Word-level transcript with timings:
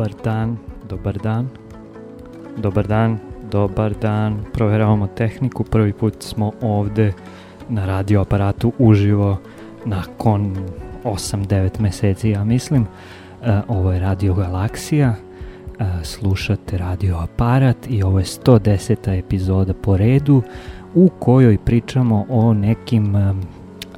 Dobar 0.00 0.16
dan, 0.24 0.56
dobar 0.88 1.18
dan, 1.18 1.48
dobar 2.56 2.86
dan, 2.86 3.18
dobar 3.50 3.92
dan. 4.00 4.40
Proveravamo 4.52 5.06
tehniku, 5.06 5.64
prvi 5.64 5.92
put 5.92 6.22
smo 6.22 6.52
ovde 6.62 7.12
na 7.68 7.86
radio 7.86 8.20
aparatu 8.20 8.72
uživo 8.78 9.36
nakon 9.84 10.56
8-9 11.04 11.80
meseci, 11.80 12.30
ja 12.30 12.44
mislim. 12.44 12.82
E, 12.82 13.60
ovo 13.68 13.92
je 13.92 14.00
Radio 14.00 14.34
Galaksija, 14.34 15.14
e, 15.78 15.84
slušate 16.02 16.78
radio 16.78 17.16
aparat 17.16 17.76
i 17.88 18.02
ovo 18.02 18.18
je 18.18 18.24
110. 18.24 19.18
epizoda 19.18 19.74
po 19.74 19.96
redu 19.96 20.42
u 20.94 21.08
kojoj 21.18 21.58
pričamo 21.58 22.26
o 22.28 22.54
nekim 22.54 23.16
e, 23.16 23.34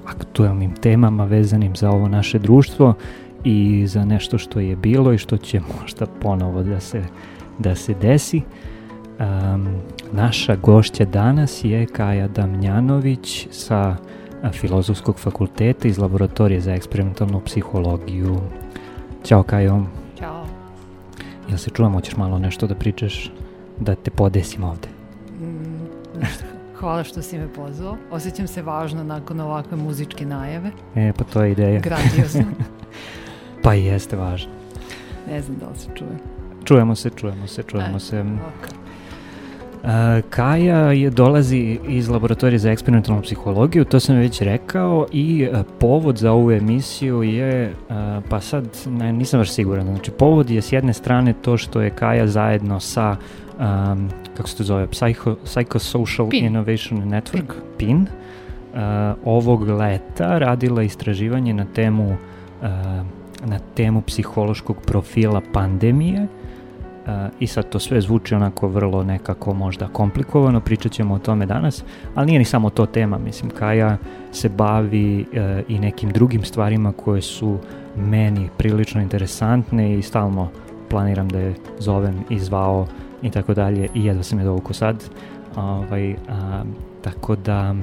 aktuelnim 0.06 0.74
temama 0.74 1.24
vezanim 1.24 1.76
za 1.76 1.90
ovo 1.90 2.08
naše 2.08 2.38
društvo 2.38 2.94
i 3.44 3.86
za 3.86 4.04
nešto 4.04 4.38
što 4.38 4.60
je 4.60 4.76
bilo 4.76 5.12
i 5.12 5.18
što 5.18 5.36
će 5.36 5.60
možda 5.80 6.06
ponovo 6.06 6.62
da 6.62 6.80
se, 6.80 7.02
da 7.58 7.74
se 7.74 7.94
desi. 7.94 8.42
Um, 9.18 9.68
naša 10.12 10.56
gošća 10.56 11.04
danas 11.04 11.64
je 11.64 11.86
Kaja 11.86 12.28
Damljanović 12.28 13.48
sa 13.50 13.96
Filozofskog 14.52 15.18
fakulteta 15.18 15.88
iz 15.88 15.98
Laboratorije 15.98 16.60
za 16.60 16.74
eksperimentalnu 16.74 17.40
psihologiju. 17.40 18.40
Ćao 19.24 19.42
Kajo. 19.42 19.84
Ćao. 20.18 20.46
Jel 21.48 21.58
se 21.58 21.70
čujemo, 21.70 21.94
hoćeš 21.94 22.16
malo 22.16 22.38
nešto 22.38 22.66
da 22.66 22.74
pričaš, 22.74 23.30
da 23.80 23.94
te 23.94 24.10
podesim 24.10 24.64
ovde? 24.64 24.88
Mm, 25.40 25.86
Hvala 26.74 27.04
što 27.04 27.22
si 27.22 27.38
me 27.38 27.48
pozvao. 27.52 27.96
Osjećam 28.10 28.46
se 28.46 28.62
važno 28.62 29.04
nakon 29.04 29.40
ovakve 29.40 29.76
muzičke 29.76 30.26
najave. 30.26 30.70
E, 30.94 31.12
pa 31.18 31.24
to 31.24 31.42
je 31.42 31.52
ideja. 31.52 31.80
Grandiozno. 31.80 32.44
Pa 33.62 33.74
jeste 33.74 34.16
važno. 34.16 34.50
Ne 35.28 35.42
znam 35.42 35.56
da 35.58 35.66
li 35.66 35.78
se 35.78 35.88
čuje. 35.94 36.18
Čujemo 36.64 36.94
se, 36.94 37.10
čujemo 37.10 37.46
se, 37.46 37.62
čujemo 37.62 37.96
e, 37.96 38.00
se. 38.00 38.24
Okay. 38.24 38.82
Uh, 39.82 39.88
Kaja 40.30 40.92
je 40.92 41.10
dolazi 41.10 41.78
iz 41.88 42.08
laboratorije 42.08 42.58
za 42.58 42.70
eksperimentalnu 42.70 43.22
psihologiju, 43.22 43.84
to 43.84 44.00
sam 44.00 44.16
već 44.16 44.40
rekao 44.40 45.06
i 45.12 45.48
uh, 45.52 45.60
povod 45.78 46.16
za 46.16 46.32
ovu 46.32 46.52
emisiju 46.52 47.22
je, 47.22 47.70
uh, 47.88 47.96
pa 48.28 48.40
sad 48.40 48.64
ne, 48.86 49.12
nisam 49.12 49.40
baš 49.40 49.50
siguran, 49.50 49.86
znači 49.86 50.10
povod 50.10 50.50
je 50.50 50.62
s 50.62 50.72
jedne 50.72 50.92
strane 50.92 51.34
to 51.42 51.56
što 51.58 51.80
je 51.80 51.90
Kaja 51.90 52.26
zajedno 52.26 52.80
sa, 52.80 53.16
um, 53.58 54.08
kako 54.36 54.48
se 54.48 54.56
to 54.56 54.64
zove, 54.64 54.86
Psycho, 54.86 55.36
Psychosocial 55.44 56.30
PIN. 56.30 56.44
Innovation 56.44 57.00
Network, 57.10 57.52
PIN, 57.78 58.06
PIN 58.06 58.06
uh, 58.74 58.78
ovog 59.24 59.68
leta 59.68 60.38
radila 60.38 60.82
istraživanje 60.82 61.54
na 61.54 61.64
temu 61.74 62.16
uh, 62.62 62.68
na 63.44 63.58
temu 63.74 64.02
psihološkog 64.02 64.76
profila 64.86 65.40
pandemije 65.52 66.26
i 67.40 67.46
sad 67.46 67.68
to 67.68 67.78
sve 67.78 68.00
zvuči 68.00 68.34
onako 68.34 68.68
vrlo 68.68 69.04
nekako 69.04 69.54
možda 69.54 69.88
komplikovano, 69.88 70.60
pričat 70.60 70.92
ćemo 70.92 71.14
o 71.14 71.18
tome 71.18 71.46
danas, 71.46 71.84
ali 72.14 72.26
nije 72.26 72.38
ni 72.38 72.44
samo 72.44 72.70
to 72.70 72.86
tema, 72.86 73.18
mislim 73.18 73.50
Kaja 73.50 73.96
se 74.32 74.48
bavi 74.48 75.20
uh, 75.32 75.64
i 75.68 75.78
nekim 75.78 76.10
drugim 76.10 76.44
stvarima 76.44 76.92
koje 76.92 77.22
su 77.22 77.58
meni 77.96 78.48
prilično 78.58 79.02
interesantne 79.02 79.98
i 79.98 80.02
stalno 80.02 80.48
planiram 80.90 81.28
da 81.28 81.38
je 81.38 81.54
zovem 81.78 82.24
i 82.30 82.38
zvao 82.38 82.86
i 83.22 83.30
tako 83.30 83.54
dalje 83.54 83.88
i 83.94 84.04
jedva 84.04 84.22
sam 84.22 84.38
je 84.38 84.44
dovuko 84.44 84.72
sad 84.72 85.04
ovaj, 85.56 86.14
a, 86.28 86.62
tako 87.02 87.36
da 87.36 87.74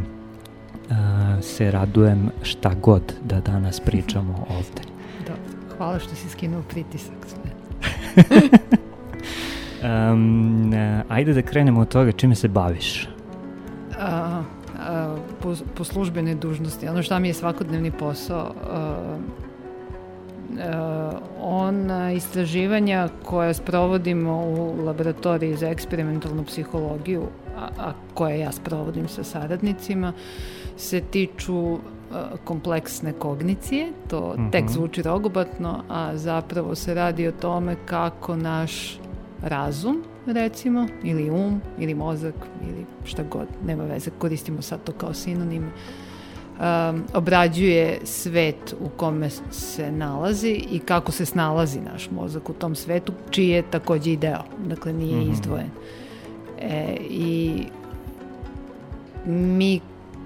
a, 0.89 1.37
se 1.41 1.71
radujem 1.71 2.29
šta 2.41 2.73
god 2.81 3.13
da 3.23 3.39
danas 3.39 3.79
pričamo 3.79 4.45
ovde 4.49 4.88
Hvala 5.79 5.99
što 5.99 6.15
si 6.15 6.29
skinuo 6.29 6.61
pritisak 6.69 7.13
um, 9.83 10.73
ajde 11.15 11.33
da 11.33 11.41
krenemo 11.41 11.81
od 11.81 11.87
toga, 11.87 12.11
čime 12.11 12.35
se 12.35 12.47
baviš? 12.47 13.07
A, 13.99 14.43
a, 14.79 15.17
po, 15.41 15.55
po 15.75 15.83
službenoj 15.83 16.35
dužnosti, 16.35 16.87
ono 16.87 17.03
šta 17.03 17.19
mi 17.19 17.27
je 17.27 17.33
svakodnevni 17.33 17.91
posao, 17.91 18.53
a, 18.71 19.17
a, 20.59 21.11
on 21.41 21.91
istraživanja 22.15 23.09
koje 23.23 23.53
sprovodimo 23.53 24.35
u 24.35 24.83
laboratoriji 24.85 25.57
za 25.57 25.69
eksperimentalnu 25.69 26.43
psihologiju, 26.43 27.23
a, 27.57 27.69
a 27.77 27.93
koje 28.13 28.39
ja 28.39 28.51
sprovodim 28.51 29.07
sa 29.07 29.23
saradnicima, 29.23 30.13
se 30.77 31.01
tiču 31.01 31.77
kompleksne 32.43 33.13
kognicije, 33.13 33.91
to 34.07 34.33
-hmm. 34.37 34.51
tek 34.51 34.69
zvuči 34.69 35.01
rogobatno, 35.01 35.83
a 35.89 36.17
zapravo 36.17 36.75
se 36.75 36.93
radi 36.93 37.27
o 37.27 37.31
tome 37.31 37.75
kako 37.85 38.35
naš 38.35 38.99
razum, 39.41 40.03
recimo, 40.25 40.87
ili 41.03 41.29
um, 41.29 41.61
ili 41.79 41.93
mozak, 41.93 42.35
ili 42.69 42.85
šta 43.05 43.23
god, 43.23 43.47
nema 43.65 43.83
veze, 43.83 44.11
koristimo 44.19 44.61
sad 44.61 44.83
to 44.83 44.91
kao 44.91 45.13
sinonim, 45.13 45.63
um, 45.63 47.03
obrađuje 47.13 47.99
svet 48.03 48.75
u 48.79 48.89
kome 48.89 49.29
se 49.51 49.91
nalazi 49.91 50.61
i 50.71 50.79
kako 50.79 51.11
se 51.11 51.25
snalazi 51.25 51.79
naš 51.81 52.11
mozak 52.11 52.49
u 52.49 52.53
tom 52.53 52.75
svetu, 52.75 53.13
čiji 53.29 53.49
je 53.49 53.61
takođe 53.61 54.11
i 54.11 54.17
deo, 54.17 54.43
dakle 54.65 54.93
nije 54.93 55.17
mm 55.17 55.23
-hmm. 55.23 55.31
izdvojen. 55.31 55.69
E, 56.61 56.97
I 57.09 57.63
mi 59.25 59.79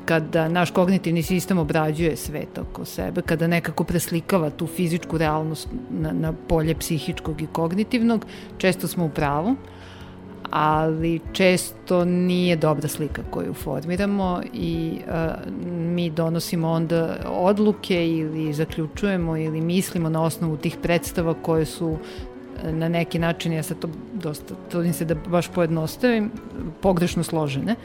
kada 0.06 0.48
naš 0.48 0.72
kognitivni 0.72 1.24
sistem 1.24 1.58
obrađuje 1.58 2.16
svet 2.16 2.58
oko 2.58 2.86
sebe, 2.86 3.22
kada 3.22 3.48
nekako 3.48 3.84
preslikava 3.84 4.50
tu 4.50 4.68
fizičku 4.68 5.18
realnost 5.18 5.68
na, 5.90 6.12
na 6.12 6.34
polje 6.48 6.76
psihičkog 6.76 7.42
i 7.42 7.48
kognitivnog, 7.48 8.26
često 8.58 8.88
smo 8.88 9.06
u 9.06 9.10
pravu, 9.10 9.56
ali 10.50 11.20
često 11.34 12.06
nije 12.06 12.56
dobra 12.56 12.88
slika 12.88 13.22
koju 13.30 13.54
formiramo 13.54 14.42
i 14.54 15.00
a, 15.10 15.34
mi 15.68 16.10
donosimo 16.10 16.70
onda 16.70 17.18
odluke 17.28 18.08
ili 18.08 18.54
zaključujemo 18.54 19.38
ili 19.38 19.62
mislimo 19.62 20.10
na 20.10 20.24
osnovu 20.24 20.58
tih 20.58 20.78
predstava 20.82 21.34
koje 21.34 21.66
su 21.66 21.98
na 22.72 22.90
neki 22.90 23.20
način, 23.20 23.54
ja 23.54 23.64
sad 23.64 23.80
to 23.80 23.90
dosta 24.14 24.56
trudim 24.70 24.94
se 24.94 25.06
da 25.06 25.16
baš 25.16 25.48
pojednostavim, 25.48 26.32
pogrešno 26.82 27.24
složene. 27.24 27.76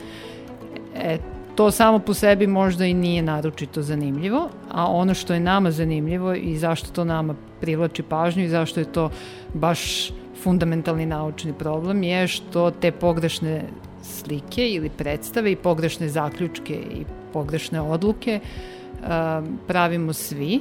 E, 0.94 1.18
to 1.58 1.70
samo 1.70 1.98
po 1.98 2.14
sebi 2.14 2.46
možda 2.46 2.86
i 2.86 2.94
nije 2.94 3.22
naročito 3.22 3.82
zanimljivo, 3.82 4.48
a 4.70 4.86
ono 4.86 5.14
što 5.14 5.34
je 5.34 5.40
nama 5.40 5.70
zanimljivo 5.70 6.34
i 6.34 6.56
zašto 6.56 6.90
to 6.90 7.04
nama 7.04 7.34
privlači 7.60 8.02
pažnju 8.02 8.44
i 8.44 8.48
zašto 8.48 8.80
je 8.80 8.92
to 8.92 9.10
baš 9.54 10.10
fundamentalni 10.42 11.06
naučni 11.06 11.52
problem 11.52 12.02
je 12.02 12.28
što 12.28 12.70
te 12.70 12.92
pogrešne 12.92 13.64
slike 14.02 14.68
ili 14.68 14.90
predstave 14.90 15.52
i 15.52 15.56
pogrešne 15.56 16.08
zaključke 16.08 16.74
i 16.74 17.04
pogrešne 17.32 17.80
odluke 17.80 18.40
uh, 18.40 19.08
pravimo 19.66 20.12
svi, 20.12 20.60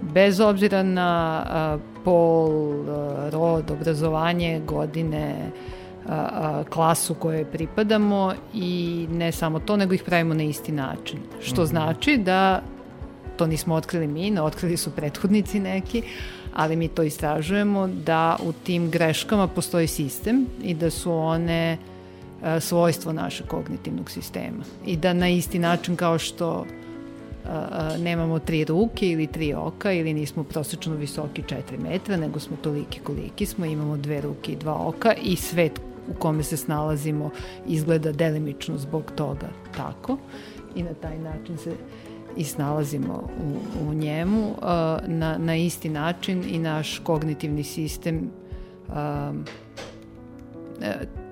bez 0.00 0.40
obzira 0.40 0.82
na 0.82 1.42
uh, 1.44 1.80
pol, 2.04 2.48
uh, 2.48 2.86
rod, 3.30 3.70
obrazovanje, 3.70 4.60
godine, 4.66 5.50
a, 5.50 5.83
klasu 6.70 7.14
koje 7.14 7.44
pripadamo 7.44 8.32
i 8.54 9.06
ne 9.10 9.32
samo 9.32 9.58
to, 9.58 9.76
nego 9.76 9.94
ih 9.94 10.02
pravimo 10.02 10.34
na 10.34 10.42
isti 10.42 10.72
način. 10.72 11.18
Što 11.40 11.62
mm 11.62 11.64
-hmm. 11.64 11.68
znači 11.68 12.16
da 12.16 12.62
to 13.36 13.46
nismo 13.46 13.74
otkrili 13.74 14.06
mi, 14.06 14.30
ne 14.30 14.42
otkrili 14.42 14.76
su 14.76 14.90
prethodnici 14.90 15.60
neki, 15.60 16.02
ali 16.54 16.76
mi 16.76 16.88
to 16.88 17.02
istražujemo 17.02 17.86
da 17.86 18.36
u 18.42 18.52
tim 18.52 18.90
greškama 18.90 19.46
postoji 19.46 19.86
sistem 19.86 20.46
i 20.62 20.74
da 20.74 20.90
su 20.90 21.12
one 21.12 21.78
svojstvo 22.60 23.12
našeg 23.12 23.46
kognitivnog 23.46 24.10
sistema 24.10 24.64
i 24.86 24.96
da 24.96 25.12
na 25.12 25.28
isti 25.28 25.58
način 25.58 25.96
kao 25.96 26.18
što 26.18 26.64
nemamo 27.98 28.38
tri 28.38 28.64
ruke 28.64 29.10
ili 29.10 29.26
tri 29.26 29.54
oka 29.54 29.92
ili 29.92 30.14
nismo 30.14 30.44
prosečno 30.44 30.94
visoki 30.94 31.42
4 31.42 31.58
metra, 31.90 32.16
nego 32.16 32.40
smo 32.40 32.56
toliki 32.62 33.00
koliki 33.00 33.46
smo, 33.46 33.64
imamo 33.64 33.96
dve 33.96 34.20
ruke 34.20 34.52
i 34.52 34.56
dva 34.56 34.74
oka 34.74 35.12
i 35.22 35.36
svet 35.36 35.80
u 36.08 36.14
kome 36.18 36.42
se 36.42 36.56
snalazimo 36.56 37.30
izgleda 37.66 38.12
delimično 38.12 38.78
zbog 38.78 39.12
toga 39.16 39.48
tako 39.76 40.18
i 40.74 40.82
na 40.82 40.94
taj 40.94 41.18
način 41.18 41.58
se 41.58 41.72
i 42.36 42.44
snalazimo 42.44 43.28
u, 43.44 43.88
u 43.88 43.94
njemu 43.94 44.54
na, 45.06 45.38
na 45.38 45.56
isti 45.56 45.88
način 45.88 46.44
i 46.48 46.58
naš 46.58 46.98
kognitivni 46.98 47.64
sistem 47.64 48.30
um, 48.88 49.44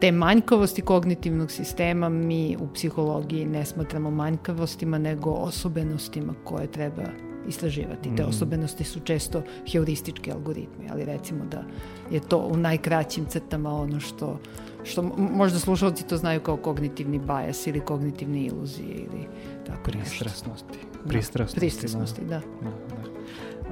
te 0.01 0.13
manjkavosti 0.13 0.83
kognitivnog 0.83 1.51
sistema 1.51 2.09
mi 2.09 2.57
u 2.61 2.73
psihologiji 2.75 3.45
ne 3.45 3.65
smatramo 3.65 4.11
manjkavostima 4.11 4.99
nego 4.99 5.31
osobenostima 5.31 6.35
koje 6.45 6.67
treba 6.67 7.03
istraživati. 7.49 8.17
Te 8.17 8.23
mm. 8.23 8.29
osobenosti 8.29 8.85
su 8.85 9.00
često 9.00 9.43
heuristički 9.73 10.33
algoritmi, 10.33 10.89
ali 10.91 11.05
recimo 11.05 11.44
da 11.44 11.65
je 12.11 12.21
to 12.21 12.39
u 12.39 12.56
najkraćim 12.56 13.27
crtama 13.27 13.75
ono 13.75 14.00
što, 14.00 14.39
što 14.85 15.03
možda 15.17 15.59
slušalci 15.59 16.06
to 16.06 16.17
znaju 16.17 16.41
kao 16.41 16.56
kognitivni 16.56 17.19
bajas 17.19 17.67
ili 17.67 17.81
kognitivne 17.81 18.44
iluzije 18.44 18.94
ili 18.94 19.27
tako 19.67 19.91
Pristrasnosti. 19.91 20.79
Da, 21.03 21.09
pristrasnosti, 21.09 21.61
pristrasnosti 21.61 22.25
da. 22.25 22.29
da. 22.29 22.41
da, 22.62 22.71
da. 22.71 23.12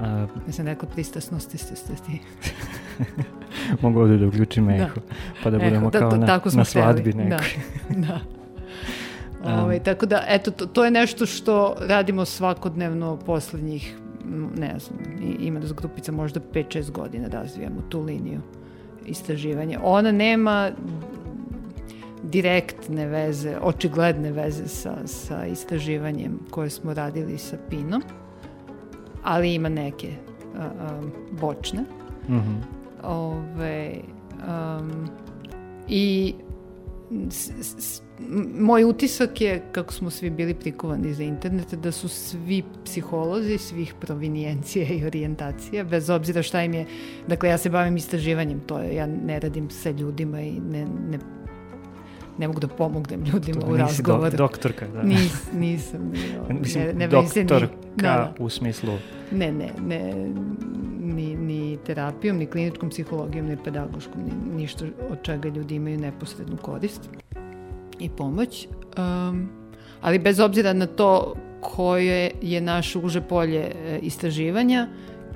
A, 0.06 0.26
ja 0.46 0.52
sam 0.52 0.66
rekla 0.66 0.88
pristrasnosti 0.88 1.58
ste 1.58 1.76
ste 1.76 1.92
ti. 2.06 2.20
Mogu 3.82 4.00
ovdje 4.00 4.18
da 4.18 4.26
uključim 4.26 4.70
eho, 4.70 4.94
da. 4.94 5.14
pa 5.42 5.50
da 5.50 5.58
budemo 5.58 5.76
eho, 5.76 5.90
da, 5.90 5.98
kao 5.98 6.10
da, 6.10 6.16
na, 6.16 6.40
na 6.54 6.64
svadbi 6.64 7.12
nekoj. 7.12 7.48
Da, 7.88 8.06
da. 8.06 8.39
Ove, 9.44 9.62
ovaj, 9.62 9.82
tako 9.82 10.06
da, 10.06 10.24
eto, 10.28 10.50
to, 10.50 10.66
to 10.66 10.84
je 10.84 10.90
nešto 10.90 11.26
što 11.26 11.76
radimo 11.80 12.24
svakodnevno 12.24 13.16
poslednjih, 13.16 13.96
ne 14.56 14.78
znam, 14.78 14.98
ima 15.40 15.60
da 15.60 15.74
grupica 15.74 16.12
možda 16.12 16.40
5-6 16.54 16.90
godina 16.90 17.28
razvijamo 17.28 17.80
tu 17.88 18.00
liniju 18.02 18.40
istraživanja. 19.06 19.80
Ona 19.82 20.12
nema 20.12 20.70
direktne 22.22 23.06
veze, 23.06 23.56
očigledne 23.62 24.32
veze 24.32 24.68
sa, 24.68 24.96
sa 25.04 25.46
istraživanjem 25.46 26.38
koje 26.50 26.70
smo 26.70 26.94
radili 26.94 27.38
sa 27.38 27.56
Pinom, 27.70 28.02
ali 29.22 29.54
ima 29.54 29.68
neke 29.68 30.08
a, 30.58 30.64
a, 30.64 31.00
bočne. 31.40 31.84
Mm 32.28 32.34
-hmm. 32.34 32.56
Ove, 33.02 33.94
um, 34.48 35.08
I 35.88 36.34
s, 37.30 37.50
s, 37.60 38.02
moj 38.58 38.84
utisak 38.84 39.40
je, 39.40 39.62
kako 39.72 39.92
smo 39.92 40.10
svi 40.10 40.30
bili 40.30 40.54
prikovani 40.54 41.14
za 41.14 41.22
internete, 41.22 41.76
da 41.76 41.92
su 41.92 42.08
svi 42.08 42.62
psiholozi 42.84 43.58
svih 43.58 43.94
provinijencije 44.00 44.86
i 44.86 45.04
orijentacija, 45.04 45.84
bez 45.84 46.10
obzira 46.10 46.42
šta 46.42 46.62
im 46.62 46.74
je, 46.74 46.86
dakle 47.28 47.48
ja 47.48 47.58
se 47.58 47.70
bavim 47.70 47.96
istraživanjem, 47.96 48.60
to 48.60 48.78
je, 48.78 48.94
ja 48.94 49.06
ne 49.06 49.40
radim 49.40 49.70
sa 49.70 49.90
ljudima 49.90 50.40
i 50.40 50.60
ne, 50.60 50.86
ne 51.10 51.18
ne 52.40 52.48
mogu 52.48 52.60
da 52.60 52.68
pomognem 52.68 53.24
ljudima 53.24 53.60
to, 53.60 53.66
u 53.66 53.76
razgovoru. 53.76 54.30
Do, 54.30 54.36
doktorka, 54.36 54.86
da. 54.86 55.02
Nis, 55.02 55.52
nisam. 55.52 56.12
Mislim, 56.60 56.84
ne, 56.84 56.92
ne 56.94 57.08
doktorka 57.08 57.58
ni, 57.58 57.68
da, 57.96 58.02
da. 58.02 58.34
u 58.38 58.48
smislu... 58.48 58.92
Ne, 59.32 59.52
ne, 59.52 59.68
ne, 59.86 60.14
ni, 61.00 61.36
ni 61.36 61.78
terapijom, 61.86 62.36
ni 62.36 62.46
kliničkom 62.46 62.90
psihologijom, 62.90 63.46
ni 63.46 63.56
pedagoškom, 63.64 64.22
ni, 64.22 64.56
ništa 64.62 64.84
od 65.10 65.22
čega 65.22 65.48
ljudi 65.48 65.74
imaju 65.74 65.98
neposrednu 65.98 66.56
korist 66.56 67.10
i 68.00 68.08
pomoć. 68.08 68.68
Um, 68.98 69.48
ali 70.00 70.18
bez 70.18 70.40
obzira 70.40 70.72
na 70.72 70.86
to 70.86 71.34
koje 71.60 72.30
je 72.42 72.60
naše 72.60 72.98
uže 72.98 73.20
polje 73.20 73.60
e, 73.60 73.98
istraživanja 74.02 74.88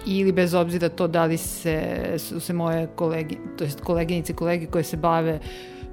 ili 0.06 0.32
bez 0.32 0.54
obzira 0.54 0.88
to 0.88 1.08
da 1.08 1.24
li 1.24 1.36
se, 1.36 1.94
su 2.18 2.40
se 2.40 2.52
moje 2.52 2.86
kolegi, 2.86 3.38
to 3.58 3.64
jest 3.64 3.80
koleginice 3.80 4.32
i 4.32 4.36
kolege 4.36 4.66
koje 4.66 4.84
se 4.84 4.96
bave 4.96 5.40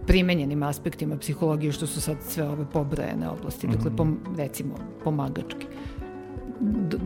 primenjenim 0.07 0.63
aspektima 0.63 1.17
psihologije, 1.17 1.71
što 1.71 1.87
su 1.87 2.01
sad 2.01 2.17
sve 2.21 2.43
ove 2.43 2.65
pobrojene 2.73 3.29
oblasti, 3.29 3.67
mm 3.67 3.71
-hmm. 3.71 3.75
dakle, 3.75 3.95
pom, 3.95 4.19
recimo, 4.37 4.75
pomagački 5.03 5.65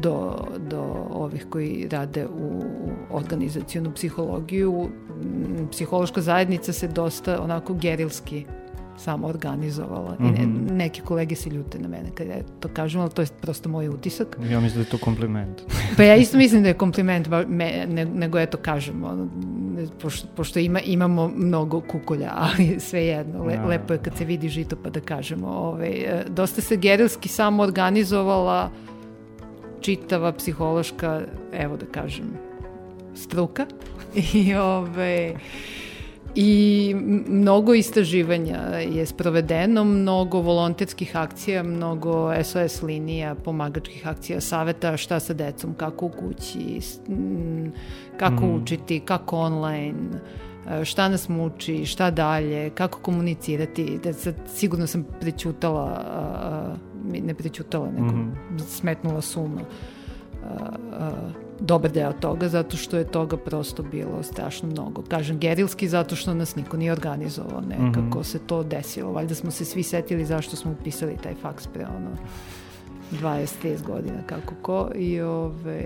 do, 0.02 0.48
do 0.70 1.08
ovih 1.12 1.46
koji 1.50 1.88
rade 1.92 2.28
u 2.28 2.64
organizacijonu 3.12 3.92
psihologiju. 3.94 4.90
Psihološka 5.72 6.22
zajednica 6.22 6.74
se 6.74 6.88
dosta 6.88 7.42
onako 7.42 7.74
gerilski 7.74 8.46
samo 8.98 9.28
organizovala. 9.28 10.16
Mm 10.20 10.26
-hmm. 10.26 10.30
I 10.30 10.40
ne, 10.40 10.48
mhm. 10.48 10.76
neke 10.76 11.02
kolege 11.02 11.36
se 11.36 11.50
ljute 11.50 11.80
na 11.80 11.88
mene 11.88 12.10
kada 12.16 12.32
ja 12.32 12.44
to 12.60 12.68
kažem, 12.68 13.02
ali 13.02 13.10
to 13.10 13.22
je 13.22 13.28
prosto 13.42 13.70
moj 13.70 13.90
utisak. 13.90 14.38
Ja 14.50 14.60
mislim 14.60 14.84
da 14.84 14.88
je 14.88 14.92
to 14.92 14.98
kompliment. 14.98 15.62
pa 15.98 16.04
ja 16.04 16.16
isto 16.16 16.38
mislim 16.38 16.64
da 16.64 16.68
je 16.68 16.74
kompliment, 16.74 17.28
ba, 17.28 17.44
me, 17.48 17.88
ne, 17.90 18.06
nego 18.06 18.40
eto 18.40 18.58
kažem, 18.58 19.04
ono, 19.04 19.28
pošto, 20.02 20.28
pošto 20.36 20.60
ima, 20.60 20.80
imamo 20.80 21.32
mnogo 21.36 21.82
kukolja, 21.82 22.32
ali 22.46 22.80
sve 22.80 23.06
jedno, 23.06 23.44
le, 23.44 23.54
ja. 23.54 23.66
lepo 23.66 23.94
je 23.94 24.00
kad 24.00 24.18
se 24.18 24.26
vidi 24.26 24.50
žito 24.50 24.76
pa 24.84 24.90
da 24.90 25.00
kažemo. 25.00 25.48
Ovaj, 25.48 25.90
e, 25.90 26.26
dosta 26.30 26.62
se 26.62 26.78
gerilski 26.78 27.30
samo 27.30 27.64
organizovala 27.64 28.72
čitava 29.82 30.32
psihološka, 30.32 31.22
evo 31.54 31.78
da 31.78 31.86
kažem, 31.86 32.26
struka. 33.16 33.66
I 34.34 34.56
ovaj, 34.56 35.36
I 36.36 36.96
mnogo 37.28 37.74
istraživanja 37.74 38.58
je 38.80 39.06
sprovedeno, 39.06 39.84
mnogo 39.84 40.40
volonterskih 40.40 41.18
akcija, 41.18 41.64
mnogo 41.64 42.44
SOS 42.44 42.82
linija, 42.82 43.36
pomagačkih 43.36 44.08
akcija, 44.08 44.42
saveta 44.42 44.98
šta 44.98 45.20
sa 45.20 45.34
decom, 45.34 45.74
kako 45.74 46.06
u 46.06 46.10
kući, 46.10 46.80
kako 48.18 48.46
mm. 48.46 48.56
učiti, 48.56 49.00
kako 49.00 49.38
online, 49.38 50.20
šta 50.84 51.10
nas 51.10 51.30
muči, 51.30 51.86
šta 51.86 52.12
dalje, 52.12 52.70
kako 52.70 53.00
komunicirati. 53.00 54.00
Da 54.04 54.14
sad 54.14 54.36
sigurno 54.56 54.88
sam 54.88 55.06
prećutala, 55.22 56.04
ne 57.24 57.34
prećutala, 57.34 57.92
nego 57.92 58.16
mm 58.16 58.36
smetnula 58.68 59.22
suma 59.22 59.62
dobar 61.60 61.92
deo 61.92 62.14
toga 62.14 62.50
zato 62.50 62.78
što 62.78 62.98
je 62.98 63.12
toga 63.12 63.38
prosto 63.38 63.84
bilo 63.84 64.24
strašno 64.24 64.70
mnogo. 64.70 65.02
Kažem 65.02 65.40
gerilski 65.40 65.88
zato 65.88 66.16
što 66.16 66.34
nas 66.34 66.56
niko 66.56 66.78
nije 66.78 66.92
organizovao 66.92 67.62
nekako 67.62 68.00
mm 68.00 68.12
-hmm. 68.12 68.24
se 68.24 68.40
to 68.40 68.64
desilo. 68.64 69.12
Valjda 69.12 69.36
smo 69.36 69.52
se 69.52 69.66
svi 69.66 69.84
setili 69.84 70.26
zašto 70.26 70.56
smo 70.56 70.72
upisali 70.72 71.18
taj 71.24 71.34
faks 71.42 71.68
pre 71.68 71.86
ono 71.86 72.10
20-30 73.12 73.84
godina 73.86 74.18
kako 74.26 74.54
ko 74.62 74.90
i, 74.96 75.22
ove, 75.22 75.82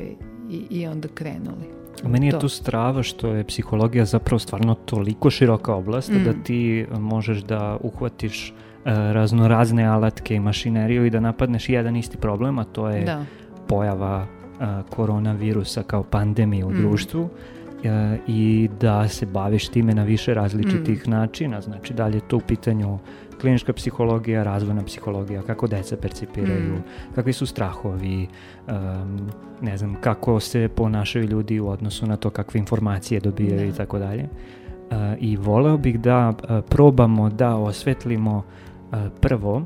i, 0.50 0.66
i 0.70 0.88
onda 0.88 1.08
krenuli. 1.08 1.80
Meni 2.04 2.26
je 2.26 2.32
to. 2.32 2.40
tu 2.40 2.50
strava 2.50 3.04
što 3.04 3.28
je 3.28 3.44
psihologija 3.44 4.06
zapravo 4.06 4.40
stvarno 4.40 4.76
toliko 4.76 5.30
široka 5.30 5.74
oblast 5.74 6.12
mm. 6.12 6.24
da 6.24 6.34
ti 6.44 6.86
možeš 7.00 7.40
da 7.40 7.78
uhvatiš 7.82 8.52
uh, 8.52 8.92
raznorazne 8.92 9.86
alatke 9.86 10.36
i 10.36 10.40
mašineriju 10.40 11.06
i 11.06 11.10
da 11.10 11.20
napadneš 11.20 11.70
jedan 11.70 11.96
isti 11.96 12.18
problem, 12.18 12.60
a 12.60 12.64
to 12.64 12.90
je 12.90 13.06
da. 13.06 13.26
pojava 13.68 14.39
koronavirusa 14.90 15.84
kao 15.84 16.04
pandemije 16.04 16.66
u 16.66 16.70
mm. 16.70 16.78
društvu 16.78 17.30
a, 17.86 18.18
i 18.28 18.70
da 18.80 19.08
se 19.08 19.26
baviš 19.26 19.68
time 19.68 19.94
na 19.94 20.04
više 20.04 20.34
različitih 20.34 21.08
mm. 21.08 21.12
načina. 21.12 21.62
Znači, 21.62 21.94
da 21.94 22.08
li 22.08 22.18
je 22.18 22.28
to 22.28 22.38
u 22.38 22.42
pitanju 22.48 23.00
klinička 23.42 23.74
psihologija, 23.74 24.44
razvojna 24.44 24.84
psihologija, 24.84 25.42
kako 25.42 25.68
deca 25.68 25.98
percipiraju, 25.98 26.74
mm. 26.74 26.84
kakvi 27.16 27.34
su 27.34 27.46
strahovi, 27.46 28.28
um, 28.68 29.30
ne 29.62 29.78
znam, 29.78 29.96
kako 30.02 30.40
se 30.40 30.70
ponašaju 30.76 31.26
ljudi 31.26 31.60
u 31.60 31.68
odnosu 31.70 32.08
na 32.08 32.16
to 32.16 32.30
kakve 32.30 32.60
informacije 32.60 33.20
dobijaju 33.20 33.70
i 33.70 33.74
tako 33.74 34.00
dalje. 34.00 34.30
I 35.20 35.38
voleo 35.38 35.78
bih 35.78 36.00
da 36.00 36.30
uh, 36.30 36.64
probamo 36.70 37.30
da 37.30 37.56
osvetlimo 37.56 38.38
uh, 38.92 38.98
prvo 39.22 39.56
uh, 39.56 39.64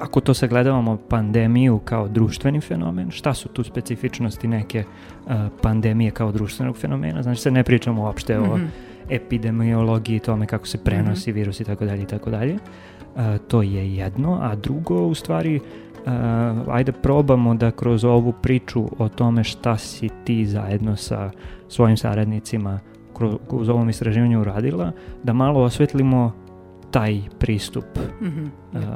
ako 0.00 0.20
to 0.20 0.34
sagledavamo 0.34 0.96
pandemiju 1.08 1.78
kao 1.78 2.08
društveni 2.08 2.60
fenomen, 2.60 3.10
šta 3.10 3.34
su 3.34 3.48
tu 3.48 3.64
specifičnosti 3.64 4.48
neke 4.48 4.84
uh, 5.26 5.32
pandemije 5.62 6.10
kao 6.10 6.32
društvenog 6.32 6.76
fenomena? 6.76 7.22
Znači 7.22 7.40
se 7.40 7.50
ne 7.50 7.64
pričamo 7.64 8.02
uopšte 8.02 8.38
mm 8.38 8.42
-hmm. 8.42 8.52
o 8.52 8.56
mhm. 8.56 8.66
epidemiologiji, 9.10 10.18
tome 10.18 10.46
kako 10.46 10.66
se 10.66 10.78
prenosi 10.78 11.30
mm 11.30 11.32
-hmm. 11.32 11.36
virus 11.36 11.60
i 11.60 11.64
tako 11.64 11.84
dalje 11.84 12.02
i 12.02 12.06
tako 12.06 12.30
dalje. 12.30 12.54
Uh, 12.54 13.22
to 13.48 13.62
je 13.62 13.94
jedno, 13.94 14.38
a 14.42 14.54
drugo 14.54 15.06
u 15.06 15.14
stvari 15.14 15.56
uh, 15.56 16.12
ajde 16.68 16.92
probamo 16.92 17.54
da 17.54 17.70
kroz 17.70 18.04
ovu 18.04 18.32
priču 18.32 18.88
o 18.98 19.08
tome 19.08 19.44
šta 19.44 19.76
si 19.78 20.08
ti 20.24 20.46
zajedno 20.46 20.96
sa 20.96 21.30
svojim 21.68 21.96
saradnicima 21.96 22.80
kroz 23.48 23.68
ovom 23.68 23.88
istraživanju 23.88 24.40
uradila, 24.40 24.92
da 25.22 25.32
malo 25.32 25.62
osvetlimo 25.62 26.45
taj 26.96 27.20
pristup 27.38 27.84
mm 28.20 28.26
-hmm, 28.26 28.50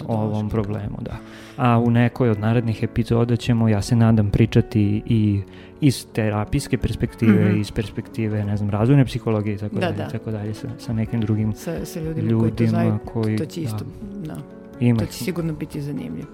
ovom 0.07 0.50
problemu. 0.50 0.99
Da. 1.00 1.16
A 1.57 1.78
u 1.78 1.90
nekoj 1.90 2.30
od 2.30 2.40
narednih 2.40 2.83
epizoda 2.83 3.37
ćemo, 3.37 3.69
ja 3.69 3.83
se 3.83 3.97
nadam, 3.97 4.30
pričati 4.30 5.02
i 5.07 5.40
iz 5.80 6.07
terapijske 6.12 6.78
perspektive, 6.78 7.45
mm 7.45 7.54
-hmm. 7.54 7.61
iz 7.61 7.71
perspektive, 7.71 8.45
ne 8.45 8.57
znam, 8.57 8.71
razvojne 8.71 9.04
psihologije 9.04 9.54
i 9.54 9.59
tako 9.59 9.75
da, 9.75 9.80
dalje, 9.80 9.97
da. 9.97 10.09
tako 10.09 10.30
dalje, 10.30 10.54
sa, 10.54 10.69
sa 10.78 10.92
nekim 10.92 11.21
drugim 11.21 11.52
sa, 11.52 11.85
sa 11.85 12.00
ljudima, 12.00 12.30
ljudima 12.30 12.40
koji 12.40 12.57
to 12.57 12.66
znaju, 12.66 12.99
koji, 13.12 13.37
to 13.37 13.45
će 13.45 13.61
isto, 13.61 13.85
da, 14.12 14.35
da. 14.35 14.40
Ima. 14.80 14.99
to 14.99 15.07
će 15.07 15.25
sigurno 15.25 15.52
biti 15.52 15.80
zanimljivo. 15.80 16.28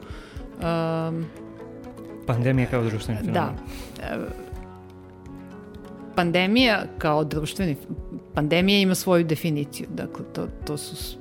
Um, 1.09 1.25
Pandemija 2.27 2.67
kao 2.67 2.85
društveni 2.85 3.21
fenomen. 3.21 3.35
Da. 3.35 3.55
Pandemija 6.15 6.85
kao 6.99 7.25
društveni 7.25 7.77
pandemija 8.35 8.79
ima 8.81 8.95
svoju 8.95 9.25
definiciju. 9.25 9.87
Dakle, 9.95 10.25
to, 10.33 10.47
to 10.67 10.77
su 10.77 11.19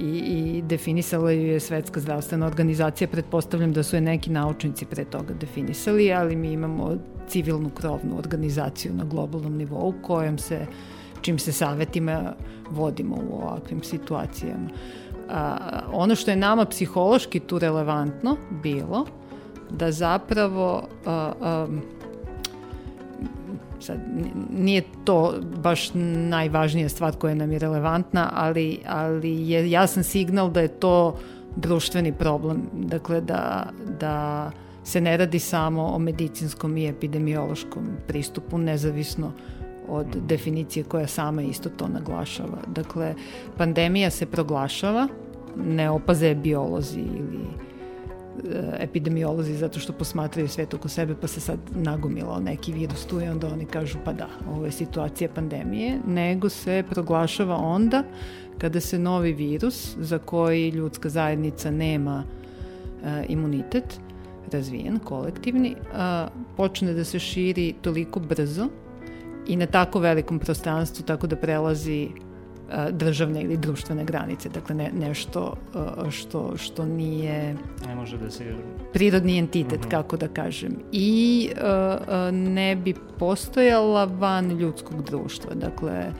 i, 0.00 0.18
i 0.18 0.62
definisala 0.62 1.30
ju 1.30 1.46
je 1.46 1.60
Svetska 1.60 2.00
zdravstvena 2.00 2.46
organizacija. 2.46 3.08
Pretpostavljam 3.08 3.72
da 3.72 3.82
su 3.82 3.96
je 3.96 4.00
neki 4.00 4.30
naučnici 4.30 4.86
pre 4.86 5.04
toga 5.04 5.34
definisali, 5.34 6.12
ali 6.12 6.36
mi 6.36 6.52
imamo 6.52 6.96
civilnu 7.28 7.70
krovnu 7.70 8.18
organizaciju 8.18 8.94
na 8.94 9.04
globalnom 9.04 9.56
nivou 9.56 9.94
kojem 10.02 10.38
se, 10.38 10.66
čim 11.20 11.38
se 11.38 11.52
savetima 11.52 12.34
vodimo 12.70 13.16
u 13.16 13.34
ovakvim 13.34 13.82
situacijama. 13.82 14.68
A, 15.30 15.56
ono 15.92 16.14
što 16.14 16.30
je 16.30 16.36
nama 16.36 16.64
psihološki 16.64 17.40
tu 17.40 17.58
relevantno 17.58 18.36
bilo, 18.62 19.06
da 19.70 19.92
zapravo 19.92 20.88
a, 21.06 21.32
a, 21.40 21.66
sad, 23.80 23.98
nije 24.50 24.82
to 25.04 25.34
baš 25.62 25.90
najvažnija 25.94 26.88
stvar 26.88 27.16
koja 27.16 27.34
nam 27.34 27.52
je 27.52 27.58
relevantna, 27.58 28.30
ali, 28.34 28.78
ali 28.86 29.50
je 29.50 29.70
jasan 29.70 30.04
signal 30.04 30.50
da 30.50 30.60
je 30.60 30.68
to 30.68 31.18
društveni 31.56 32.12
problem. 32.12 32.62
Dakle, 32.72 33.20
da, 33.20 33.66
da 34.00 34.50
se 34.84 35.00
ne 35.00 35.16
radi 35.16 35.38
samo 35.38 35.86
o 35.86 35.98
medicinskom 35.98 36.76
i 36.76 36.88
epidemiološkom 36.88 37.88
pristupu, 38.06 38.58
nezavisno 38.58 39.32
od 39.88 40.06
definicije 40.06 40.84
koja 40.84 41.06
sama 41.06 41.42
isto 41.42 41.68
to 41.68 41.88
naglašava. 41.88 42.58
Dakle, 42.66 43.14
pandemija 43.56 44.10
se 44.10 44.26
proglašava, 44.26 45.08
ne 45.56 45.90
opaze 45.90 46.34
biolozi 46.34 47.00
ili 47.00 47.69
epidemiolozi 48.78 49.54
zato 49.54 49.80
što 49.80 49.92
posmatraju 49.92 50.48
svet 50.48 50.74
oko 50.74 50.88
sebe 50.88 51.14
pa 51.20 51.26
se 51.26 51.40
sad 51.40 51.58
nagomilao 51.74 52.40
neki 52.40 52.72
virus 52.72 53.06
tu 53.06 53.20
i 53.20 53.28
onda 53.28 53.48
oni 53.48 53.66
kažu 53.66 53.98
pa 54.04 54.12
da, 54.12 54.28
ovo 54.50 54.64
je 54.64 54.72
situacija 54.72 55.30
pandemije, 55.34 55.98
nego 56.06 56.48
se 56.48 56.84
proglašava 56.90 57.56
onda 57.56 58.04
kada 58.58 58.80
se 58.80 58.98
novi 58.98 59.32
virus 59.32 59.96
za 59.98 60.18
koji 60.18 60.68
ljudska 60.68 61.08
zajednica 61.08 61.70
nema 61.70 62.24
e, 63.04 63.24
imunitet 63.28 64.00
razvijen, 64.52 64.98
kolektivni, 64.98 65.74
a, 65.94 66.28
počne 66.56 66.92
da 66.94 67.04
se 67.04 67.18
širi 67.18 67.74
toliko 67.82 68.20
brzo 68.20 68.68
i 69.46 69.56
na 69.56 69.66
tako 69.66 69.98
velikom 69.98 70.38
prostranstvu 70.38 71.04
tako 71.06 71.26
da 71.26 71.36
prelazi 71.36 72.08
državne 72.90 73.42
ili 73.42 73.56
društvene 73.56 74.04
granice, 74.04 74.48
dakle 74.48 74.74
ne, 74.74 74.90
nešto 75.00 75.56
što, 76.10 76.56
što 76.56 76.86
nije 76.86 77.56
ne 77.86 77.94
može 77.94 78.18
da 78.18 78.30
se 78.30 78.44
prirodni 78.92 79.38
entitet, 79.38 79.80
mhm. 79.80 79.88
-huh. 79.88 79.90
kako 79.90 80.16
da 80.16 80.28
kažem 80.28 80.76
i 80.92 81.50
ne 82.32 82.76
bi 82.76 82.94
postojala 83.18 84.04
van 84.04 84.50
ljudskog 84.50 85.04
društva, 85.04 85.54
dakle 85.54 86.12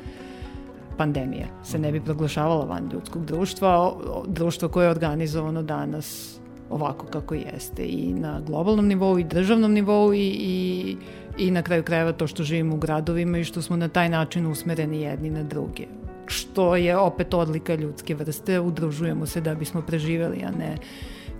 pandemija 0.96 1.46
se 1.64 1.78
ne 1.78 1.92
bi 1.92 1.98
mhm. 1.98 2.04
proglašavala 2.04 2.64
van 2.64 2.90
ljudskog 2.92 3.24
društva, 3.24 3.92
društvo 4.26 4.68
koje 4.68 4.86
je 4.86 4.90
organizovano 4.90 5.62
danas 5.62 6.40
ovako 6.70 7.06
kako 7.06 7.34
jeste 7.34 7.82
i 7.86 8.12
na 8.14 8.40
globalnom 8.46 8.86
nivou 8.86 9.18
i 9.18 9.24
državnom 9.24 9.72
nivou 9.72 10.14
i, 10.14 10.18
i, 10.18 10.96
i 11.38 11.50
na 11.50 11.62
kraju 11.62 11.82
krajeva 11.82 12.12
to 12.12 12.26
što 12.26 12.42
živimo 12.42 12.74
u 12.74 12.78
gradovima 12.78 13.38
i 13.38 13.44
što 13.44 13.62
smo 13.62 13.76
na 13.76 13.88
taj 13.88 14.08
način 14.08 14.46
usmereni 14.46 15.02
jedni 15.02 15.30
na 15.30 15.42
druge 15.42 15.86
što 16.30 16.76
je 16.76 16.96
opet 16.96 17.34
odlika 17.34 17.74
ljudske 17.74 18.14
vrste, 18.14 18.60
udružujemo 18.60 19.26
se 19.26 19.40
da 19.40 19.54
bismo 19.54 19.82
preživeli, 19.82 20.42
a 20.44 20.50
ne 20.50 20.76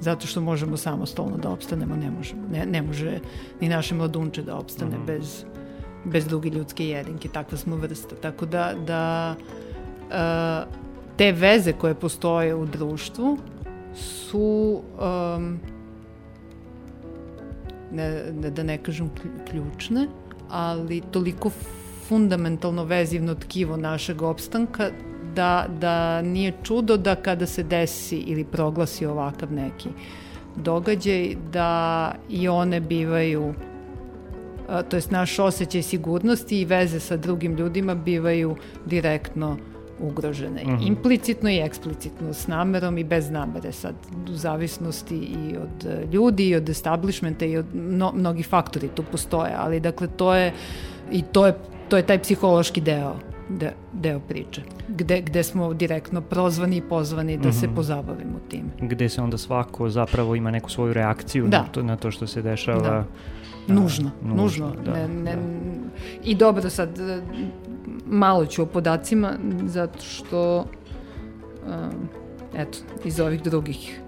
zato 0.01 0.27
što 0.27 0.41
možemo 0.41 0.77
samostalno 0.77 1.37
da 1.37 1.51
opstanemo, 1.51 1.97
ne 1.97 2.11
možemo. 2.11 2.43
Ne, 2.53 2.67
ne 2.67 2.83
može 2.83 3.19
ni 3.61 3.69
naše 3.69 3.95
mladunče 3.95 4.43
da 4.43 4.57
opstane 4.57 4.99
mm 4.99 5.01
-hmm. 5.01 5.07
bez, 5.07 5.45
bez 6.05 6.27
druge 6.27 6.49
ljudske 6.49 6.89
jedinke, 6.89 7.29
takva 7.29 7.59
smo 7.59 7.77
vrsta. 7.77 8.17
Tako 8.17 8.47
da, 8.47 8.75
da 8.87 9.35
uh, 10.09 10.75
te 11.17 11.33
veze 11.33 11.73
koje 11.73 11.95
postoje 11.95 12.55
u 12.55 12.67
društvu 12.67 13.39
su 13.95 14.83
um, 15.37 15.61
ne, 17.93 18.23
ne, 18.41 18.51
da 18.51 18.63
ne 18.63 18.79
kažem 18.79 19.11
ključne, 19.51 20.09
ali 20.49 21.03
toliko 21.11 21.51
fundamentalno 22.11 22.85
vezivno 22.85 23.35
tkivo 23.35 23.77
našeg 23.77 24.23
opstanka 24.23 24.91
da, 25.35 25.67
da 25.81 26.23
nije 26.23 26.53
čudo 26.63 26.97
da 26.97 27.15
kada 27.15 27.47
se 27.47 27.63
desi 27.63 28.17
ili 28.17 28.45
proglasi 28.45 29.07
ovakav 29.07 29.53
neki 29.53 29.89
događaj 30.57 31.37
da 31.53 32.15
i 32.29 32.49
one 32.49 32.81
bivaju 32.81 33.55
to 34.89 34.97
jest 34.97 35.11
naš 35.11 35.39
osjećaj 35.39 35.83
sigurnosti 35.83 36.61
i 36.61 36.65
veze 36.65 37.01
sa 37.01 37.17
drugim 37.17 37.55
ljudima 37.57 37.95
bivaju 37.95 38.57
direktno 38.87 39.57
ugrožene. 40.01 40.65
Mm 40.65 40.69
-hmm. 40.69 40.87
Implicitno 40.87 41.51
i 41.51 41.59
eksplicitno, 41.59 42.35
s 42.35 42.47
namerom 42.47 42.99
i 42.99 43.05
bez 43.05 43.31
namere, 43.31 43.73
sad 43.73 43.95
u 44.33 44.35
zavisnosti 44.35 45.17
i 45.17 45.57
od 45.57 46.09
ljudi 46.13 46.49
i 46.49 46.55
od 46.55 46.69
establishmenta 46.69 47.45
i 47.45 47.57
od 47.57 47.67
no, 47.75 48.13
mnogi 48.15 48.43
faktori 48.43 48.89
tu 48.89 49.05
postoje, 49.13 49.55
ali 49.57 49.81
dakle 49.81 50.07
to 50.17 50.35
je 50.35 50.53
i 51.13 51.23
to 51.23 51.47
je 51.47 51.55
to 51.89 51.97
je 51.97 52.07
taj 52.07 52.19
psihološki 52.19 52.81
deo 52.81 53.17
de, 53.59 53.73
deo 53.93 54.21
priče, 54.21 54.63
gde, 54.89 55.21
gde 55.21 55.43
smo 55.43 55.75
direktno 55.75 56.21
prozvani 56.21 56.77
i 56.77 56.81
pozvani 56.81 57.37
da 57.37 57.49
mm 57.49 57.53
-hmm. 57.53 57.61
se 57.61 57.67
mhm. 57.67 57.77
pozabavimo 57.77 58.39
tim. 58.49 58.65
Gde 58.81 59.09
se 59.09 59.23
onda 59.23 59.39
svako 59.39 59.89
zapravo 59.89 60.35
ima 60.35 60.51
neku 60.51 60.71
svoju 60.71 60.93
reakciju 60.93 61.49
da. 61.49 61.59
na, 61.59 61.69
to, 61.69 61.83
na 61.83 61.97
to 61.97 62.11
što 62.11 62.27
se 62.27 62.43
dešava. 62.43 62.81
Da. 62.81 63.05
Nužno, 63.75 64.11
a, 64.25 64.27
nužno. 64.27 64.67
nužno. 64.67 64.83
Da, 64.85 64.93
ne, 64.93 65.09
ne, 65.09 65.37
da. 65.37 65.43
I 66.25 66.35
dobro 66.35 66.71
sad, 66.71 66.99
malo 68.07 68.47
ću 68.47 68.63
o 68.63 68.67
podacima, 68.67 69.33
zato 69.67 70.01
što, 70.01 70.59
um, 71.67 72.09
eto, 72.55 72.79
iz 73.05 73.21
ovih 73.21 73.43
drugih 73.43 74.01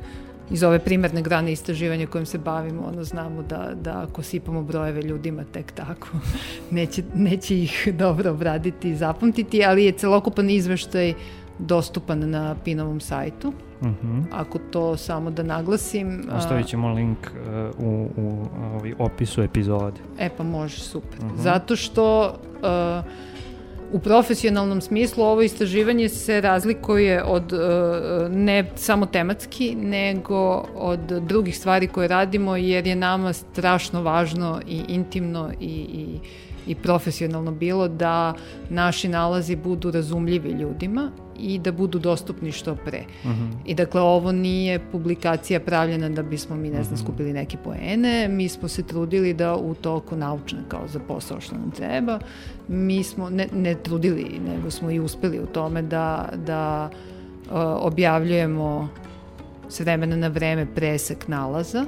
iz 0.52 0.62
ove 0.62 0.78
primerne 0.78 1.22
grane 1.22 1.52
istraživanja 1.52 2.06
kojim 2.06 2.26
se 2.26 2.38
bavimo, 2.38 2.82
ono 2.86 3.04
znamo 3.04 3.42
da, 3.42 3.70
da 3.74 4.02
ako 4.02 4.22
sipamo 4.22 4.62
brojeve 4.62 5.02
ljudima 5.02 5.44
tek 5.52 5.72
tako, 5.72 6.08
neće, 6.70 7.02
neće 7.14 7.62
ih 7.62 7.88
dobro 7.98 8.30
obraditi 8.30 8.90
i 8.90 8.96
zapamtiti, 8.96 9.64
ali 9.64 9.84
je 9.84 9.92
celokupan 9.92 10.50
izveštaj 10.50 11.14
dostupan 11.58 12.30
na 12.30 12.54
Pinovom 12.64 13.00
sajtu. 13.00 13.52
Uh 13.80 13.88
mhm. 13.88 14.20
-huh. 14.20 14.24
Ako 14.32 14.58
to 14.58 14.96
samo 14.96 15.30
da 15.30 15.42
naglasim... 15.42 16.24
Ostavit 16.36 16.66
ćemo 16.66 16.92
link 16.92 17.18
uh, 17.18 17.86
u, 17.86 18.08
u 18.16 18.46
ovaj 18.74 18.94
opisu 18.98 19.42
epizode. 19.42 20.00
E 20.18 20.28
pa 20.36 20.44
može, 20.44 20.80
super. 20.80 21.18
Uh 21.18 21.24
mhm. 21.24 21.34
-huh. 21.36 21.42
Zato 21.42 21.76
što... 21.76 22.36
Uh, 22.54 23.31
U 23.92 23.98
profesionalnom 23.98 24.80
smislu 24.80 25.24
ovo 25.24 25.42
istraživanje 25.42 26.08
se 26.08 26.40
razlikuje 26.40 27.22
od 27.24 27.52
ne 28.30 28.64
samo 28.74 29.06
tematski, 29.06 29.74
nego 29.74 30.66
od 30.74 31.00
drugih 31.00 31.58
stvari 31.58 31.86
koje 31.86 32.08
radimo 32.08 32.56
jer 32.56 32.86
je 32.86 32.96
nama 32.96 33.32
strašno 33.32 34.02
važno 34.02 34.60
i 34.68 34.82
intimno 34.88 35.50
i, 35.60 35.66
i 35.66 36.18
i 36.66 36.74
profesionalno 36.74 37.52
bilo 37.52 37.88
da 37.88 38.34
naši 38.70 39.08
nalazi 39.08 39.56
budu 39.56 39.90
razumljivi 39.90 40.50
ljudima 40.50 41.10
i 41.38 41.58
da 41.58 41.72
budu 41.72 41.98
dostupni 41.98 42.52
što 42.52 42.74
pre. 42.74 43.04
Uh 43.24 43.30
mhm. 43.30 43.42
-huh. 43.42 43.56
I 43.66 43.74
dakle, 43.74 44.00
ovo 44.00 44.32
nije 44.32 44.90
publikacija 44.92 45.60
pravljena 45.60 46.08
da 46.08 46.22
bismo 46.22 46.56
mi, 46.56 46.70
ne 46.70 46.82
znam, 46.82 46.94
mhm. 46.94 47.04
skupili 47.04 47.32
neke 47.32 47.56
poene, 47.64 48.28
mi 48.28 48.48
smo 48.48 48.68
se 48.68 48.82
trudili 48.82 49.34
da 49.34 49.56
u 49.56 49.74
toku 49.74 50.16
naučne, 50.16 50.58
kao 50.68 50.88
za 50.88 51.00
posao 51.08 51.40
što 51.40 51.54
nam 51.54 51.70
treba, 51.70 52.18
mi 52.68 53.02
smo, 53.02 53.30
ne, 53.30 53.48
ne 53.54 53.74
trudili, 53.74 54.40
nego 54.48 54.70
smo 54.70 54.90
i 54.90 55.00
uspeli 55.00 55.40
u 55.40 55.46
tome 55.46 55.82
da, 55.82 56.28
da 56.46 56.90
uh, 56.90 57.52
objavljujemo 57.80 58.88
s 59.68 59.80
vremena 59.80 60.16
na 60.16 60.28
vreme 60.28 60.66
presek 60.74 61.28
nalaza, 61.28 61.84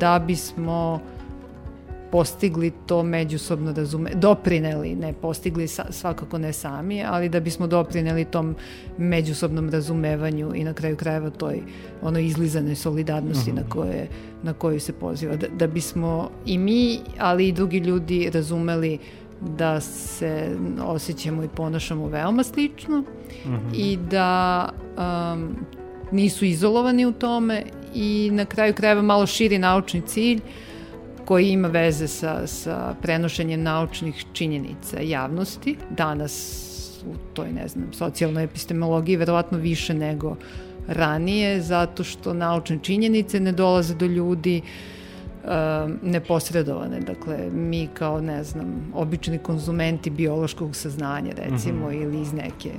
da 0.00 0.18
bismo 0.18 1.00
postigli 2.14 2.72
to 2.86 3.02
međusobno 3.02 3.72
razume, 3.72 4.10
doprineli, 4.14 4.94
ne 4.94 5.12
postigli 5.12 5.68
sa, 5.68 5.86
svakako 5.90 6.38
ne 6.38 6.52
sami, 6.52 7.04
ali 7.04 7.28
da 7.28 7.40
bismo 7.40 7.66
doprineli 7.66 8.24
tom 8.24 8.54
međusobnom 8.98 9.70
razumevanju 9.70 10.52
i 10.54 10.64
na 10.64 10.72
kraju 10.72 10.96
krajeva 10.96 11.30
toj 11.30 11.62
ono 12.02 12.18
izlizane 12.18 12.74
solidarnosti 12.74 13.50
uh 13.50 13.56
-huh. 13.56 13.62
na, 13.62 13.68
koje, 13.68 14.08
na 14.42 14.52
koju 14.52 14.80
se 14.80 14.92
poziva. 14.92 15.36
Da, 15.36 15.46
da 15.48 15.66
bismo 15.66 16.30
i 16.46 16.58
mi, 16.58 16.98
ali 17.18 17.48
i 17.48 17.52
drugi 17.52 17.78
ljudi 17.78 18.30
razumeli 18.34 18.98
da 19.40 19.80
se 19.80 20.56
osjećamo 20.84 21.44
i 21.44 21.48
ponašamo 21.48 22.08
veoma 22.08 22.42
slično 22.42 23.00
mm 23.00 23.04
-hmm. 23.44 23.74
i 23.74 23.98
da 24.10 24.68
um, 25.32 25.56
nisu 26.12 26.44
izolovani 26.44 27.06
u 27.06 27.12
tome 27.12 27.62
i 27.94 28.30
na 28.32 28.44
kraju 28.44 28.74
krajeva 28.74 29.02
malo 29.02 29.26
širi 29.26 29.58
naučni 29.58 30.00
cilj 30.00 30.40
koji 31.24 31.48
ima 31.48 31.68
veze 31.68 32.08
sa, 32.08 32.46
sa 32.46 32.94
prenošenjem 33.02 33.62
naučnih 33.62 34.24
činjenica 34.32 35.00
javnosti. 35.00 35.76
Danas 35.90 36.64
u 37.06 37.34
toj, 37.34 37.52
ne 37.52 37.68
znam, 37.68 37.92
socijalnoj 37.92 38.44
epistemologiji 38.44 39.16
verovatno 39.16 39.58
više 39.58 39.94
nego 39.94 40.36
ranije, 40.88 41.60
zato 41.62 42.04
što 42.04 42.34
naučne 42.34 42.78
činjenice 42.82 43.40
ne 43.40 43.52
dolaze 43.52 43.94
do 43.94 44.06
ljudi 44.06 44.62
uh, 45.44 45.50
neposredovane. 46.02 47.00
Dakle, 47.00 47.50
mi 47.52 47.88
kao, 47.94 48.20
ne 48.20 48.44
znam, 48.44 48.92
obični 48.94 49.38
konzumenti 49.38 50.10
biološkog 50.10 50.76
saznanja, 50.76 51.32
recimo, 51.36 51.88
mm 51.88 51.92
-hmm. 51.92 52.02
ili 52.02 52.20
iz 52.20 52.32
neke 52.32 52.70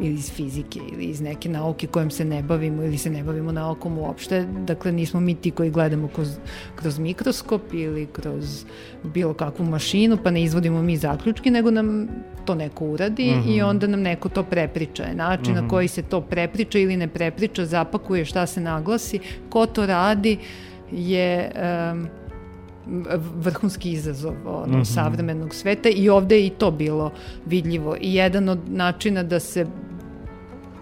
ili 0.00 0.14
iz 0.14 0.32
fizike 0.32 0.80
ili 0.92 1.04
iz 1.04 1.20
neke 1.20 1.48
nauke 1.48 1.86
kojom 1.86 2.10
se 2.10 2.24
ne 2.24 2.42
bavimo 2.42 2.82
ili 2.82 2.98
se 2.98 3.10
ne 3.10 3.24
bavimo 3.24 3.52
naukom 3.52 3.98
uopšte. 3.98 4.46
Dakle, 4.66 4.92
nismo 4.92 5.20
mi 5.20 5.34
ti 5.34 5.50
koji 5.50 5.70
gledamo 5.70 6.08
kroz, 6.08 6.28
kroz 6.76 6.98
mikroskop 6.98 7.62
ili 7.72 8.06
kroz 8.06 8.64
bilo 9.02 9.34
kakvu 9.34 9.64
mašinu, 9.64 10.18
pa 10.24 10.30
ne 10.30 10.42
izvodimo 10.42 10.82
mi 10.82 10.96
zaključki, 10.96 11.50
nego 11.50 11.70
nam 11.70 12.08
to 12.44 12.54
neko 12.54 12.84
uradi 12.84 13.30
mm 13.30 13.42
-hmm. 13.42 13.56
i 13.56 13.62
onda 13.62 13.86
nam 13.86 14.00
neko 14.00 14.28
to 14.28 14.42
prepriča. 14.42 15.12
Način 15.14 15.52
mm 15.52 15.52
-hmm. 15.52 15.54
na 15.54 15.60
mhm. 15.60 15.70
koji 15.70 15.88
se 15.88 16.02
to 16.02 16.20
prepriča 16.20 16.78
ili 16.78 16.96
ne 16.96 17.08
prepriča, 17.08 17.66
zapakuje 17.66 18.24
šta 18.24 18.46
se 18.46 18.60
naglasi, 18.60 19.18
ko 19.48 19.66
to 19.66 19.86
radi 19.86 20.38
je... 20.92 21.50
Um, 21.92 22.23
vrhunski 23.36 23.90
izazov 23.90 24.34
ono, 24.46 24.66
mm 24.66 24.80
-hmm. 24.80 24.94
savremenog 24.94 25.54
sveta 25.54 25.88
i 25.88 26.08
ovde 26.08 26.36
je 26.36 26.46
i 26.46 26.50
to 26.50 26.70
bilo 26.70 27.12
vidljivo. 27.46 27.96
I 28.00 28.14
jedan 28.14 28.48
od 28.48 28.58
načina 28.68 29.22
da 29.22 29.40
se 29.40 29.66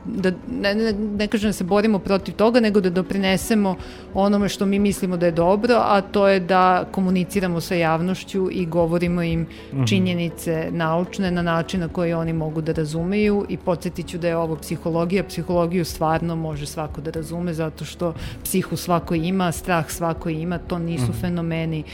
da 0.05 0.33
ne, 0.61 0.75
ne, 0.75 0.93
ne 0.93 1.27
kažem 1.27 1.49
da 1.49 1.53
se 1.53 1.65
borimo 1.65 1.99
protiv 1.99 2.35
toga, 2.35 2.61
nego 2.61 2.81
da 2.81 2.91
doprinesemo 2.91 3.77
onome 4.15 4.49
što 4.49 4.67
mi 4.67 4.79
mislimo 4.79 5.17
da 5.17 5.27
je 5.27 5.33
dobro, 5.33 5.75
a 5.79 6.01
to 6.01 6.29
je 6.29 6.41
da 6.41 6.85
komuniciramo 6.93 7.61
sa 7.61 7.75
javnošću 7.75 8.49
i 8.53 8.67
govorimo 8.67 9.23
im 9.23 9.47
mhm. 9.73 9.85
činjenice 9.85 10.69
naučne 10.71 11.31
na 11.31 11.43
način 11.43 11.81
na 11.81 11.89
koji 11.89 12.13
oni 12.13 12.33
mogu 12.33 12.61
da 12.61 12.73
razumeju 12.73 13.47
i 13.49 13.57
podsjetit 13.57 14.09
ću 14.09 14.19
da 14.19 14.29
je 14.29 14.37
ovo 14.37 14.57
psihologija. 14.57 15.25
Psihologiju 15.25 15.85
stvarno 15.85 16.37
može 16.37 16.67
svako 16.67 17.01
da 17.01 17.11
razume 17.11 17.55
zato 17.55 17.85
što 17.85 18.15
psihu 18.45 18.77
svako 18.77 19.15
ima, 19.15 19.53
strah 19.53 19.91
svako 19.91 20.29
ima, 20.29 20.59
to 20.59 20.79
nisu 20.79 21.11
mm. 21.11 21.21
fenomeni 21.21 21.85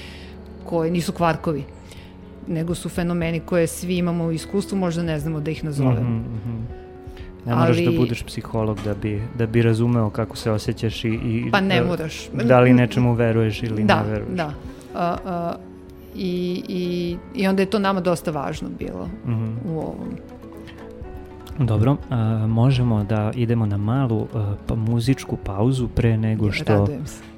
koji 0.65 0.91
nisu 0.91 1.12
kvarkovi 1.12 1.65
nego 2.49 2.75
su 2.75 2.89
fenomeni 2.89 3.41
koje 3.41 3.67
svi 3.67 3.97
imamo 3.97 4.25
u 4.25 4.32
iskustvu, 4.32 4.78
možda 4.78 5.02
ne 5.02 5.19
znamo 5.19 5.41
da 5.41 5.50
ih 5.50 5.65
nazovemo. 5.65 6.11
Mm 6.11 6.25
-hmm. 6.47 6.88
Ne 7.49 7.54
moraš 7.54 7.76
da 7.76 7.82
ali, 7.82 7.97
da 7.97 8.00
budeš 8.00 8.23
psiholog 8.23 8.78
da 8.84 8.95
bi, 8.95 9.23
da 9.39 9.47
bi 9.47 9.63
razumeo 9.63 10.11
kako 10.11 10.37
se 10.37 10.50
osjećaš 10.50 11.04
i, 11.04 11.08
i 11.08 11.49
pa 11.52 11.61
ne 11.61 11.82
moraš. 11.82 12.28
da 12.32 12.61
li 12.61 12.73
nečemu 12.73 13.15
veruješ 13.15 13.63
ili 13.63 13.84
da, 13.84 14.02
ne 14.02 14.11
veruješ. 14.11 14.37
Da, 14.37 14.52
a, 14.95 15.17
a, 15.26 15.54
i, 16.17 16.63
i, 16.69 17.17
I 17.34 17.49
onda 17.49 17.63
je 17.63 17.67
to 17.67 17.78
nama 17.78 18.00
dosta 18.00 18.30
važno 18.30 18.69
bilo 18.78 19.06
mm 19.26 19.30
-hmm. 19.30 19.56
u 19.67 19.78
ovom. 19.78 20.08
Dobro, 21.58 21.97
a, 22.11 22.47
možemo 22.47 23.04
da 23.04 23.32
idemo 23.34 23.67
na 23.67 23.76
malu 23.76 24.26
a, 24.34 24.54
pa 24.67 24.75
muzičku 24.75 25.37
pauzu 25.37 25.89
pre 25.89 26.17
nego 26.17 26.52
što 26.52 26.89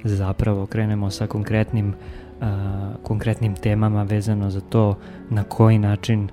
zapravo 0.05 0.67
krenemo 0.67 1.11
sa 1.11 1.27
konkretnim, 1.27 1.95
a, 2.41 2.93
konkretnim 3.03 3.55
temama 3.55 4.03
vezano 4.03 4.51
za 4.51 4.61
to 4.61 4.97
na 5.31 5.45
koji 5.45 5.79
način 5.79 6.29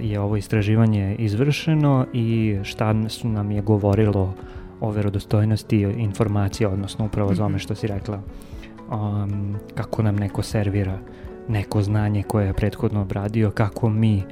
je 0.00 0.20
ovo 0.20 0.36
istraživanje 0.36 1.16
izvršeno 1.18 2.06
i 2.12 2.58
šta 2.62 3.08
su 3.08 3.28
nam 3.28 3.50
je 3.50 3.62
govorilo 3.62 4.34
o 4.80 4.90
verodostojnosti 4.90 5.80
informacija, 5.80 6.68
odnosno 6.68 7.04
upravo 7.04 7.34
za 7.34 7.44
ome 7.44 7.54
mhm. 7.54 7.58
što 7.58 7.74
si 7.74 7.86
rekla, 7.86 8.22
um, 8.90 9.56
kako 9.74 10.02
nam 10.02 10.16
neko 10.16 10.42
servira 10.42 10.98
neko 11.48 11.82
znanje 11.82 12.22
koje 12.22 12.46
je 12.46 12.52
prethodno 12.52 13.02
obradio, 13.02 13.50
kako 13.50 13.88
mi 13.88 14.22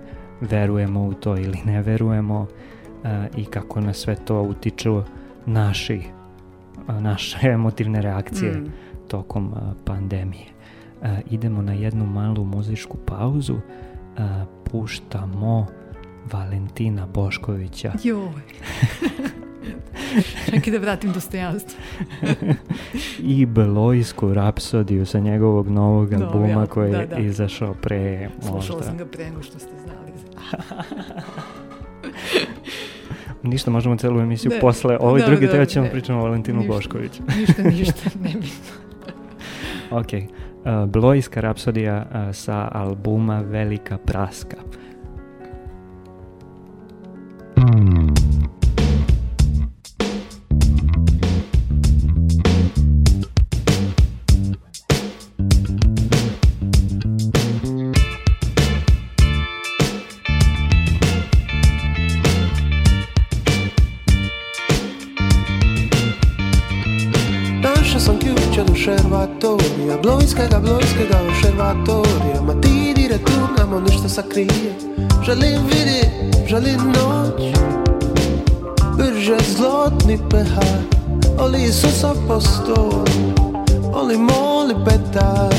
verujemo 0.41 1.03
u 1.03 1.15
to 1.15 1.37
ili 1.37 1.59
ne 1.65 1.83
verujemo 1.83 2.41
uh, 2.41 3.09
i 3.37 3.45
kako 3.45 3.81
na 3.81 3.93
sve 3.93 4.17
to 4.25 4.43
utiču 4.43 5.03
naši, 5.47 6.03
uh, 6.89 7.01
naše 7.01 7.39
emotivne 7.55 8.03
reakcije 8.03 8.53
mm. 8.53 8.73
tokom 9.09 9.47
uh, 9.47 9.59
pandemije. 9.85 10.47
Uh, 11.03 11.09
idemo 11.31 11.63
na 11.63 11.73
jednu 11.73 12.07
malu 12.07 12.45
muzičku 12.45 12.97
pauzu, 13.07 13.55
uh, 13.55 13.61
puštamo 14.65 15.67
Valentina 16.33 17.07
Boškovića. 17.07 17.93
Joj. 18.05 18.43
Čekaj 20.51 20.73
da 20.73 20.79
vratim 20.79 21.13
dostojanstvo. 21.13 21.81
I 23.19 23.47
Belojsku 23.47 24.35
rapsodiju 24.35 25.07
sa 25.07 25.19
njegovog 25.19 25.69
novog 25.69 26.13
albuma 26.13 26.55
no, 26.55 26.61
ja, 26.61 26.67
koji 26.67 26.93
da, 26.93 27.07
da. 27.07 27.17
je 27.17 27.27
izašao 27.27 27.75
pre 27.75 28.29
možda. 28.37 28.51
Slušala 28.51 28.83
sam 28.83 28.97
ga 28.99 29.05
pre 29.05 29.25
nego 29.25 29.43
što 29.43 29.59
ste 29.59 29.73
znali. 29.85 30.13
Ništa, 33.43 33.71
možemo 33.71 33.97
celu 33.97 34.21
emisiju 34.21 34.51
ne, 34.51 34.61
posle 34.61 34.99
ovoj 35.01 35.21
da, 35.21 35.27
drugi 35.27 35.47
da, 35.47 35.53
teo 35.53 35.65
ćemo 35.65 35.89
pričamo 35.93 36.19
o 36.19 36.23
Valentinu 36.23 36.59
ništa, 36.59 36.75
Boškoviću. 36.75 37.23
ništa, 37.39 37.63
ništa, 37.63 38.11
ne 38.23 38.29
bitno. 38.29 38.75
ok. 39.91 40.13
Uh, 40.13 40.48
Blojska 40.87 41.41
rapsodija 41.41 42.07
uh, 42.11 42.35
sa 42.35 42.69
albuma 42.73 43.41
Velika 43.41 43.99
praska. 43.99 44.57
to 74.09 74.15
sakrije 74.15 74.75
Želim 75.25 75.67
vidit, 75.67 76.49
želim 76.49 76.81
noć 76.87 77.43
Brže 78.97 79.37
zlotni 79.57 80.19
pehar 80.31 80.81
Oli 81.39 81.63
Isusa 81.63 82.15
postoj 82.29 83.05
Oli 83.93 84.17
moli 84.17 84.75
petar 84.85 85.55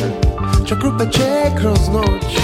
Čak 0.68 0.78
rupe 0.84 1.12
će 1.12 1.58
kroz 1.62 1.80
noć 1.94 2.38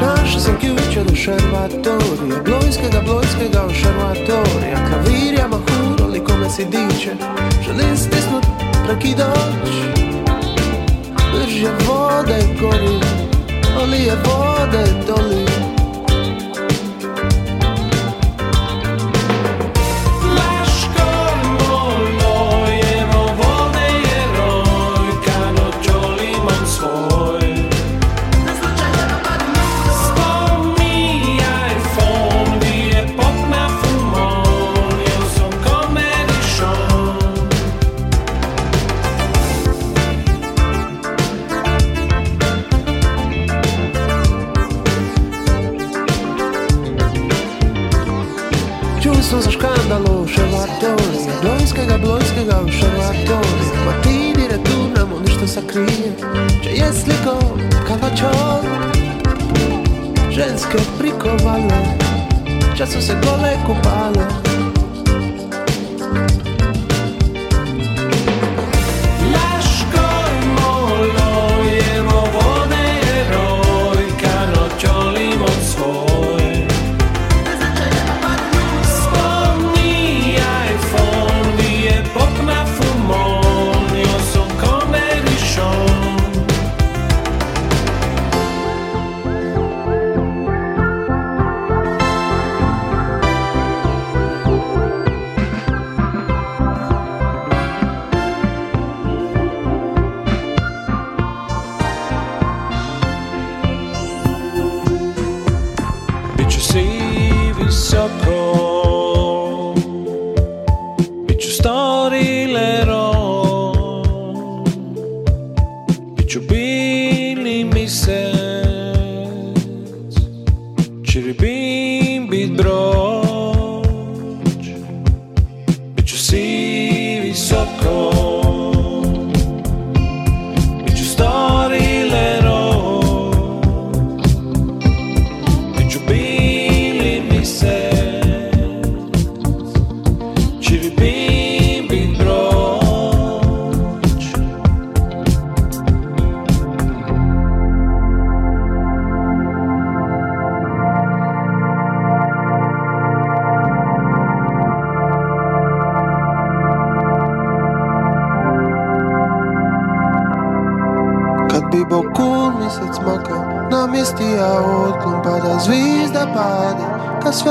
Našao 0.00 0.40
sam 0.40 0.56
ključe 0.60 1.04
do 1.08 1.14
šermatorija 1.16 2.42
Blojskega, 2.44 3.02
blojskega 3.06 3.66
u 3.66 3.74
šermatorija 3.74 4.69
życie, 7.00 7.16
że 7.62 7.72
list 7.72 8.14
jest 8.14 8.30
not 8.30 8.46
prekidać 8.86 9.70
Drže 11.34 11.72
vode 11.86 12.38
gori, 12.60 13.00
olije 13.82 14.16
vode 14.16 14.84
doli. 15.06 15.69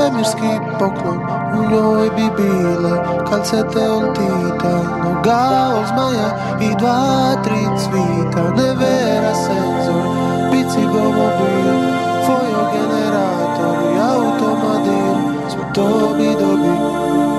Svemirski 0.00 0.52
poklon 0.78 1.20
U 1.58 1.70
njoj 1.70 2.10
bi 2.16 2.42
bile 2.42 2.92
Kalcete 3.30 3.90
on 3.90 4.14
tita 4.14 4.74
Noga 5.04 5.42
od 5.78 5.86
I 6.62 6.74
dva, 6.78 7.42
tri 7.44 7.62
cvita. 7.78 8.42
Nevera 8.56 9.34
senzor 9.34 10.02
Bici 10.50 10.82
gomobil 10.92 11.76
Fojo 12.26 12.62
generator 12.72 13.76
I 13.94 13.98
automobil. 14.12 15.14
Sve 15.48 15.72
to 15.74 16.14
bi 16.16 16.28
dobi 16.40 16.74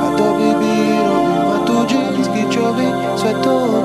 A 0.03 0.17
to 0.17 0.33
bi 0.37 0.49
bi 0.59 0.75
robi 1.07 1.33
Ma 1.47 1.65
tuđinski 1.65 2.53
čovjek 2.53 2.93
Sve 3.17 3.33
to 3.43 3.80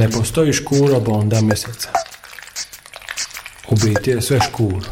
Ne 0.00 0.08
postoji 0.10 0.52
škuro 0.52 1.00
bonda 1.00 1.40
mjeseca. 1.40 1.88
U 3.70 3.74
biti 3.84 4.10
je 4.10 4.22
sve 4.22 4.40
škuro. 4.40 4.86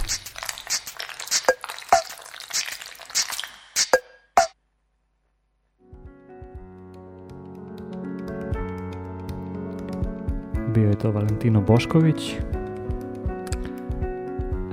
Bio 10.74 10.88
je 10.88 10.98
to 10.98 11.10
Valentino 11.10 11.60
Bošković. 11.60 12.32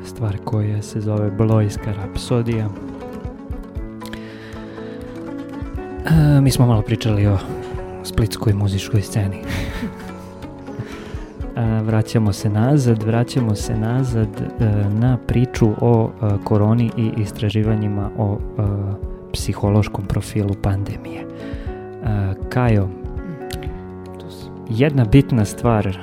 Stvar 0.07 0.37
koja 0.45 0.81
se 0.81 1.01
zove 1.01 1.31
Blojska 1.31 1.93
rapsodija. 1.93 2.69
E, 6.05 6.41
mi 6.41 6.51
smo 6.51 6.65
malo 6.65 6.81
pričali 6.81 7.27
o 7.27 7.37
splitskoj 8.03 8.53
muzičkoj 8.53 9.01
sceni. 9.01 9.41
Vraćamo 11.83 12.33
se 12.33 12.49
nazad, 12.49 13.03
vraćamo 13.03 13.55
se 13.55 13.77
nazad 13.77 14.27
e, 14.41 14.65
na 14.89 15.17
priču 15.27 15.69
o 15.81 16.09
e, 16.09 16.27
koroni 16.43 16.91
i 16.97 17.11
istraživanjima 17.17 18.09
o 18.17 18.37
e, 18.37 18.61
psihološkom 19.33 20.05
profilu 20.05 20.53
pandemije. 20.61 21.25
Kajo, 22.49 22.89
jedna 24.69 25.05
bitna 25.05 25.45
stvar 25.45 25.97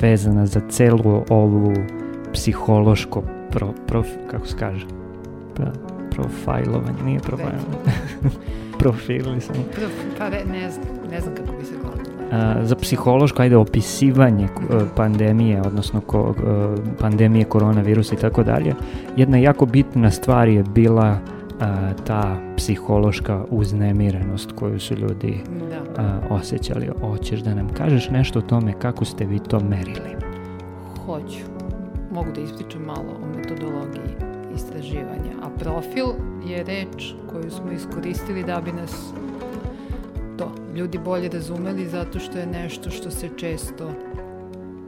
vezana 0.00 0.46
za 0.46 0.60
celu 0.68 1.24
ovu 1.28 1.72
psihološko 2.32 3.22
pro, 3.50 3.72
prof, 3.86 4.06
kako 4.30 4.46
se 4.46 4.56
kaže 4.58 4.86
Pa, 5.56 5.62
profajlovanje, 6.10 7.02
nije 7.04 7.20
profajlovanje 7.20 7.78
profili 8.78 9.40
sam 9.40 9.54
Prof- 9.54 10.18
Pa 10.18 10.28
ne 10.30 10.70
znam, 10.70 10.86
ne 11.10 11.20
znam 11.20 11.34
kako 11.34 11.58
bi 11.58 11.64
se 11.64 11.74
gledalo. 11.82 12.11
Za 12.62 12.76
psihološko, 12.76 13.42
ajde, 13.42 13.56
opisivanje 13.56 14.44
uh, 14.44 14.82
pandemije, 14.96 15.60
odnosno 15.60 16.00
ko, 16.00 16.20
uh, 16.20 16.34
pandemije 17.00 17.44
koronavirusa 17.44 18.14
i 18.14 18.18
tako 18.18 18.42
dalje, 18.42 18.74
jedna 19.16 19.38
jako 19.38 19.66
bitna 19.66 20.10
stvar 20.10 20.48
je 20.48 20.62
bila 20.62 21.10
uh, 21.18 22.04
ta 22.06 22.36
psihološka 22.56 23.44
uznemirenost 23.50 24.52
koju 24.52 24.80
su 24.80 24.94
ljudi 24.94 25.40
Da. 25.70 26.02
a, 26.02 26.18
osjećali. 26.30 26.88
Hoćeš 27.00 27.40
da 27.40 27.54
nam 27.54 27.68
kažeš 27.68 28.10
nešto 28.10 28.38
o 28.38 28.42
tome 28.42 28.72
kako 28.72 29.04
ste 29.04 29.24
vi 29.24 29.38
to 29.38 29.60
merili? 29.60 30.16
Hoću. 31.06 31.44
Mogu 32.12 32.28
da 32.34 32.40
ispričam 32.40 32.82
malo 32.82 33.12
o 33.22 33.36
metodologiji 33.36 34.16
istraživanja. 34.54 35.32
A 35.42 35.48
profil 35.58 36.06
je 36.46 36.64
reč 36.64 37.14
koju 37.32 37.50
smo 37.50 37.72
iskoristili 37.72 38.44
da 38.44 38.60
bi 38.60 38.72
nas 38.72 39.12
to 40.38 40.52
ljudi 40.74 40.98
bolje 40.98 41.28
razumeli 41.28 41.88
zato 41.88 42.18
što 42.18 42.38
je 42.38 42.46
nešto 42.46 42.90
što 42.90 43.10
se 43.10 43.28
često 43.36 43.90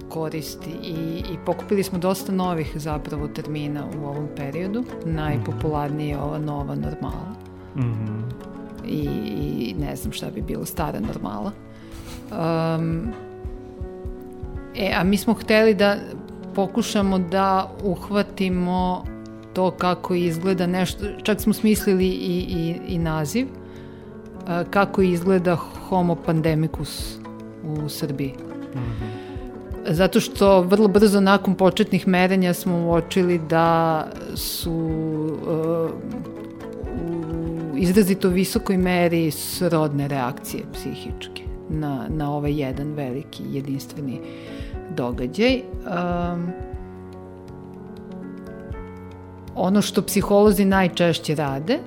koristi 0.08 0.70
i, 0.82 1.22
i 1.32 1.38
pokupili 1.46 1.82
smo 1.82 1.98
dosta 1.98 2.32
novih 2.32 2.72
zapravo 2.74 3.28
termina 3.28 3.84
u 4.02 4.06
ovom 4.06 4.28
periodu. 4.36 4.84
Najpopularniji 5.04 6.08
je 6.08 6.18
ova 6.18 6.38
nova 6.38 6.74
normala 6.74 7.34
Mhm. 7.76 8.18
i, 8.86 9.08
i 9.58 9.74
ne 9.80 9.96
znam 9.96 10.12
šta 10.12 10.26
bi 10.34 10.42
bilo 10.42 10.64
stara 10.64 11.00
normala. 11.00 11.52
Um, 12.30 13.02
e, 14.76 14.92
a 14.96 15.04
mi 15.04 15.16
smo 15.16 15.34
hteli 15.34 15.74
da 15.74 15.96
pokušamo 16.54 17.18
da 17.18 17.70
uhvatimo 17.84 19.04
to 19.52 19.70
kako 19.70 20.14
izgleda 20.14 20.66
nešto, 20.66 21.04
čak 21.22 21.40
smo 21.40 21.52
smislili 21.52 22.06
i, 22.06 22.46
i, 22.48 22.76
i 22.88 22.98
naziv, 22.98 23.46
uh, 23.46 23.63
kako 24.70 25.02
izgleda 25.02 25.56
homo 25.56 26.14
pandemicus 26.14 27.16
u 27.64 27.88
Srbiji. 27.88 28.34
Zato 29.88 30.20
što 30.20 30.60
vrlo 30.60 30.88
brzo 30.88 31.20
nakon 31.20 31.54
početnih 31.54 32.08
merenja 32.08 32.54
smo 32.54 32.86
uočili 32.86 33.38
da 33.38 34.06
su 34.34 34.72
uh, 34.72 35.90
u 37.72 37.76
izrazito 37.76 38.28
visokoj 38.28 38.76
meri 38.76 39.30
srodne 39.30 40.08
reakcije 40.08 40.62
psihičke 40.72 41.42
na, 41.68 42.06
na 42.08 42.32
ovaj 42.32 42.60
jedan 42.60 42.92
veliki 42.92 43.42
jedinstveni 43.52 44.20
događaj. 44.96 45.54
Um, 45.54 46.52
ono 49.54 49.82
što 49.82 50.02
psiholozi 50.02 50.64
najčešće 50.64 51.34
rade, 51.34 51.78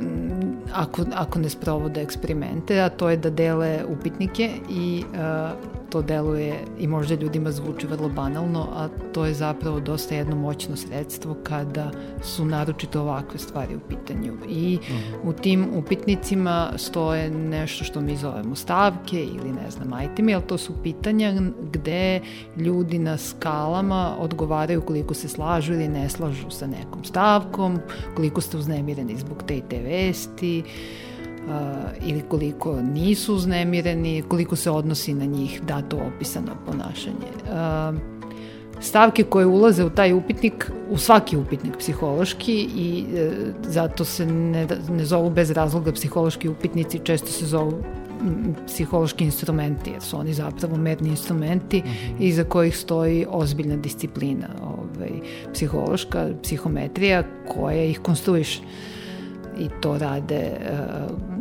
mm, 0.00 0.41
ako, 0.72 1.04
ako 1.14 1.38
ne 1.38 1.50
sprovode 1.50 2.02
eksperimente, 2.02 2.80
a 2.80 2.88
to 2.88 3.10
je 3.10 3.16
da 3.16 3.30
dele 3.30 3.84
upitnike 3.88 4.50
i 4.70 5.04
uh, 5.14 5.81
to 5.92 6.02
deluje 6.02 6.64
i 6.78 6.86
možda 6.86 7.14
ljudima 7.14 7.52
zvuči 7.52 7.86
vrlo 7.86 8.08
banalno, 8.08 8.68
a 8.72 8.88
to 9.12 9.24
je 9.24 9.34
zapravo 9.34 9.80
dosta 9.80 10.14
jedno 10.14 10.36
moćno 10.36 10.76
sredstvo 10.76 11.36
kada 11.42 11.90
su 12.22 12.44
naročito 12.44 13.00
ovakve 13.00 13.38
stvari 13.38 13.76
u 13.76 13.80
pitanju. 13.88 14.32
I 14.48 14.78
u 15.24 15.32
tim 15.32 15.66
upitnicima 15.74 16.72
stoje 16.76 17.30
nešto 17.30 17.84
što 17.84 18.00
mi 18.00 18.16
zovemo 18.16 18.54
stavke 18.54 19.24
ili 19.24 19.52
ne 19.52 19.70
znam 19.70 20.02
itemi, 20.02 20.34
ali 20.34 20.44
to 20.46 20.58
su 20.58 20.72
pitanja 20.82 21.32
gde 21.72 22.20
ljudi 22.56 22.98
na 22.98 23.16
skalama 23.16 24.16
odgovaraju 24.18 24.80
koliko 24.80 25.14
se 25.14 25.28
slažu 25.28 25.72
ili 25.72 25.88
ne 25.88 26.08
slažu 26.08 26.50
sa 26.50 26.66
nekom 26.66 27.04
stavkom, 27.04 27.78
koliko 28.16 28.40
ste 28.40 28.56
uznemireni 28.56 29.16
zbog 29.16 29.42
te 29.46 29.56
i 29.56 29.62
te 29.68 29.82
vesti, 29.82 30.62
ili 32.04 32.22
koliko 32.28 32.80
nisu 32.82 33.34
uznemireni, 33.34 34.22
koliko 34.28 34.56
se 34.56 34.70
odnosi 34.70 35.14
na 35.14 35.24
njih 35.24 35.62
dato 35.62 35.96
opisano 35.96 36.52
ponašanje. 36.66 37.28
Stavke 38.80 39.22
koje 39.22 39.46
ulaze 39.46 39.84
u 39.84 39.90
taj 39.90 40.12
upitnik, 40.12 40.70
u 40.90 40.98
svaki 40.98 41.36
upitnik 41.36 41.76
psihološki 41.78 42.68
i 42.76 43.04
e, 43.16 43.30
zato 43.62 44.04
se 44.04 44.26
ne, 44.26 44.66
ne 44.90 45.04
zovu 45.04 45.30
bez 45.30 45.50
razloga 45.50 45.92
psihološki 45.92 46.48
upitnici, 46.48 47.00
često 47.04 47.28
se 47.28 47.46
zovu 47.46 47.82
psihološki 48.66 49.24
instrumenti, 49.24 49.90
jer 49.90 50.02
su 50.02 50.18
oni 50.18 50.34
zapravo 50.34 50.76
merni 50.76 51.08
instrumenti 51.08 51.78
mm 51.78 51.88
-hmm. 51.88 52.14
iza 52.18 52.44
kojih 52.44 52.76
stoji 52.76 53.26
ozbiljna 53.28 53.76
disciplina 53.76 54.48
ovaj, 54.62 55.10
psihološka, 55.52 56.28
psihometrija 56.42 57.22
koja 57.48 57.84
ih 57.84 58.00
konstruiše. 58.00 58.60
I 59.58 59.68
to 59.80 59.98
rade 59.98 60.50
uh, 60.60 61.32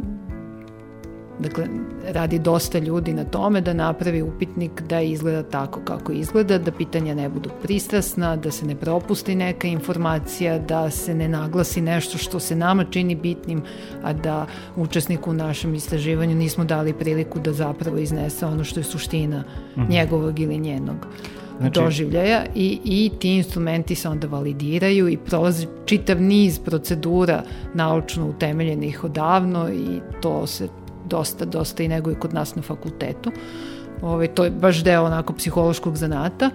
Dakle, 1.41 1.67
radi 2.13 2.39
dosta 2.39 2.79
ljudi 2.79 3.13
na 3.13 3.23
tome 3.23 3.61
da 3.61 3.73
napravi 3.73 4.21
upitnik 4.21 4.81
da 4.81 5.01
izgleda 5.01 5.43
tako 5.43 5.79
kako 5.85 6.11
izgleda, 6.11 6.57
da 6.57 6.71
pitanja 6.71 7.15
ne 7.15 7.29
budu 7.29 7.49
pristrasna, 7.61 8.35
da 8.35 8.51
se 8.51 8.65
ne 8.65 8.75
propusti 8.75 9.35
neka 9.35 9.67
informacija, 9.67 10.59
da 10.59 10.89
se 10.89 11.15
ne 11.15 11.27
naglasi 11.27 11.81
nešto 11.81 12.17
što 12.17 12.39
se 12.39 12.55
nama 12.55 12.83
čini 12.83 13.15
bitnim, 13.15 13.61
a 14.03 14.13
da 14.13 14.45
učesniku 14.75 15.29
u 15.29 15.33
našem 15.33 15.73
istraživanju 15.75 16.35
nismo 16.35 16.63
dali 16.63 16.93
priliku 16.93 17.39
da 17.39 17.53
zapravo 17.53 17.97
iznese 17.97 18.45
ono 18.45 18.63
što 18.63 18.79
je 18.79 18.83
suština 18.83 19.39
mm 19.39 19.81
-hmm. 19.81 19.89
njegovog 19.89 20.39
ili 20.39 20.57
njenog 20.57 21.07
znači... 21.61 21.79
doživljaja 21.79 22.45
i, 22.55 22.79
i 22.83 23.11
ti 23.19 23.35
instrumenti 23.35 23.95
se 23.95 24.09
onda 24.09 24.27
validiraju 24.27 25.09
i 25.09 25.17
prolazi 25.17 25.67
čitav 25.85 26.21
niz 26.21 26.59
procedura 26.59 27.43
naučno 27.73 28.27
utemeljenih 28.27 29.03
odavno 29.03 29.69
i 29.69 30.01
to 30.21 30.47
se 30.47 30.67
dosta, 31.05 31.45
dosta 31.45 31.83
i 31.83 31.87
nego 31.87 32.11
i 32.11 32.15
kod 32.15 32.33
nas 32.33 32.55
na 32.55 32.61
fakultetu. 32.61 33.31
Ove, 34.01 34.13
ovaj, 34.13 34.27
to 34.27 34.43
je 34.43 34.51
baš 34.51 34.83
deo 34.83 35.03
onako 35.03 35.33
psihološkog 35.33 35.97
zanata 35.97 36.49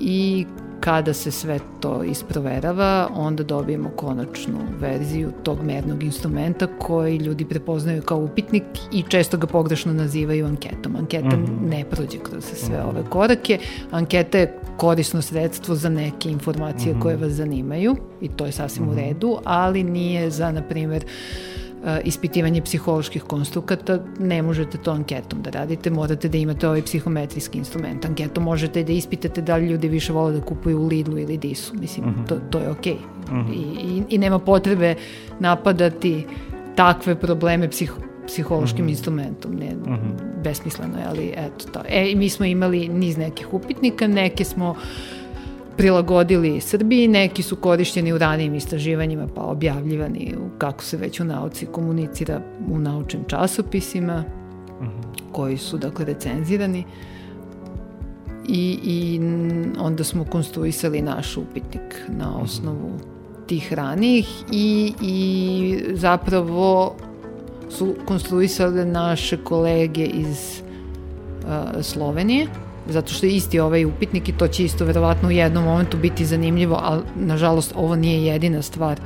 i 0.00 0.46
kada 0.80 1.14
se 1.14 1.30
sve 1.30 1.58
to 1.80 2.04
isproverava, 2.04 3.08
onda 3.14 3.42
dobijemo 3.42 3.90
konačnu 3.96 4.58
verziju 4.80 5.32
tog 5.42 5.62
mernog 5.62 6.02
instrumenta 6.02 6.66
koji 6.78 7.16
ljudi 7.16 7.44
prepoznaju 7.44 8.02
kao 8.02 8.18
upitnik 8.18 8.64
i 8.92 9.02
često 9.08 9.36
ga 9.36 9.46
pogrešno 9.46 9.92
nazivaju 9.92 10.46
anketom. 10.46 10.96
Anketa 10.96 11.36
mm 11.36 11.46
-hmm. 11.46 11.68
ne 11.68 11.84
prođe 11.90 12.18
kroz 12.18 12.44
sve 12.44 12.82
ove 12.82 13.02
korake. 13.10 13.58
Anketa 13.90 14.38
je 14.38 14.58
korisno 14.76 15.22
sredstvo 15.22 15.74
za 15.74 15.88
neke 15.88 16.30
informacije 16.30 16.92
mm 16.92 16.98
-hmm. 16.98 17.02
koje 17.02 17.16
vas 17.16 17.32
zanimaju 17.32 17.96
i 18.20 18.28
to 18.28 18.46
je 18.46 18.52
sasvim 18.52 18.84
mm 18.84 18.88
-hmm. 18.88 18.92
u 18.92 18.96
mhm. 18.96 19.04
redu, 19.08 19.38
ali 19.44 19.82
nije 19.82 20.30
za, 20.30 20.52
na 20.52 20.62
primjer, 20.62 21.04
uh, 21.04 21.65
ispitivanje 22.04 22.62
psiholoških 22.62 23.22
konstrukata, 23.22 23.98
ne 24.18 24.42
možete 24.42 24.78
to 24.78 24.90
anketom 24.90 25.42
da 25.42 25.50
radite, 25.50 25.90
morate 25.90 26.28
da 26.28 26.38
imate 26.38 26.68
ovaj 26.68 26.82
psihometrijski 26.82 27.58
instrument. 27.58 28.04
Anketom 28.04 28.44
možete 28.44 28.82
da 28.84 28.92
ispitate 28.92 29.42
da 29.42 29.56
li 29.56 29.66
ljudi 29.66 29.88
više 29.88 30.12
vole 30.12 30.32
da 30.32 30.40
kupuju 30.40 30.80
u 30.80 30.86
Lidlu 30.86 31.18
ili 31.18 31.36
Disu. 31.36 31.74
Mislim, 31.74 32.06
uh 32.06 32.12
mhm. 32.12 32.20
-huh. 32.22 32.28
to, 32.28 32.38
to 32.50 32.58
je 32.58 32.70
okej. 32.70 32.96
Okay. 32.96 33.40
Uh 33.40 33.46
-huh. 33.46 33.54
I, 33.54 33.98
i, 33.98 34.02
I 34.08 34.18
nema 34.18 34.38
potrebe 34.38 34.94
napadati 35.40 36.26
takve 36.74 37.14
probleme 37.14 37.68
psiho, 37.68 38.00
psihološkim 38.26 38.84
uh 38.84 38.84
mhm. 38.84 38.88
-huh. 38.88 38.96
instrumentom. 38.96 39.54
Ne, 39.54 39.66
uh 39.66 39.88
mhm. 39.88 39.92
-huh. 39.92 40.42
besmisleno 40.42 40.98
je, 40.98 41.04
ali 41.08 41.34
eto 41.36 41.68
to. 41.72 41.80
E, 41.88 42.14
mi 42.16 42.28
smo 42.28 42.46
imali 42.46 42.88
niz 42.88 43.16
nekih 43.16 43.54
upitnika, 43.54 44.06
neke 44.06 44.44
smo 44.44 44.70
uh, 44.70 44.76
prilagodili 45.76 46.60
Srbiji, 46.60 47.08
neki 47.08 47.42
su 47.42 47.56
korišćeni 47.56 48.12
u 48.12 48.18
ranijim 48.18 48.54
istraživanjima 48.54 49.26
pa 49.34 49.42
objavljivani 49.42 50.34
u, 50.38 50.58
kako 50.58 50.84
se 50.84 50.96
već 50.96 51.20
u 51.20 51.24
nauci 51.24 51.66
komunicira 51.66 52.40
u 52.70 52.78
naučnim 52.78 53.24
časopisima 53.26 54.24
uh 54.80 54.86
mhm. 54.86 54.90
-huh. 54.90 55.32
koji 55.32 55.56
su 55.56 55.78
dakle 55.78 56.04
recenzirani 56.04 56.84
i, 58.48 58.78
i 58.84 59.20
onda 59.78 60.04
smo 60.04 60.24
konstruisali 60.24 61.02
naš 61.02 61.36
upitnik 61.36 62.02
na 62.08 62.30
mhm. 62.30 62.42
osnovu 62.42 62.86
uh 62.86 63.00
-huh. 63.00 63.46
tih 63.46 63.72
ranijih 63.72 64.28
i, 64.52 64.92
i 65.02 65.78
zapravo 65.94 66.94
su 67.70 67.94
konstruisale 68.04 68.84
naše 68.84 69.36
kolege 69.36 70.04
iz 70.04 70.62
uh, 71.42 71.82
Slovenije 71.82 72.46
zato 72.88 73.12
što 73.12 73.26
je 73.26 73.32
isti 73.32 73.60
ovaj 73.60 73.84
upitnik 73.84 74.28
i 74.28 74.32
to 74.32 74.48
će 74.48 74.64
isto 74.64 74.84
verovatno 74.84 75.28
u 75.28 75.32
jednom 75.32 75.64
momentu 75.64 75.96
biti 75.96 76.24
zanimljivo, 76.24 76.80
ali 76.82 77.02
nažalost 77.16 77.72
ovo 77.76 77.96
nije 77.96 78.26
jedina 78.26 78.62
stvar. 78.62 79.00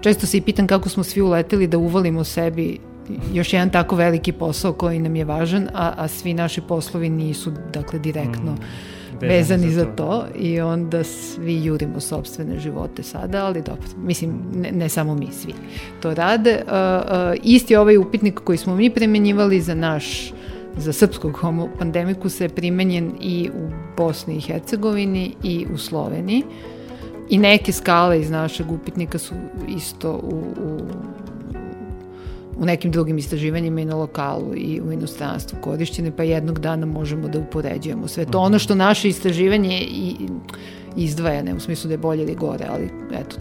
Često 0.00 0.26
se 0.26 0.36
i 0.36 0.40
pitan 0.40 0.66
kako 0.66 0.88
smo 0.88 1.02
svi 1.02 1.22
uleteli 1.22 1.66
da 1.66 1.78
uvalimo 1.78 2.24
sebi 2.24 2.78
još 3.32 3.52
jedan 3.52 3.70
tako 3.70 3.96
veliki 3.96 4.32
posao 4.32 4.72
koji 4.72 4.98
nam 4.98 5.16
je 5.16 5.24
važan, 5.24 5.68
a, 5.74 5.92
a 5.96 6.08
svi 6.08 6.34
naši 6.34 6.60
poslovi 6.60 7.08
nisu 7.08 7.52
dakle 7.72 7.98
direktno 7.98 8.52
mm, 8.52 9.16
vezani 9.20 9.70
za 9.70 9.84
to. 9.84 9.90
za 9.90 9.96
to 9.96 10.26
i 10.38 10.60
onda 10.60 11.04
svi 11.04 11.64
jurimo 11.64 12.00
sobstvene 12.00 12.58
živote 12.58 13.02
sada, 13.02 13.46
ali 13.46 13.62
dobro, 13.62 13.82
mislim 13.96 14.42
ne, 14.54 14.72
ne 14.72 14.88
samo 14.88 15.14
mi, 15.14 15.28
svi 15.32 15.52
to 16.00 16.14
rade. 16.14 16.62
Uh, 16.66 16.72
uh, 16.72 17.34
isti 17.42 17.76
ovaj 17.76 17.96
upitnik 17.96 18.40
koji 18.44 18.58
smo 18.58 18.76
mi 18.76 18.90
premenjivali 18.90 19.60
za 19.60 19.74
naš 19.74 20.32
za 20.76 20.92
srpskog 20.92 21.32
homo 21.32 21.68
pandemiku 21.78 22.28
se 22.28 22.44
je 22.44 22.48
primenjen 22.48 23.12
i 23.20 23.50
u 23.54 23.70
Bosni 23.96 24.36
i 24.36 24.40
Hercegovini 24.40 25.34
i 25.42 25.66
u 25.74 25.78
Sloveniji. 25.78 26.42
I 27.30 27.38
neke 27.38 27.72
skale 27.72 28.20
iz 28.20 28.30
našeg 28.30 28.72
upitnika 28.72 29.18
su 29.18 29.34
isto 29.76 30.12
u, 30.12 30.36
u, 30.64 30.80
u 32.58 32.64
nekim 32.64 32.90
drugim 32.90 33.18
istraživanjima 33.18 33.80
i 33.80 33.84
na 33.84 33.96
lokalu 33.96 34.54
i 34.56 34.80
u 34.80 34.92
inostranstvu 34.92 35.58
korišćene, 35.60 36.16
pa 36.16 36.22
jednog 36.22 36.58
dana 36.58 36.86
možemo 36.86 37.28
da 37.28 37.38
upoređujemo 37.38 38.08
sve 38.08 38.24
to. 38.24 38.38
Ono 38.38 38.58
što 38.58 38.74
naše 38.74 39.08
istraživanje 39.08 39.80
i 39.80 40.16
izdvaja, 40.96 41.42
ne 41.42 41.54
u 41.54 41.60
smislu 41.60 41.88
da 41.88 41.94
je 41.94 41.98
bolje 41.98 42.22
ili 42.22 42.34
gore, 42.34 42.66
ali 42.70 42.90
eto, 43.12 43.36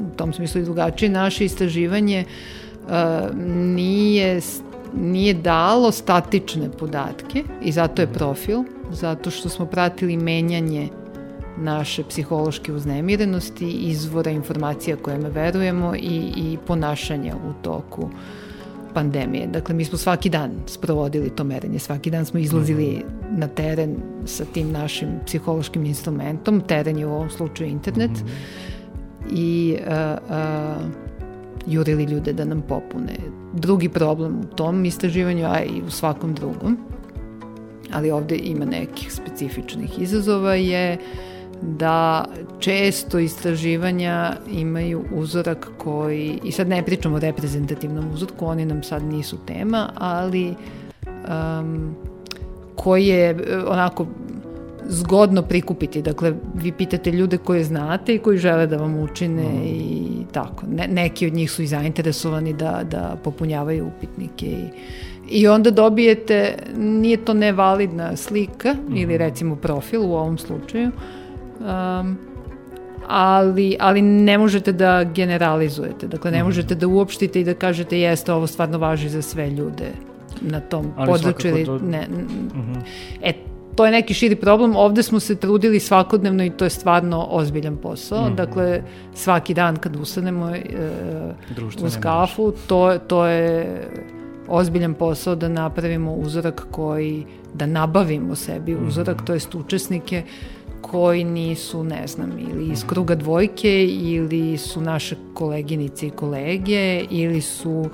u 0.00 0.16
tom 0.16 0.32
smislu 0.32 0.60
i 0.60 0.64
drugačije, 0.64 1.08
naše 1.08 1.44
istraživanje 1.44 2.24
uh, 2.24 2.92
nije 3.54 4.40
nije 4.94 5.34
dalo 5.34 5.92
statične 5.92 6.70
podatke 6.78 7.44
i 7.62 7.72
zato 7.72 8.02
je 8.02 8.12
profil, 8.12 8.58
zato 8.90 9.30
što 9.30 9.48
smo 9.48 9.66
pratili 9.66 10.16
menjanje 10.16 10.88
naše 11.58 12.04
psihološke 12.04 12.72
uznemirenosti, 12.72 13.70
izvora 13.70 14.30
informacija 14.30 14.96
kojima 14.96 15.28
verujemo 15.28 15.94
i, 15.94 16.32
i 16.36 16.58
ponašanja 16.66 17.34
u 17.36 17.62
toku 17.62 18.10
pandemije. 18.94 19.46
Dakle, 19.46 19.74
mi 19.74 19.84
smo 19.84 19.98
svaki 19.98 20.28
dan 20.28 20.50
sprovodili 20.66 21.30
to 21.30 21.44
merenje, 21.44 21.78
svaki 21.78 22.10
dan 22.10 22.24
smo 22.24 22.40
izlazili 22.40 22.86
mm. 22.86 23.38
na 23.38 23.48
teren 23.48 23.96
sa 24.26 24.44
tim 24.44 24.72
našim 24.72 25.08
psihološkim 25.26 25.84
instrumentom, 25.84 26.60
teren 26.60 26.98
je 26.98 27.06
u 27.06 27.14
ovom 27.14 27.30
slučaju 27.30 27.70
internet, 27.70 28.10
mm. 28.10 28.28
i 29.30 29.76
uh, 29.80 29.92
uh, 30.28 31.11
jurili 31.66 32.04
ljude 32.04 32.32
da 32.32 32.44
nam 32.44 32.62
popune. 32.68 33.16
Drugi 33.54 33.88
problem 33.88 34.40
u 34.40 34.56
tom 34.56 34.84
istraživanju, 34.84 35.46
a 35.46 35.62
i 35.62 35.82
u 35.86 35.90
svakom 35.90 36.34
drugom, 36.34 36.78
ali 37.92 38.10
ovde 38.10 38.36
ima 38.36 38.64
nekih 38.64 39.12
specifičnih 39.12 39.98
izazova, 39.98 40.54
je 40.54 40.98
da 41.62 42.24
često 42.58 43.18
istraživanja 43.18 44.36
imaju 44.52 45.04
uzorak 45.14 45.70
koji, 45.78 46.38
i 46.44 46.52
sad 46.52 46.68
ne 46.68 46.82
pričamo 46.82 47.16
o 47.16 47.18
reprezentativnom 47.18 48.04
uzorku, 48.14 48.46
oni 48.46 48.64
nam 48.64 48.82
sad 48.82 49.04
nisu 49.04 49.36
tema, 49.46 49.90
ali 49.94 50.54
um, 51.06 51.94
koji 52.76 53.06
je 53.06 53.36
onako 53.66 54.06
zgodno 54.88 55.42
prikupiti. 55.42 56.02
Dakle, 56.02 56.34
vi 56.54 56.72
pitate 56.72 57.10
ljude 57.10 57.38
koje 57.38 57.64
znate 57.64 58.14
i 58.14 58.18
koji 58.18 58.38
žele 58.38 58.66
da 58.66 58.76
vam 58.76 58.98
učine 58.98 59.42
mm. 59.42 59.62
i 59.64 60.26
tako. 60.32 60.66
Ne, 60.66 60.88
neki 60.88 61.26
od 61.26 61.34
njih 61.34 61.50
su 61.50 61.62
i 61.62 61.66
zainteresovani 61.66 62.52
da, 62.52 62.80
da 62.90 63.16
popunjavaju 63.24 63.86
upitnike 63.86 64.46
i 64.46 64.68
I 65.30 65.48
onda 65.48 65.70
dobijete, 65.70 66.54
nije 66.76 67.16
to 67.24 67.34
nevalidna 67.34 68.16
slika 68.16 68.74
mm. 68.74 68.96
ili 68.96 69.18
recimo 69.18 69.56
profil 69.56 70.02
u 70.02 70.14
ovom 70.14 70.38
slučaju, 70.38 70.90
um, 71.60 72.18
ali, 73.08 73.76
ali 73.80 74.02
ne 74.02 74.38
možete 74.38 74.72
da 74.72 75.04
generalizujete. 75.04 76.08
Dakle, 76.08 76.30
ne 76.30 76.42
mm. 76.42 76.46
možete 76.46 76.74
da 76.74 76.86
uopštite 76.86 77.40
i 77.40 77.44
da 77.44 77.54
kažete 77.54 78.00
jeste, 78.00 78.32
ovo 78.32 78.46
stvarno 78.46 78.78
važi 78.78 79.08
za 79.08 79.22
sve 79.22 79.50
ljude 79.50 79.92
na 80.40 80.60
tom 80.60 80.92
ali 80.96 81.12
području. 81.12 81.66
To... 81.66 81.78
Ne, 81.78 82.06
mm 82.10 82.52
-hmm. 82.54 82.80
E, 83.22 83.32
to 83.74 83.86
je 83.86 83.92
neki 83.92 84.14
širi 84.14 84.36
problem. 84.36 84.76
Ovde 84.76 85.02
smo 85.02 85.20
se 85.20 85.36
trudili 85.36 85.80
svakodnevno 85.80 86.44
i 86.44 86.50
to 86.50 86.64
je 86.64 86.70
stvarno 86.70 87.26
ozbiljan 87.30 87.76
posao. 87.76 88.30
Mm. 88.30 88.36
Dakle, 88.36 88.82
svaki 89.14 89.54
dan 89.54 89.76
kad 89.76 89.96
ustanemo 89.96 90.50
e, 90.50 90.62
uz 91.82 91.96
kafu, 92.00 92.52
to, 92.66 92.98
to 93.06 93.26
je 93.26 93.80
ozbiljan 94.48 94.94
posao 94.94 95.34
da 95.34 95.48
napravimo 95.48 96.14
uzorak 96.14 96.66
koji, 96.70 97.24
da 97.54 97.66
nabavimo 97.66 98.34
sebi 98.34 98.74
uzorak, 98.74 99.16
mm 99.16 99.24
to 99.24 99.34
jest 99.34 99.54
učesnike 99.54 100.22
koji 100.80 101.24
nisu, 101.24 101.84
ne 101.84 102.06
znam, 102.06 102.30
ili 102.38 102.72
iz 102.72 102.86
kruga 102.86 103.14
dvojke, 103.14 103.86
ili 103.86 104.58
su 104.58 104.80
naše 104.80 105.16
koleginice 105.34 106.06
i 106.06 106.10
kolege, 106.10 107.04
ili 107.10 107.40
su 107.40 107.90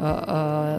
a, 0.00 0.18
a, 0.26 0.78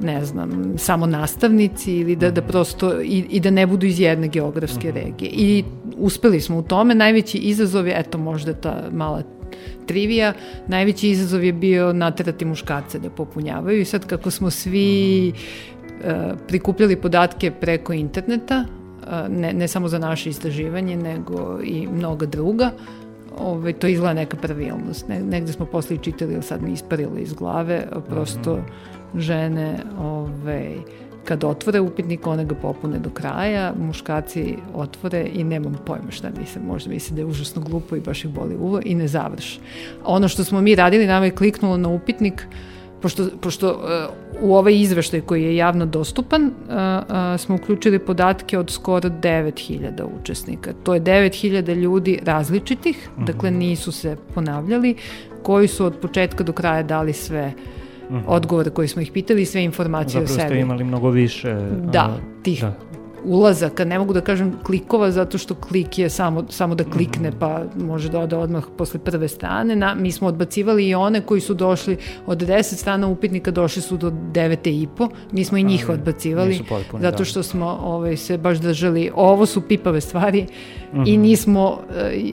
ne 0.00 0.24
znam, 0.24 0.74
samo 0.76 1.06
nastavnici 1.06 1.92
ili 1.96 2.16
da, 2.16 2.30
da 2.30 2.42
prosto 2.42 3.02
i, 3.02 3.24
i 3.30 3.40
da 3.40 3.50
ne 3.50 3.66
budu 3.66 3.86
iz 3.86 4.00
jedne 4.00 4.28
geografske 4.28 4.92
regije. 4.92 5.30
I 5.30 5.64
uspeli 5.96 6.40
smo 6.40 6.58
u 6.58 6.62
tome. 6.62 6.94
Najveći 6.94 7.38
izazov 7.38 7.86
je, 7.86 7.94
eto 7.98 8.18
možda 8.18 8.52
ta 8.52 8.88
mala 8.92 9.22
trivija, 9.86 10.32
najveći 10.68 11.10
izazov 11.10 11.44
je 11.44 11.52
bio 11.52 11.92
naterati 11.92 12.44
muškarce 12.44 12.98
da 12.98 13.10
popunjavaju 13.10 13.80
i 13.80 13.84
sad 13.84 14.06
kako 14.06 14.30
smo 14.30 14.50
svi 14.50 15.32
uh, 15.32 16.38
prikupljali 16.48 16.96
podatke 16.96 17.50
preko 17.50 17.92
interneta, 17.92 18.64
uh, 18.64 19.36
ne, 19.36 19.52
ne 19.52 19.68
samo 19.68 19.88
za 19.88 19.98
naše 19.98 20.30
istraživanje, 20.30 20.96
nego 20.96 21.60
i 21.64 21.86
mnoga 21.86 22.26
druga, 22.26 22.70
ove, 23.38 23.72
to 23.72 23.86
izgleda 23.86 24.14
neka 24.14 24.36
pravilnost. 24.36 25.08
Ne, 25.08 25.20
negde 25.20 25.52
smo 25.52 25.66
posle 25.66 25.96
i 25.96 25.98
čitali, 25.98 26.34
ali 26.34 26.42
sad 26.42 26.62
mi 26.62 26.72
isparilo 26.72 27.18
iz 27.18 27.32
glave, 27.32 27.86
prosto 28.08 28.58
žene 29.14 29.76
ove, 29.98 30.74
kad 31.24 31.44
otvore 31.44 31.80
upitnik, 31.80 32.26
one 32.26 32.44
ga 32.44 32.54
popune 32.54 32.98
do 32.98 33.10
kraja, 33.10 33.72
muškarci 33.78 34.56
otvore 34.74 35.26
i 35.32 35.44
nemam 35.44 35.76
pojma 35.86 36.10
šta 36.10 36.30
misle, 36.40 36.62
možda 36.62 36.90
misle 36.90 37.14
da 37.14 37.20
je 37.20 37.26
užasno 37.26 37.62
glupo 37.62 37.96
i 37.96 38.00
baš 38.00 38.24
ih 38.24 38.30
boli 38.30 38.56
uvo 38.56 38.80
i 38.84 38.94
ne 38.94 39.08
završi. 39.08 39.60
Ono 40.04 40.28
što 40.28 40.44
smo 40.44 40.60
mi 40.60 40.74
radili, 40.74 41.06
nama 41.06 41.24
je 41.24 41.36
kliknulo 41.36 41.76
na 41.76 41.88
upitnik, 41.88 42.46
pošto, 43.04 43.24
pošto 43.40 43.70
uh, 43.70 44.48
u 44.48 44.54
ovaj 44.56 44.80
izveštaj 44.80 45.20
koji 45.20 45.42
je 45.42 45.56
javno 45.56 45.86
dostupan 45.86 46.42
uh, 46.42 46.50
uh, 46.50 47.40
smo 47.40 47.54
uključili 47.54 47.98
podatke 47.98 48.58
od 48.58 48.70
skoro 48.70 49.08
9000 49.08 50.04
učesnika. 50.20 50.72
To 50.82 50.94
je 50.94 51.00
9000 51.00 51.74
ljudi 51.74 52.18
različitih, 52.24 52.96
mm 53.08 53.20
-hmm. 53.20 53.26
dakle 53.26 53.50
nisu 53.50 53.92
se 53.92 54.16
ponavljali, 54.34 54.94
koji 55.42 55.68
su 55.68 55.84
od 55.86 55.98
početka 56.02 56.44
do 56.44 56.52
kraja 56.52 56.82
dali 56.82 57.12
sve. 57.12 57.52
Mhm. 58.10 58.18
odgovore 58.26 58.70
koje 58.70 58.88
smo 58.88 59.02
ih 59.02 59.10
pitali 59.12 59.42
i 59.42 59.46
sve 59.46 59.64
informacije 59.64 60.20
Zapravo 60.20 60.24
o 60.24 60.28
sebi. 60.28 60.40
Zapravo 60.40 60.54
ste 60.54 60.60
imali 60.60 60.84
mnogo 60.84 61.10
više. 61.10 61.54
Da, 61.92 62.18
tih 62.42 62.60
da 62.60 62.74
ulazaka, 63.24 63.84
ne 63.84 63.98
mogu 63.98 64.12
da 64.12 64.20
kažem 64.20 64.52
klikova 64.62 65.10
zato 65.10 65.38
što 65.38 65.54
klik 65.54 65.98
je 65.98 66.10
samo, 66.10 66.44
samo 66.48 66.74
da 66.74 66.84
klikne 66.84 67.28
mhm. 67.28 67.38
pa 67.38 67.62
može 67.76 68.08
da 68.08 68.20
ode 68.20 68.36
odmah 68.36 68.64
posle 68.78 69.00
prve 69.00 69.28
strane. 69.28 69.76
Na, 69.76 69.94
mi 69.94 70.12
smo 70.12 70.28
odbacivali 70.28 70.88
i 70.88 70.94
one 70.94 71.20
koji 71.20 71.40
su 71.40 71.54
došli 71.54 71.96
od 72.26 72.42
10 72.42 72.62
strana 72.62 73.08
upitnika 73.08 73.50
došli 73.50 73.82
su 73.82 73.96
do 73.96 74.10
9 74.10 74.82
i 74.82 74.88
po. 74.96 75.08
Mi 75.32 75.44
smo 75.44 75.58
i 75.58 75.62
njih 75.62 75.88
odbacivali 75.88 76.60
potpuni, 76.68 77.02
zato 77.02 77.18
da. 77.18 77.24
što 77.24 77.42
smo 77.42 77.78
ovaj, 77.82 78.16
se 78.16 78.38
baš 78.38 78.58
držali 78.58 79.10
ovo 79.14 79.46
su 79.46 79.60
pipave 79.60 80.00
stvari 80.00 80.42
mm 80.42 80.96
-hmm. 80.96 81.08
i 81.08 81.12
mhm. 81.12 81.22
nismo 81.22 81.70
uh, 81.70 81.76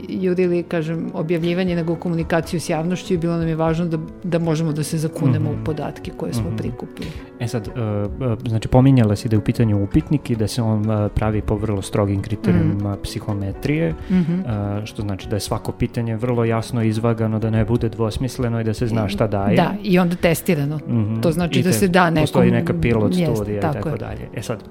jurili, 0.09 0.63
kažem, 0.63 1.11
objavljivanje 1.13 1.75
nego 1.75 1.95
komunikaciju 1.95 2.59
s 2.59 2.69
javnošću 2.69 3.13
i 3.13 3.17
bilo 3.17 3.37
nam 3.37 3.47
je 3.47 3.55
važno 3.55 3.85
da, 3.85 3.97
da 4.23 4.39
možemo 4.39 4.71
da 4.71 4.83
se 4.83 4.97
zakunemo 4.97 5.51
mm 5.51 5.55
-hmm. 5.55 5.61
u 5.61 5.65
podatke 5.65 6.11
koje 6.17 6.33
smo 6.33 6.49
mm 6.49 6.53
-hmm. 6.53 6.57
prikupili. 6.57 7.07
E 7.39 7.47
sad, 7.47 7.67
uh, 7.67 8.37
znači 8.47 8.67
pominjala 8.67 9.15
si 9.15 9.29
da 9.29 9.35
je 9.35 9.39
u 9.39 9.43
pitanju 9.43 9.83
upitnik 9.83 10.29
i 10.29 10.35
da 10.35 10.47
se 10.47 10.61
on 10.61 10.80
pravi 11.15 11.41
po 11.41 11.55
vrlo 11.55 11.81
strogim 11.81 12.21
kriterijima 12.21 12.93
mm. 12.93 12.97
psihometrije, 13.03 13.93
mm 14.09 14.15
-hmm. 14.15 14.85
što 14.85 15.01
znači 15.01 15.29
da 15.29 15.35
je 15.35 15.39
svako 15.39 15.71
pitanje 15.71 16.15
vrlo 16.15 16.45
jasno 16.45 16.83
izvagano, 16.83 17.39
da 17.39 17.49
ne 17.49 17.65
bude 17.65 17.89
dvosmisleno 17.89 18.61
i 18.61 18.63
da 18.63 18.73
se 18.73 18.87
zna 18.87 19.07
šta 19.07 19.27
daje. 19.27 19.55
Da, 19.55 19.73
i 19.83 19.99
onda 19.99 20.15
testirano. 20.15 20.77
Mm 20.77 20.91
-hmm. 20.91 21.21
To 21.21 21.31
znači 21.31 21.59
I 21.59 21.63
da 21.63 21.71
se 21.71 21.87
da 21.87 22.09
nekom... 22.09 22.23
Postoji 22.23 22.51
neka 22.51 22.73
pilot 22.81 23.15
jest, 23.15 23.35
studija 23.35 23.57
i 23.57 23.61
tako, 23.61 23.73
tako 23.73 23.97
dalje. 23.97 24.27
E 24.35 24.41
sad, 24.41 24.63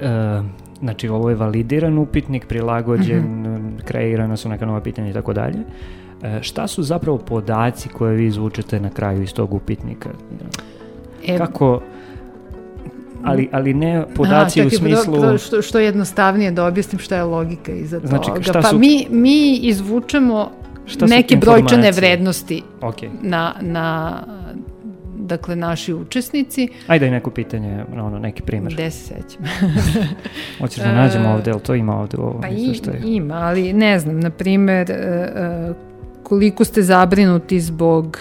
uh, 0.00 0.46
znači 0.78 1.08
ovo 1.08 1.30
je 1.30 1.36
validiran 1.36 1.98
upitnik, 1.98 2.46
prilagođen, 2.46 3.22
mm 3.22 3.44
-hmm. 3.44 3.84
kreirana 3.84 4.36
su 4.36 4.48
neka 4.48 4.66
nova 4.66 4.80
pitanja 4.80 5.10
i 5.10 5.12
tako 5.12 5.32
dalje. 5.32 5.58
E, 6.24 6.42
šta 6.42 6.66
su 6.66 6.82
zapravo 6.82 7.18
podaci 7.18 7.88
koje 7.88 8.16
vi 8.16 8.26
izvučete 8.26 8.80
na 8.80 8.90
kraju 8.90 9.22
iz 9.22 9.34
tog 9.34 9.54
upitnika? 9.54 10.10
E, 11.26 11.38
Kako 11.38 11.82
ali, 13.24 13.48
ali 13.52 13.74
ne 13.74 14.04
podaci 14.14 14.60
Aha, 14.60 14.66
u 14.66 14.70
smislu... 14.70 15.20
Pro, 15.20 15.38
što, 15.38 15.62
što 15.62 15.78
jednostavnije 15.78 16.50
da 16.50 16.66
objasnim 16.66 16.98
šta 16.98 17.16
je 17.16 17.22
logika 17.22 17.72
iza 17.72 18.00
znači, 18.04 18.28
toga. 18.28 18.42
Šta 18.42 18.52
pa 18.52 18.68
su... 18.68 18.78
mi, 18.78 19.06
mi 19.10 19.56
izvučemo 19.56 20.50
šta 20.86 21.06
neke 21.06 21.36
brojčane 21.36 21.92
vrednosti 21.92 22.62
okay. 22.80 23.08
na, 23.22 23.54
na 23.60 24.18
dakle 25.16 25.56
naši 25.56 25.94
učesnici. 25.94 26.68
Ajde 26.86 27.06
i 27.06 27.10
neko 27.10 27.30
pitanje, 27.30 27.84
ono, 27.92 28.18
neki 28.18 28.42
primer. 28.42 28.72
Gde 28.72 28.90
se 28.90 29.06
sećam? 29.06 29.44
Hoćeš 30.60 30.84
da 30.84 30.92
nađemo 30.92 31.30
ovde, 31.34 31.50
ali 31.50 31.60
to 31.60 31.74
ima 31.74 32.00
ovde 32.00 32.16
u 32.16 32.22
ovom 32.22 32.40
pa 32.40 32.48
ima, 33.04 33.34
ali 33.34 33.72
ne 33.72 33.98
znam, 33.98 34.20
na 34.20 34.30
primer, 34.30 34.90
e, 34.90 34.94
e, 34.94 35.72
koliko 36.22 36.64
ste 36.64 36.82
zabrinuti 36.82 37.60
zbog 37.60 38.18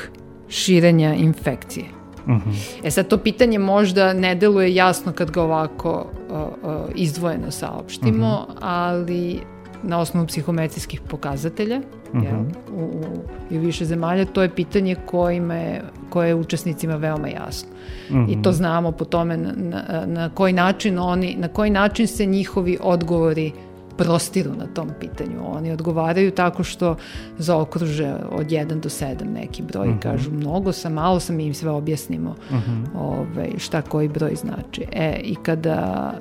širenja 0.49 1.13
infekcije. 1.13 1.85
Uh 2.25 2.31
-huh. 2.31 2.79
E 2.83 2.91
sad 2.91 3.07
to 3.07 3.17
pitanje 3.17 3.59
možda 3.59 4.13
ne 4.13 4.35
deluje 4.35 4.75
jasno 4.75 5.11
kad 5.11 5.31
ga 5.31 5.41
ovako 5.41 6.05
uh, 6.29 6.37
uh, 6.37 6.71
izdvojeno 6.95 7.51
saopštimo, 7.51 8.45
uh 8.49 8.55
-huh. 8.55 8.57
ali 8.61 9.39
na 9.83 9.99
osnovu 9.99 10.27
psihometrijskih 10.27 11.01
pokazatelja 11.01 11.77
uh 11.77 12.19
-huh. 12.19 12.25
jel, 12.25 12.39
u, 12.71 12.83
u, 12.83 13.03
i 13.49 13.57
više 13.57 13.85
zemalja, 13.85 14.25
to 14.25 14.41
je 14.41 14.49
pitanje 14.49 14.95
kojima 15.05 15.55
je, 15.55 15.83
koje 16.09 16.27
je 16.27 16.35
učesnicima 16.35 16.95
veoma 16.95 17.27
jasno. 17.27 17.69
Uh 18.09 18.15
-huh. 18.15 18.39
I 18.39 18.41
to 18.41 18.51
znamo 18.51 18.91
po 18.91 19.05
tome 19.05 19.37
na, 19.37 19.51
na, 19.55 20.05
na 20.05 20.29
koji 20.29 20.53
način 20.53 20.99
oni, 20.99 21.35
na 21.39 21.47
koji 21.47 21.69
način 21.69 22.07
se 22.07 22.25
njihovi 22.25 22.77
odgovori 22.81 23.51
prostiru 23.97 24.51
na 24.55 24.65
tom 24.67 24.89
pitanju. 24.99 25.39
Oni 25.45 25.71
odgovaraju 25.71 26.31
tako 26.31 26.63
što 26.63 26.95
zaokruže 27.37 28.15
od 28.31 28.47
1 28.47 28.79
do 28.79 28.89
7 28.89 29.23
neki 29.33 29.63
broj 29.63 29.89
uh 29.89 29.95
-huh. 29.95 30.01
kažu 30.01 30.31
mnogo 30.31 30.71
sam, 30.71 30.93
malo 30.93 31.19
sam 31.19 31.39
i 31.39 31.45
im 31.45 31.53
sve 31.53 31.71
objasnimo 31.71 32.29
uh 32.29 32.55
-huh. 32.55 32.85
ovaj, 32.97 33.49
šta 33.57 33.81
koji 33.81 34.07
broj 34.07 34.35
znači. 34.35 34.85
E, 34.91 35.19
i 35.23 35.35
kada 35.35 36.13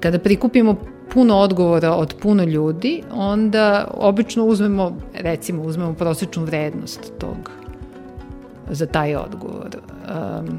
kada 0.00 0.18
prikupimo 0.18 0.76
puno 1.12 1.36
odgovora 1.36 1.94
od 1.94 2.14
puno 2.22 2.44
ljudi, 2.44 3.02
onda 3.12 3.90
obično 3.94 4.44
uzmemo, 4.44 4.96
recimo, 5.14 5.62
uzmemo 5.62 5.94
prosječnu 5.94 6.44
vrednost 6.44 7.12
tog 7.18 7.50
za 8.70 8.86
taj 8.86 9.16
odgovor. 9.16 9.76
Um, 10.38 10.58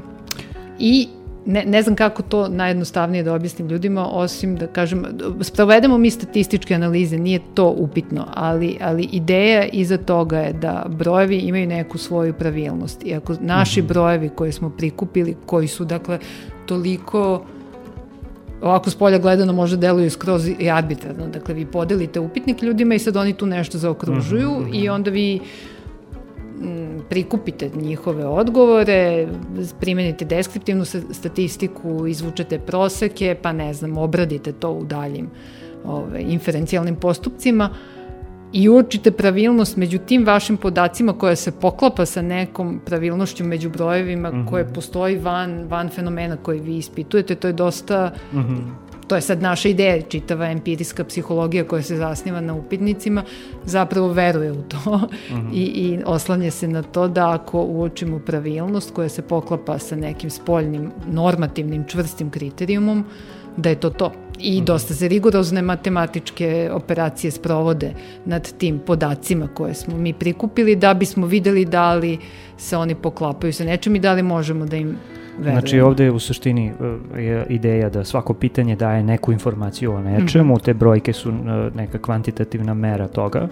I 0.78 1.08
ne, 1.50 1.64
ne 1.66 1.82
znam 1.82 1.96
kako 1.96 2.22
to 2.22 2.48
najjednostavnije 2.48 3.22
da 3.22 3.34
objasnim 3.34 3.68
ljudima, 3.68 4.06
osim 4.06 4.56
da 4.56 4.66
kažem, 4.66 5.04
sprovedemo 5.40 5.98
mi 5.98 6.10
statističke 6.10 6.74
analize, 6.74 7.18
nije 7.18 7.40
to 7.54 7.68
upitno, 7.68 8.26
ali, 8.34 8.78
ali 8.80 9.08
ideja 9.12 9.64
iza 9.64 9.96
toga 9.96 10.38
je 10.38 10.52
da 10.52 10.86
brojevi 10.88 11.38
imaju 11.38 11.66
neku 11.66 11.98
svoju 11.98 12.32
pravilnost. 12.32 13.04
I 13.04 13.14
ako 13.14 13.34
naši 13.40 13.80
mhm. 13.80 13.88
brojevi 13.88 14.28
koje 14.28 14.52
smo 14.52 14.70
prikupili, 14.70 15.36
koji 15.46 15.68
su, 15.68 15.84
dakle, 15.84 16.18
toliko 16.66 17.44
ovako 18.62 18.90
s 18.90 18.94
polja 18.94 19.18
gledano 19.18 19.52
može 19.52 19.76
da 19.76 19.80
deluju 19.80 20.10
skroz 20.10 20.48
i 20.58 20.70
arbitrarno. 20.70 21.26
Dakle, 21.26 21.54
vi 21.54 21.66
podelite 21.66 22.20
upitnik 22.20 22.62
ljudima 22.62 22.94
i 22.94 22.98
sad 22.98 23.16
oni 23.16 23.32
tu 23.32 23.46
nešto 23.46 23.78
zaokružuju 23.78 24.50
mm 24.50 24.64
-hmm. 24.64 24.84
i 24.84 24.88
onda 24.88 25.10
vi 25.10 25.40
prikupite 27.08 27.70
njihove 27.74 28.26
odgovore, 28.26 29.28
primenite 29.80 30.24
deskriptivnu 30.24 30.84
statistiku, 31.12 32.06
izvučete 32.06 32.58
proseke, 32.58 33.36
pa 33.42 33.52
ne 33.52 33.74
znam, 33.74 33.98
obradite 33.98 34.52
to 34.52 34.72
u 34.72 34.84
daljim 34.84 35.28
ove, 35.84 36.22
inferencijalnim 36.22 36.96
postupcima 36.96 37.70
i 38.52 38.68
uočite 38.68 39.10
pravilnost 39.10 39.76
među 39.76 39.98
tim 39.98 40.26
vašim 40.26 40.56
podacima 40.56 41.12
koja 41.12 41.36
se 41.36 41.52
poklapa 41.52 42.06
sa 42.06 42.22
nekom 42.22 42.80
pravilnošću 42.84 43.44
među 43.44 43.70
brojevima 43.70 44.30
mm 44.30 44.34
-hmm. 44.34 44.50
koje 44.50 44.72
postoji 44.74 45.18
van, 45.18 45.66
van 45.68 45.88
fenomena 45.88 46.36
koji 46.36 46.60
vi 46.60 46.76
ispitujete, 46.76 47.34
to 47.34 47.46
je 47.46 47.52
dosta 47.52 48.12
mm 48.32 48.38
-hmm 48.38 48.89
to 49.10 49.16
je 49.16 49.20
sad 49.20 49.42
naša 49.42 49.68
ideja, 49.68 50.02
čitava 50.02 50.46
empirijska 50.46 51.04
psihologija 51.04 51.64
koja 51.64 51.82
se 51.82 51.96
zasniva 51.96 52.40
na 52.40 52.54
upitnicima, 52.54 53.24
zapravo 53.64 54.08
veruje 54.12 54.52
u 54.52 54.62
to 54.62 55.00
mhm. 55.30 55.48
I, 55.52 55.62
i 55.62 55.98
oslanja 56.06 56.50
se 56.50 56.68
na 56.68 56.82
to 56.82 57.08
da 57.08 57.30
ako 57.30 57.62
uočimo 57.62 58.18
pravilnost 58.18 58.94
koja 58.94 59.08
se 59.08 59.22
poklapa 59.22 59.78
sa 59.78 59.96
nekim 59.96 60.30
spoljnim, 60.30 60.90
normativnim, 61.08 61.84
čvrstim 61.88 62.30
kriterijumom, 62.30 63.04
da 63.56 63.68
je 63.68 63.80
to 63.80 63.90
to. 63.90 64.12
I 64.38 64.56
mhm. 64.56 64.64
dosta 64.64 64.94
se 64.94 65.08
rigorozne 65.08 65.62
matematičke 65.62 66.70
operacije 66.72 67.30
sprovode 67.30 67.94
nad 68.24 68.52
tim 68.58 68.78
podacima 68.78 69.48
koje 69.54 69.74
smo 69.74 69.98
mi 69.98 70.12
prikupili 70.12 70.76
da 70.76 70.94
bismo 70.94 71.26
videli 71.26 71.64
da 71.64 71.94
li 71.94 72.18
se 72.58 72.76
oni 72.76 72.94
poklapaju 72.94 73.52
sa 73.52 73.64
nečem 73.64 73.96
i 73.96 74.00
da 74.00 74.12
li 74.12 74.22
možemo 74.22 74.66
da 74.66 74.76
im 74.76 74.96
Verujem. 75.38 75.60
Znači 75.60 75.80
ovde 75.80 76.04
je 76.04 76.10
u 76.10 76.18
suštini 76.18 76.72
e, 77.16 77.22
je 77.22 77.46
ideja 77.48 77.88
da 77.88 78.04
svako 78.04 78.34
pitanje 78.34 78.76
daje 78.76 79.02
neku 79.02 79.32
informaciju 79.32 79.92
o 79.92 80.00
nečemu, 80.00 80.54
mm 80.54 80.56
-hmm. 80.56 80.64
te 80.64 80.74
brojke 80.74 81.12
su 81.12 81.30
e, 81.30 81.32
neka 81.74 81.98
kvantitativna 81.98 82.74
mera 82.74 83.08
toga. 83.08 83.48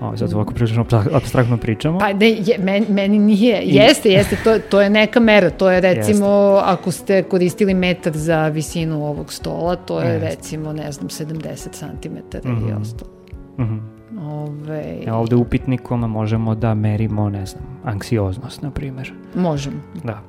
O, 0.00 0.16
sad 0.16 0.34
ovako 0.34 0.54
prilično 0.54 0.86
abstraktno 1.12 1.56
pričamo. 1.56 1.98
Pa 1.98 2.12
ne, 2.12 2.30
je, 2.30 2.58
meni, 2.58 2.86
meni 2.88 3.18
nije, 3.18 3.62
I... 3.62 3.74
jeste, 3.74 4.08
jeste, 4.10 4.36
to, 4.44 4.58
to 4.58 4.80
je 4.80 4.90
neka 4.90 5.20
mera, 5.20 5.50
to 5.50 5.70
je 5.70 5.80
recimo 5.80 6.26
jeste. 6.26 6.70
ako 6.72 6.90
ste 6.90 7.22
koristili 7.22 7.74
metar 7.74 8.12
za 8.12 8.48
visinu 8.48 9.06
ovog 9.06 9.32
stola, 9.32 9.76
to 9.76 10.00
je 10.00 10.12
jeste. 10.12 10.28
recimo, 10.28 10.72
ne 10.72 10.92
znam, 10.92 11.08
70 11.08 11.70
cm 11.70 12.08
mm 12.08 12.56
-hmm. 12.56 12.68
i 12.68 12.72
mhm. 12.72 12.82
ostalo. 12.82 13.10
Mm 13.58 13.62
-hmm. 13.64 13.98
Ove, 14.20 14.98
E, 15.06 15.12
ovde 15.12 15.36
upitnikom 15.36 16.00
možemo 16.00 16.54
da 16.54 16.74
merimo, 16.74 17.30
ne 17.30 17.46
znam, 17.46 17.64
anksioznost, 17.84 18.62
na 18.62 18.70
primjer. 18.70 19.12
Možemo. 19.34 19.76
Da. 20.04 20.22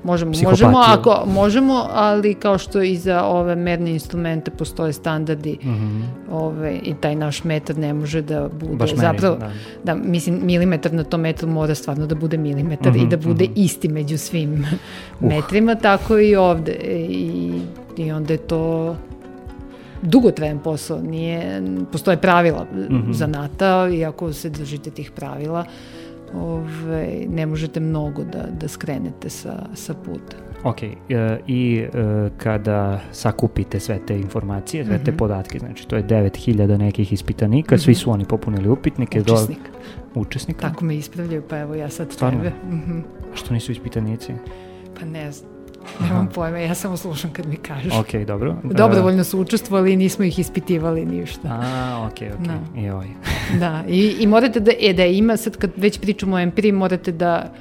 Možemo, 0.00 0.32
Psihopatiju. 0.32 0.66
možemo, 0.66 0.78
ako, 0.90 1.26
možemo, 1.28 1.86
ali 1.90 2.34
kao 2.34 2.58
što 2.58 2.82
i 2.82 2.96
za 2.96 3.24
ove 3.24 3.56
merne 3.56 3.90
instrumente 3.90 4.50
postoje 4.50 4.92
standardi 4.92 5.58
Mhm. 5.62 6.00
ove, 6.30 6.76
i 6.76 6.94
taj 6.94 7.14
naš 7.16 7.44
metar 7.44 7.78
ne 7.78 7.94
može 7.94 8.22
da 8.22 8.48
bude 8.50 8.74
Baš 8.74 8.90
meni, 8.90 9.00
zapravo, 9.00 9.36
da. 9.36 9.50
da. 9.84 9.94
mislim, 9.96 10.40
milimetar 10.42 10.92
na 10.92 11.04
tom 11.04 11.20
metru 11.20 11.48
mora 11.48 11.74
stvarno 11.74 12.06
da 12.06 12.14
bude 12.16 12.36
milimetar 12.38 12.86
i 12.88 12.98
Mhm, 12.98 13.08
da 13.08 13.16
bude 13.18 13.44
mhm. 13.44 13.52
isti 13.56 13.88
među 13.90 14.18
svim 14.18 14.66
Uh. 15.12 15.28
metrima, 15.28 15.74
tako 15.76 16.18
i 16.18 16.36
ovde. 16.36 16.72
I, 17.00 17.52
I 17.96 18.12
onda 18.12 18.32
je 18.32 18.38
to 18.38 18.96
dugotrajan 20.02 20.58
posao, 20.58 20.98
nije, 21.00 21.62
postoje 21.92 22.16
pravila 22.16 22.66
Mhm. 22.82 23.12
zanata 23.12 23.88
i 23.88 24.04
ako 24.04 24.32
se 24.32 24.50
držite 24.50 24.90
tih 24.90 25.10
pravila, 25.10 25.64
ove, 26.34 27.24
ne 27.28 27.46
možete 27.46 27.80
mnogo 27.80 28.24
da, 28.24 28.42
da 28.52 28.68
skrenete 28.68 29.30
sa, 29.30 29.66
sa 29.74 29.94
puta. 29.96 30.36
Ok, 30.64 30.82
e, 30.82 30.94
i 31.46 31.84
e, 31.84 31.88
kada 32.36 33.00
sakupite 33.12 33.80
sve 33.80 33.98
te 33.98 34.16
informacije, 34.16 34.84
sve 34.84 34.98
te 34.98 35.10
Mhm. 35.10 35.18
podatke, 35.18 35.58
znači 35.58 35.88
to 35.88 35.96
je 35.96 36.02
9000 36.04 36.76
nekih 36.76 37.12
ispitanika, 37.12 37.78
svi 37.78 37.94
su 37.94 38.10
oni 38.10 38.24
popunili 38.24 38.68
upitnike. 38.68 39.20
do- 39.20 39.32
Učesnik. 39.32 39.58
Učesnika? 40.14 40.60
Tako 40.60 40.84
me 40.84 40.96
ispravljaju, 40.96 41.42
pa 41.42 41.58
evo 41.58 41.74
ja 41.74 41.90
sad 41.90 42.12
Stvarno? 42.12 42.38
tebe. 42.38 42.52
Mhm. 42.66 42.98
A 43.32 43.36
Što 43.36 43.54
nisu 43.54 43.72
ispitanici? 43.72 44.32
Pa 45.00 45.04
ne 45.06 45.32
znam. 45.32 45.57
Nemam 46.00 46.28
pojma, 46.34 46.58
ja 46.58 46.74
samo 46.74 46.96
slušam 46.96 47.30
kad 47.32 47.46
mi 47.46 47.56
kažeš. 47.56 47.92
Ok, 47.94 48.14
dobro. 48.26 48.56
E, 48.64 48.74
Dobrovoljno 48.74 49.24
su 49.24 49.40
učestvovali 49.40 49.92
i 49.92 49.96
nismo 49.96 50.24
ih 50.24 50.38
ispitivali 50.38 51.06
ništa. 51.06 51.48
A, 51.48 52.06
ok, 52.06 52.18
ok. 52.40 52.46
Da. 52.46 52.80
Joj. 52.80 53.06
Da, 53.60 53.84
i, 53.88 54.16
i 54.20 54.26
morate 54.26 54.60
da, 54.60 54.72
e, 54.80 54.92
da 54.92 55.04
ima, 55.04 55.36
sad 55.36 55.56
kad 55.56 55.70
već 55.76 56.00
pričamo 56.00 56.36
o 56.36 56.38
empiriji, 56.38 56.72
morate 56.72 57.12
da, 57.12 57.52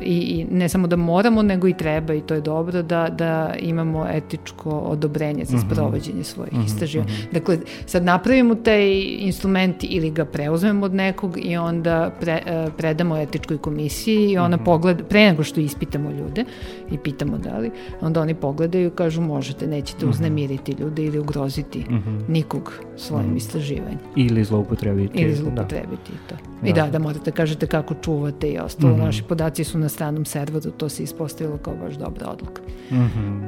i, 0.00 0.14
i 0.18 0.46
ne 0.46 0.68
samo 0.68 0.86
da 0.86 0.96
moramo, 0.96 1.42
nego 1.42 1.68
i 1.68 1.74
treba, 1.74 2.14
i 2.14 2.20
to 2.20 2.34
je 2.34 2.40
dobro, 2.40 2.82
da, 2.82 3.08
da 3.08 3.32
imamo 3.54 4.06
etičko 4.08 4.70
odobrenje 4.70 5.44
za 5.44 5.56
Mhm. 5.56 5.66
sprovođenje 5.66 6.24
svojih 6.24 6.52
Mhm, 6.52 6.62
istraživanja. 6.62 7.10
mhm. 7.12 7.32
Dakle, 7.32 7.58
sad 7.86 8.04
napravimo 8.04 8.54
taj 8.54 8.92
instrument 9.18 9.52
ili 9.82 10.10
ga 10.10 10.24
preuzmemo 10.24 10.84
od 10.84 10.94
nekog 10.94 11.38
i 11.38 11.56
onda 11.56 11.92
pre, 12.20 12.32
e, 12.46 12.66
predamo 12.72 13.16
etičkoj 13.16 13.58
komisiji 13.58 13.92
i 14.24 14.38
ona 14.38 14.58
pogleda, 14.58 15.04
pre 15.04 15.20
nego 15.22 15.42
što 15.42 15.60
ispitamo 15.60 16.10
ljude 16.10 16.44
i 16.90 16.98
pitamo 16.98 17.38
da 17.38 17.58
li, 17.58 17.70
onda 18.00 18.20
oni 18.20 18.34
pogledaju 18.34 18.86
i 18.86 18.92
kažu 18.92 19.20
možete, 19.22 19.66
nećete 19.66 20.06
uznemiriti 20.06 20.72
ljude 20.72 21.04
ili 21.04 21.18
ugroziti 21.18 21.84
nikog 22.28 22.72
svojim 22.96 23.36
istraživanjem. 23.36 23.98
Ili 24.16 24.44
zloupotrebiti. 24.44 25.18
Ili 25.18 25.30
Da. 25.30 25.36
zlupotrebiti 25.36 26.12
to. 26.28 26.34
I 26.64 26.72
Da. 26.72 26.82
da, 26.82 26.90
da 26.90 26.98
morate 26.98 27.30
kažete 27.30 27.66
kako 27.66 27.94
čuvate 27.94 28.48
i 28.48 28.58
ostalo. 28.58 28.92
Mhm. 28.92 29.02
Naši 29.02 29.22
podaci 29.22 29.61
su 29.64 29.78
na 29.78 29.88
stranom 29.88 30.24
serveru, 30.24 30.70
to 30.70 30.88
se 30.88 31.02
ispostavilo 31.02 31.56
kao 31.56 31.74
baš 31.84 31.94
dobra 31.94 32.28
odluka. 32.28 32.62
Mhm. 32.90 33.42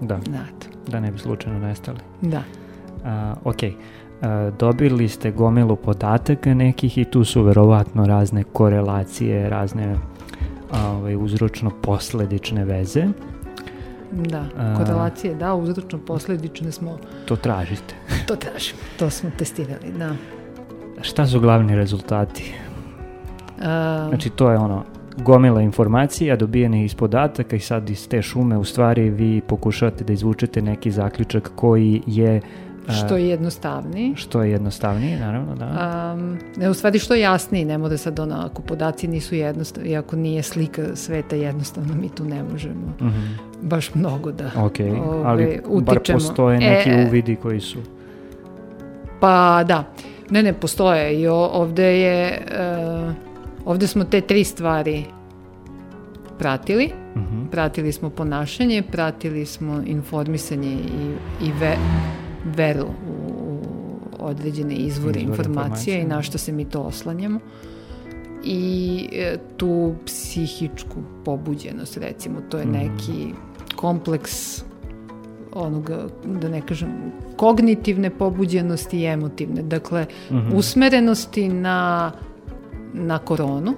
Da, 0.00 0.20
Znate. 0.24 0.66
da 0.88 1.00
ne 1.00 1.10
bi 1.12 1.18
slučajno 1.18 1.58
nestali. 1.58 1.98
Da. 2.20 2.42
A, 3.04 3.34
ok, 3.44 3.56
A, 4.22 4.50
dobili 4.58 5.08
ste 5.08 5.30
gomilu 5.30 5.76
podataka 5.76 6.54
nekih 6.54 6.98
i 6.98 7.04
tu 7.04 7.24
su 7.24 7.42
verovatno 7.42 8.06
razne 8.06 8.44
korelacije, 8.44 9.48
razne 9.48 9.96
a, 10.72 10.90
ovaj, 10.90 11.16
uzročno-posledične 11.16 12.64
veze. 12.64 13.04
Da, 14.12 14.44
korelacije, 14.76 15.34
da, 15.34 15.54
uzročno 15.54 15.98
posledične 15.98 16.72
smo, 16.72 16.98
To 17.24 17.36
tražite. 17.36 17.94
to 18.28 18.36
tražimo, 18.36 18.80
to 18.98 19.10
smo 19.10 19.30
testirali, 19.38 19.92
da. 19.98 20.10
Šta 21.02 21.26
su 21.26 21.40
glavni 21.40 21.76
rezultati? 21.76 22.54
A, 23.62 24.06
Znači 24.08 24.30
to 24.30 24.50
je 24.50 24.58
ono 24.58 24.84
gomila 25.16 25.62
informacija 25.62 26.36
dobijenih 26.36 26.84
iz 26.84 26.94
podataka 26.94 27.56
i 27.56 27.60
sad 27.60 27.90
iz 27.90 28.08
te 28.08 28.22
šume 28.22 28.58
u 28.58 28.64
stvari 28.64 29.10
vi 29.10 29.40
pokušavate 29.40 30.04
da 30.04 30.12
izvučete 30.12 30.62
neki 30.62 30.90
zaključak 30.90 31.50
koji 31.56 32.02
je 32.06 32.40
što 33.00 33.16
je 33.16 33.28
jednostavniji. 33.28 34.12
što 34.16 34.42
je 34.42 34.50
jednostavniji, 34.50 35.16
naravno, 35.16 35.54
da. 35.54 35.66
Um, 36.14 36.38
ne, 36.56 36.70
u 36.70 36.74
stvari 36.74 36.98
što 36.98 37.14
je 37.14 37.20
jasniji, 37.20 37.64
ne 37.64 37.78
može 37.78 37.98
sad 37.98 38.18
ono, 38.18 38.34
ako 38.36 38.62
podaci 38.62 39.08
nisu 39.08 39.34
jednostavni, 39.34 39.88
i 39.90 39.96
ako 39.96 40.16
nije 40.16 40.42
slika 40.42 40.96
sveta 40.96 41.36
jednostavno, 41.36 41.94
mi 41.94 42.08
tu 42.08 42.24
ne 42.24 42.42
možemo 42.42 42.94
Mhm. 43.00 43.20
baš 43.62 43.94
mnogo 43.94 44.32
da 44.32 44.50
Ok, 44.56 44.74
Ove, 44.80 45.22
ali 45.24 45.60
bar 45.66 45.96
utičemo. 45.96 46.18
postoje 46.18 46.58
neki 46.58 46.90
E, 46.90 47.06
uvidi 47.08 47.36
koji 47.36 47.60
su... 47.60 47.78
Pa 49.20 49.64
da, 49.64 49.84
ne 50.30 50.42
ne 50.42 50.52
postoje 50.52 51.20
i 51.20 51.26
ovde 51.28 52.00
je, 52.00 52.26
e, 52.26 52.40
ovde 53.64 53.86
smo 53.86 54.04
te 54.04 54.20
tri 54.20 54.44
stvari 54.44 55.04
pratili. 56.38 56.90
Mhm. 57.16 57.46
Pratili 57.46 57.92
smo 57.92 58.10
ponašanje, 58.10 58.82
pratili 58.82 59.46
smo 59.46 59.82
informisanje 59.86 60.72
i, 60.72 61.14
i 61.44 61.52
ve, 61.52 61.76
veru 62.46 62.84
u, 62.84 63.34
u 63.42 63.58
određene 64.18 64.74
izvore 64.74 64.86
Izvore 65.10 65.20
informacije 65.20 65.94
i 65.94 65.98
informacija, 65.98 66.16
na 66.16 66.22
što 66.22 66.38
se 66.38 66.52
mi 66.52 66.64
to 66.64 66.80
oslanjamo. 66.80 67.40
I 68.44 68.68
e, 69.12 69.36
tu 69.56 69.94
psihičku 70.06 70.96
pobuđenost, 71.24 71.96
recimo, 71.96 72.40
to 72.40 72.58
je 72.58 72.64
Mhm. 72.64 72.72
neki 72.72 73.32
kompleks 73.76 74.62
onoga, 75.52 76.06
da 76.26 76.48
ne 76.48 76.60
kažem, 76.60 76.88
kognitivne 77.36 78.10
pobuđenosti 78.10 79.00
i 79.00 79.04
emotivne. 79.04 79.62
Dakle, 79.62 80.06
Mhm. 80.30 80.56
usmerenosti 80.56 81.48
na, 81.48 82.12
na 82.94 83.18
koronu, 83.18 83.74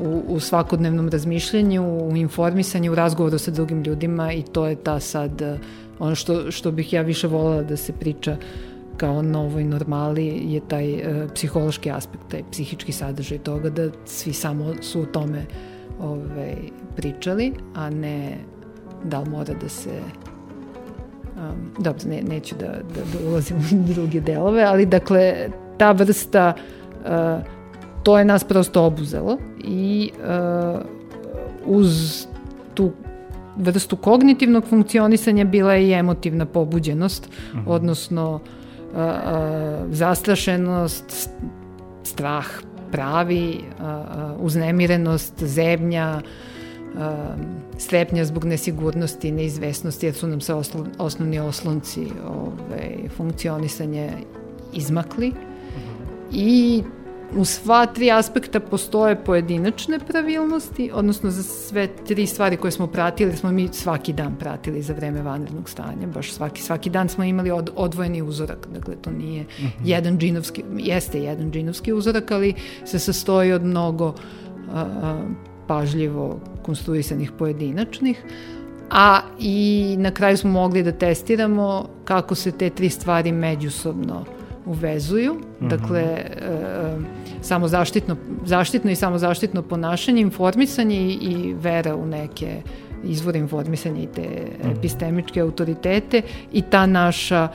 u, 0.00 0.22
u 0.28 0.40
svakodnevnom 0.40 1.08
razmišljanju, 1.08 2.08
u 2.08 2.16
informisanju, 2.16 2.92
u 2.92 2.94
razgovoru 2.94 3.38
sa 3.38 3.50
drugim 3.50 3.82
ljudima 3.82 4.32
i 4.32 4.42
to 4.42 4.66
je 4.66 4.76
ta 4.76 5.00
sad, 5.00 5.42
eh, 5.42 5.58
ono 5.98 6.14
što, 6.14 6.50
što 6.50 6.70
bih 6.70 6.92
ja 6.92 7.02
više 7.02 7.26
voljela 7.26 7.62
da 7.62 7.76
se 7.76 7.92
priča 7.92 8.36
kao 8.96 9.22
novoj 9.22 9.64
normali 9.64 10.26
je 10.44 10.60
taj 10.68 10.94
uh, 10.94 11.30
psihološki 11.34 11.90
aspekt, 11.90 12.22
taj 12.28 12.42
psihički 12.50 12.92
sadržaj 12.92 13.38
toga 13.38 13.70
da 13.70 13.90
svi 14.04 14.32
samo 14.32 14.74
su 14.80 15.00
o 15.00 15.06
tome 15.06 15.46
ovaj, 16.00 16.54
pričali, 16.96 17.52
a 17.74 17.90
ne 17.90 18.38
da 19.04 19.20
li 19.20 19.30
mora 19.30 19.54
da 19.54 19.68
se 19.68 19.90
um, 21.36 21.72
dobro, 21.78 22.08
ne, 22.08 22.22
neću 22.22 22.54
da, 22.60 22.66
da, 22.66 23.00
da 23.12 23.28
ulazim 23.28 23.56
u 23.56 23.92
druge 23.92 24.20
delove, 24.20 24.62
ali 24.62 24.86
dakle, 24.86 25.48
ta 25.78 25.92
vrsta 25.92 26.52
uh, 26.54 27.08
to 28.02 28.18
je 28.18 28.24
nas 28.24 28.44
prosto 28.44 28.84
obuzelo 28.84 29.38
i 29.64 30.10
uh, 30.18 30.80
uz 31.64 32.26
tu 32.74 32.90
vrstu 33.56 33.96
kognitivnog 33.96 34.64
funkcionisanja 34.64 35.44
bila 35.44 35.74
je 35.74 35.88
i 35.88 35.92
emotivna 35.92 36.46
pobuđenost, 36.46 37.28
Mhm. 37.54 37.62
odnosno 37.66 38.34
uh, 38.34 38.40
uh, 38.98 39.02
zastrašenost, 39.90 41.28
strah 42.02 42.46
pravi, 42.92 43.60
uh, 43.78 43.84
uh, 43.84 44.44
uznemirenost, 44.44 45.44
zebnja, 45.44 46.20
uh, 46.94 47.00
strepnja 47.78 48.24
zbog 48.24 48.44
nesigurnosti 48.44 49.28
i 49.28 49.32
neizvesnosti, 49.32 50.06
jer 50.06 50.14
su 50.14 50.26
nam 50.26 50.40
se 50.40 50.54
oslo, 50.54 50.86
osnovni 50.98 51.38
oslonci 51.40 52.06
ovaj, 52.28 53.08
funkcionisanja 53.16 54.08
izmakli. 54.72 55.32
I 56.32 56.82
u 57.36 57.44
sva 57.44 57.86
tri 57.86 58.10
aspekta 58.10 58.60
postoje 58.60 59.24
pojedinačne 59.24 59.98
pravilnosti, 59.98 60.90
odnosno 60.94 61.30
za 61.30 61.42
sve 61.42 61.88
tri 62.06 62.26
stvari 62.26 62.56
koje 62.56 62.70
smo 62.70 62.86
pratili, 62.86 63.36
smo 63.36 63.52
mi 63.52 63.68
svaki 63.72 64.12
dan 64.12 64.36
pratili 64.38 64.82
za 64.82 64.92
vreme 64.92 65.22
vanrednog 65.22 65.68
stanja, 65.68 66.06
baš 66.14 66.32
svaki, 66.32 66.62
svaki 66.62 66.90
dan 66.90 67.08
smo 67.08 67.24
imali 67.24 67.50
od, 67.50 67.70
odvojeni 67.76 68.22
uzorak, 68.22 68.68
dakle 68.74 68.94
to 69.02 69.10
nije 69.10 69.44
jedan 69.84 70.18
džinovski, 70.18 70.64
jeste 70.78 71.22
jedan 71.22 71.50
džinovski 71.50 71.92
uzorak, 71.92 72.30
ali 72.30 72.54
se 72.84 72.98
sastoji 72.98 73.52
od 73.52 73.64
mnogo 73.64 74.14
a, 74.72 74.80
a, 74.80 75.26
pažljivo 75.66 76.40
konstruisanih 76.62 77.32
pojedinačnih, 77.38 78.24
a 78.90 79.20
i 79.38 79.94
na 79.98 80.10
kraju 80.10 80.36
smo 80.36 80.50
mogli 80.50 80.82
da 80.82 80.92
testiramo 80.92 81.88
kako 82.04 82.34
se 82.34 82.52
te 82.52 82.70
tri 82.70 82.90
stvari 82.90 83.32
međusobno 83.32 84.24
uvezuju, 84.66 85.36
dakle 85.60 86.00
e, 86.00 86.26
samo 87.40 87.68
zaštitno, 87.68 88.16
zaštitno 88.44 88.90
i 88.90 88.96
samo 88.96 89.18
zaštitno 89.18 89.62
ponašanje, 89.62 90.20
informisanje 90.20 90.96
i, 90.96 91.12
i 91.12 91.54
vera 91.54 91.96
u 91.96 92.06
neke 92.06 92.62
izvore 93.04 93.38
informisanja 93.38 94.02
i 94.02 94.06
te 94.06 94.28
epistemičke 94.76 95.40
autoritete 95.40 96.22
i 96.52 96.62
ta 96.62 96.86
naša 96.86 97.48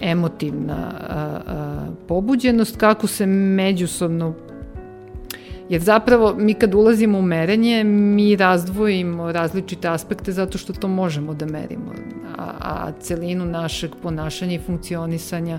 emotivna 0.00 0.92
a, 1.08 1.40
a, 1.46 1.86
pobuđenost, 2.08 2.76
kako 2.76 3.06
se 3.06 3.26
međusobno 3.26 4.34
Jer 5.68 5.80
zapravo 5.80 6.34
mi 6.38 6.54
kad 6.54 6.74
ulazimo 6.74 7.18
u 7.18 7.22
merenje, 7.22 7.84
mi 7.84 8.36
razdvojimo 8.36 9.32
različite 9.32 9.88
aspekte 9.88 10.32
zato 10.32 10.58
što 10.58 10.72
to 10.72 10.88
možemo 10.88 11.34
da 11.34 11.46
merimo. 11.46 11.92
A, 12.36 12.52
a 12.60 12.92
celinu 13.00 13.44
našeg 13.44 13.90
ponašanja 14.02 14.54
i 14.54 14.58
funkcionisanja 14.58 15.58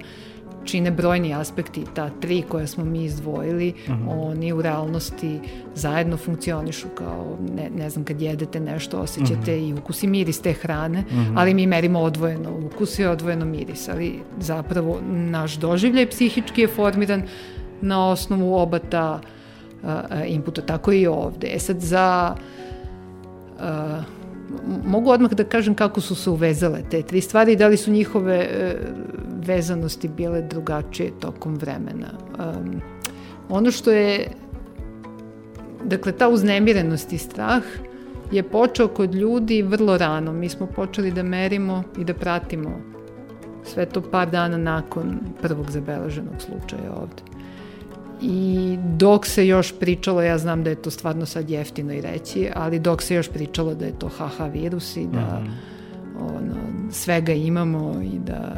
čine 0.69 0.91
brojni 0.91 1.33
aspekti, 1.33 1.83
ta 1.93 2.09
tri 2.19 2.41
koja 2.49 2.67
smo 2.67 2.85
mi 2.85 3.03
izdvojili, 3.03 3.73
uh 3.83 3.89
Mhm. 3.89 4.03
-huh. 4.09 4.29
oni 4.31 4.53
u 4.53 4.61
realnosti 4.61 5.39
zajedno 5.75 6.17
funkcionišu 6.17 6.87
kao, 6.95 7.37
ne, 7.55 7.69
ne 7.77 7.89
znam, 7.89 8.05
kad 8.05 8.21
jedete 8.21 8.59
nešto, 8.59 8.97
osjećate 8.99 9.33
uh 9.33 9.57
Mhm. 9.57 9.65
-huh. 9.65 9.69
i 9.69 9.73
ukus 9.73 10.03
i 10.03 10.07
miris 10.07 10.41
te 10.41 10.53
hrane, 10.53 10.99
uh 10.99 11.17
-huh. 11.17 11.33
ali 11.35 11.53
mi 11.53 11.67
merimo 11.67 11.99
odvojeno 11.99 12.49
ukus 12.65 12.99
i 12.99 13.05
odvojeno 13.05 13.45
miris, 13.45 13.89
ali 13.89 14.19
zapravo 14.39 14.99
naš 15.09 15.55
doživljaj 15.55 16.09
psihički 16.09 16.61
je 16.61 16.67
formiran 16.67 17.23
na 17.81 18.09
osnovu 18.09 18.55
oba 18.55 18.79
ta 18.79 19.19
uh, 19.83 19.89
inputa, 20.27 20.61
tako 20.61 20.91
i 20.91 21.07
ovde. 21.07 21.47
E 21.53 21.59
sad 21.59 21.79
za 21.79 22.35
uh, 23.59 24.03
mogu 24.85 25.11
odmah 25.11 25.31
da 25.31 25.43
kažem 25.43 25.75
kako 25.75 26.01
su 26.01 26.15
se 26.15 26.29
uvezale 26.29 26.81
te 26.91 27.01
tri 27.01 27.21
stvari 27.21 27.53
i 27.53 27.55
da 27.55 27.67
li 27.67 27.77
su 27.77 27.91
njihove 27.91 28.35
e, 28.35 28.75
vezanosti 29.45 30.07
bile 30.07 30.41
drugačije 30.41 31.11
tokom 31.19 31.55
vremena. 31.55 32.07
Um, 32.39 32.81
ono 33.49 33.71
što 33.71 33.91
je, 33.91 34.27
dakle, 35.83 36.11
ta 36.11 36.29
uznemirenost 36.29 37.13
i 37.13 37.17
strah 37.17 37.63
je 38.31 38.43
počeo 38.43 38.87
kod 38.87 39.15
ljudi 39.15 39.61
vrlo 39.61 39.97
rano. 39.97 40.33
Mi 40.33 40.49
smo 40.49 40.65
počeli 40.65 41.11
da 41.11 41.23
merimo 41.23 41.83
i 41.97 42.03
da 42.03 42.13
pratimo 42.13 42.81
sve 43.63 43.85
to 43.85 44.01
par 44.01 44.29
dana 44.29 44.57
nakon 44.57 45.19
prvog 45.41 45.71
zabeleženog 45.71 46.35
slučaja 46.39 46.91
ovde. 47.01 47.23
I 48.21 48.77
dok 48.97 49.25
se 49.25 49.47
još 49.47 49.79
pričalo, 49.79 50.21
ja 50.21 50.37
znam 50.37 50.63
da 50.63 50.69
je 50.69 50.81
to 50.81 50.91
stvarno 50.91 51.25
sad 51.25 51.49
jeftino 51.49 51.93
i 51.93 52.01
reći, 52.01 52.49
ali 52.55 52.79
dok 52.79 53.01
se 53.01 53.15
još 53.15 53.29
pričalo 53.29 53.73
da 53.75 53.85
je 53.85 53.99
to 53.99 54.09
HH 54.09 54.53
virus 54.53 54.97
i 54.97 55.07
da 55.07 55.41
mm 55.41 55.47
-hmm. 55.47 56.21
ono, 56.21 56.55
svega 56.91 57.33
imamo 57.33 58.01
i 58.01 58.19
da 58.19 58.55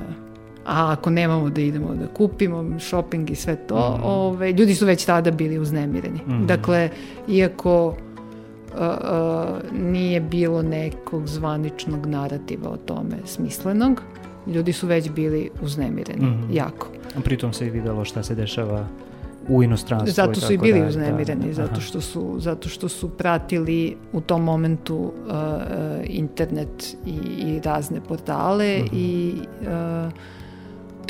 a 0.65 0.91
ako 0.91 1.09
nemamo 1.09 1.49
da 1.49 1.61
idemo 1.61 1.95
da 1.95 2.07
kupimo 2.07 2.79
shopping 2.79 3.29
i 3.29 3.35
sve 3.35 3.55
to, 3.55 3.97
mm 3.97 4.03
ove, 4.03 4.51
ljudi 4.51 4.75
su 4.75 4.85
već 4.85 5.05
tada 5.05 5.31
bili 5.31 5.59
uznemireni. 5.59 6.19
Mm. 6.27 6.45
Dakle, 6.45 6.89
iako 7.27 7.87
uh, 7.87 7.95
uh, 8.75 9.79
nije 9.81 10.21
bilo 10.21 10.61
nekog 10.61 11.27
zvaničnog 11.27 12.05
narativa 12.05 12.69
o 12.69 12.77
tome 12.77 13.15
smislenog, 13.25 14.01
ljudi 14.47 14.73
su 14.73 14.87
već 14.87 15.09
bili 15.09 15.49
uznemireni, 15.61 16.25
mm 16.25 16.49
jako. 16.51 16.87
A 17.17 17.21
pritom 17.21 17.53
se 17.53 17.67
i 17.67 17.69
videlo 17.69 18.05
šta 18.05 18.23
se 18.23 18.35
dešava 18.35 18.87
u 19.47 19.63
inostranstvu. 19.63 20.13
Zato 20.13 20.39
su 20.39 20.53
i 20.53 20.57
bili 20.57 20.79
da, 20.79 20.87
uznemireni, 20.87 21.47
da, 21.47 21.53
zato, 21.53 21.81
što 21.81 22.01
su, 22.01 22.35
zato 22.39 22.69
što 22.69 22.89
su 22.89 23.09
pratili 23.09 23.97
u 24.13 24.21
tom 24.21 24.43
momentu 24.43 24.95
uh, 24.95 25.33
internet 26.03 26.97
i, 27.05 27.15
i 27.37 27.59
razne 27.63 28.01
portale 28.07 28.81
uh 28.81 28.85
-huh. 28.85 28.89
i 28.93 29.33
uh, 29.61 30.11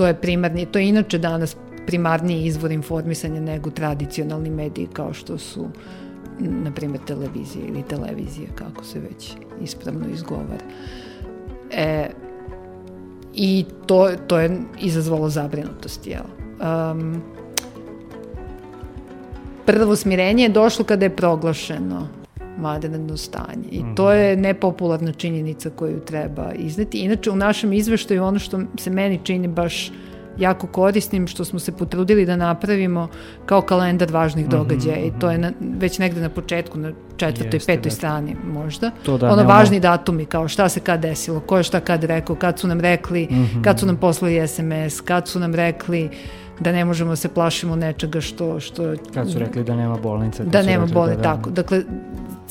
to 0.02 0.08
je 0.08 0.14
primarni, 0.14 0.66
to 0.66 0.80
je 0.80 0.88
inače 0.90 1.18
danas 1.18 1.56
primarniji 1.86 2.46
izvor 2.46 2.72
informisanja 2.72 3.42
nego 3.42 3.70
tradicionalni 3.70 4.50
mediji 4.50 4.88
kao 4.94 5.14
što 5.14 5.38
su 5.38 5.68
na 6.40 6.72
primjer 6.72 7.02
televizije 7.06 7.68
ili 7.68 7.84
televizije 7.84 8.48
kako 8.56 8.84
se 8.84 9.00
već 9.00 9.34
ispravno 9.64 10.08
izgovara. 10.14 10.66
E, 11.72 12.10
I 13.34 13.66
to, 13.86 14.10
to 14.28 14.40
je 14.40 14.62
izazvalo 14.82 15.30
zabrinutost, 15.30 16.08
jel? 16.08 16.24
Um, 16.92 17.22
prvo 19.66 19.96
smirenje 19.96 20.44
je 20.44 20.50
došlo 20.50 20.86
kada 20.86 21.06
je 21.06 21.16
proglašeno 21.16 22.21
vanredno 22.60 23.18
stanje. 23.18 23.68
I 23.72 23.84
to 23.96 24.12
je 24.12 24.38
nepopularna 24.38 25.12
činjenica 25.12 25.70
koju 25.70 26.00
treba 26.00 26.52
izneti. 26.54 26.98
Inače, 26.98 27.32
u 27.32 27.36
našem 27.36 27.74
izveštaju 27.74 28.24
ono 28.24 28.40
što 28.40 28.60
se 28.78 28.90
meni 28.90 29.20
čini 29.24 29.48
baš 29.48 29.92
jako 30.38 30.68
korisnim, 30.68 31.28
što 31.28 31.46
smo 31.46 31.60
se 31.60 31.72
potrudili 31.72 32.26
da 32.26 32.36
napravimo 32.36 33.08
kao 33.46 33.62
kalendar 33.62 34.12
važnih 34.12 34.48
događaja 34.48 34.98
mm 34.98 35.02
-hmm. 35.02 35.18
i 35.18 35.20
to 35.20 35.32
je 35.32 35.38
na, 35.38 35.52
već 35.60 36.00
negde 36.00 36.22
na 36.22 36.30
početku, 36.30 36.80
na 36.80 36.92
četvrtoj, 37.18 37.56
Jeste, 37.58 37.74
petoj 37.74 37.90
da. 37.90 37.96
strani 37.96 38.36
možda. 38.54 38.92
To 39.06 39.18
da, 39.18 39.32
ono, 39.32 39.44
važni 39.44 39.80
datumi, 39.80 40.26
kao 40.26 40.48
šta 40.48 40.70
se 40.70 40.80
kad 40.80 41.00
desilo, 41.00 41.40
ko 41.40 41.58
je 41.58 41.64
šta 41.64 41.80
kad 41.80 42.04
rekao, 42.04 42.36
kad 42.36 42.60
su 42.60 42.68
nam 42.68 42.80
rekli, 42.80 43.28
mm 43.32 43.36
-hmm. 43.36 43.64
kad 43.64 43.80
su 43.80 43.86
nam 43.86 43.98
poslali 43.98 44.48
SMS, 44.48 45.02
kad 45.02 45.28
su 45.28 45.40
nam 45.40 45.56
rekli 45.56 46.10
da 46.60 46.72
ne 46.72 46.86
možemo 46.86 47.16
se 47.16 47.30
plašimo 47.30 47.76
nečega 47.76 48.22
što... 48.22 48.60
što 48.60 48.94
kad 49.14 49.32
su 49.32 49.40
rekli 49.40 49.64
da 49.64 49.76
nema 49.76 49.98
bolnice. 49.98 50.44
Da 50.44 50.62
nema 50.62 50.86
bolnice, 50.86 51.18
da, 51.18 51.24
tako. 51.24 51.50
Dakle, 51.50 51.84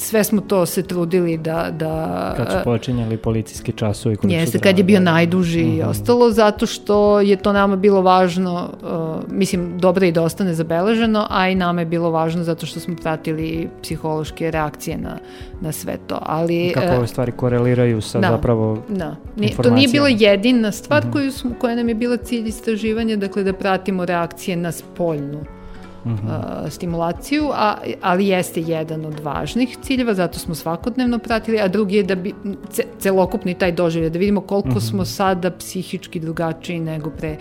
sve 0.01 0.25
smo 0.25 0.41
to 0.41 0.67
se 0.67 0.83
trudili 0.83 1.39
da... 1.39 1.71
da 1.71 2.35
kad 2.37 2.51
su 2.51 2.57
počinjali 2.65 3.17
policijski 3.17 3.73
časovi. 3.73 4.17
Jeste, 4.23 4.59
kad 4.59 4.79
je 4.79 4.85
bio 4.85 5.01
najduži 5.01 5.63
uh 5.63 5.69
-huh. 5.69 5.79
i 5.79 5.83
ostalo, 5.83 6.31
zato 6.31 6.67
što 6.67 7.21
je 7.21 7.37
to 7.37 7.53
nama 7.53 7.77
bilo 7.77 8.03
važno, 8.03 8.71
uh, 8.83 9.33
mislim, 9.33 9.79
dobro 9.79 10.07
i 10.07 10.13
da 10.13 10.23
ostane 10.23 10.55
zabeleženo, 10.55 11.27
a 11.31 11.49
i 11.49 11.55
nama 11.55 11.81
je 11.81 11.87
bilo 11.87 12.11
važno 12.11 12.45
zato 12.45 12.67
što 12.67 12.81
smo 12.81 12.97
pratili 13.03 13.69
psihološke 13.83 14.51
reakcije 14.51 14.99
na, 14.99 15.19
na 15.61 15.73
sve 15.73 15.97
to. 16.07 16.19
Ali, 16.23 16.73
kako 16.75 16.97
ove 16.97 17.07
stvari 17.07 17.33
koreliraju 17.33 18.01
sa 18.01 18.21
da, 18.21 18.29
zapravo 18.29 18.83
da. 18.89 19.17
Nije, 19.37 19.57
To 19.57 19.71
nije 19.71 19.89
bila 19.89 20.09
jedina 20.09 20.73
stvar 20.73 21.05
-huh. 21.05 21.13
koju 21.13 21.33
smo, 21.33 21.51
koja 21.61 21.75
nam 21.75 21.89
je 21.89 21.95
bila 21.95 22.17
cilj 22.17 22.49
istraživanja, 22.49 23.17
dakle 23.17 23.45
da 23.45 23.53
pratimo 23.53 24.05
reakcije 24.05 24.57
na 24.57 24.73
spoljnu 24.73 25.60
Uh 26.05 26.13
-huh. 26.13 26.65
uh, 26.65 26.71
stimulaciju, 26.71 27.51
a, 27.53 27.75
ali 28.03 28.27
jeste 28.27 28.61
jedan 28.61 29.05
od 29.05 29.21
važnih 29.21 29.77
ciljeva, 29.83 30.15
zato 30.15 30.39
smo 30.39 30.55
svakodnevno 30.55 31.19
pratili, 31.19 31.61
a 31.61 31.69
drugi 31.69 31.97
je 31.97 32.03
da 32.03 32.15
bi 32.15 32.35
ce, 32.71 32.85
celokupni 32.99 33.55
taj 33.55 33.73
doživlje, 33.73 34.11
da 34.11 34.19
vidimo 34.19 34.41
koliko 34.41 34.69
uh 34.69 34.75
-huh. 34.75 34.91
smo 34.91 35.05
sada 35.05 35.51
psihički 35.51 36.21
drugačiji 36.21 36.81
nego 36.81 37.11
pre 37.11 37.37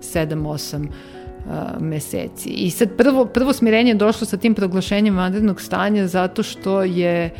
7-8 0.00 0.86
uh, 0.86 1.52
meseci. 1.80 2.48
I 2.48 2.70
sad 2.70 2.88
prvo, 2.96 3.24
prvo 3.24 3.52
smirenje 3.52 3.90
je 3.90 3.94
došlo 3.94 4.26
sa 4.26 4.36
tim 4.36 4.54
proglašenjem 4.54 5.16
vanrednog 5.16 5.60
stanja 5.60 6.06
zato 6.06 6.42
što 6.42 6.82
je 6.82 7.30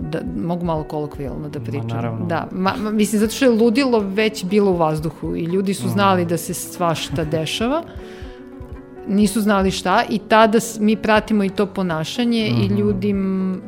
da 0.00 0.20
mogu 0.36 0.64
malo 0.64 0.84
kolokvijalno 0.84 1.48
da 1.48 1.60
pričam. 1.60 1.86
Ma, 1.88 1.94
naravno. 1.94 2.26
Da, 2.26 2.48
ma, 2.52 2.74
ma, 2.78 2.90
mislim 2.90 3.20
zato 3.20 3.32
što 3.32 3.44
je 3.44 3.50
ludilo 3.50 3.98
već 3.98 4.44
bilo 4.44 4.70
u 4.70 4.76
vazduhu 4.76 5.36
i 5.36 5.44
ljudi 5.44 5.74
su 5.74 5.88
znali 5.88 6.24
da 6.24 6.36
se 6.36 6.54
svašta 6.54 7.24
dešava 7.24 7.82
nisu 9.08 9.40
znali 9.40 9.70
šta 9.70 10.04
i 10.10 10.18
tada 10.18 10.58
mi 10.80 10.96
pratimo 10.96 11.44
i 11.44 11.48
to 11.48 11.66
ponašanje 11.66 12.50
mm 12.50 12.56
-hmm. 12.56 12.64
i 12.64 12.64
Mhm. 12.64 12.78
ljudi 12.78 13.14
uh, 13.14 13.58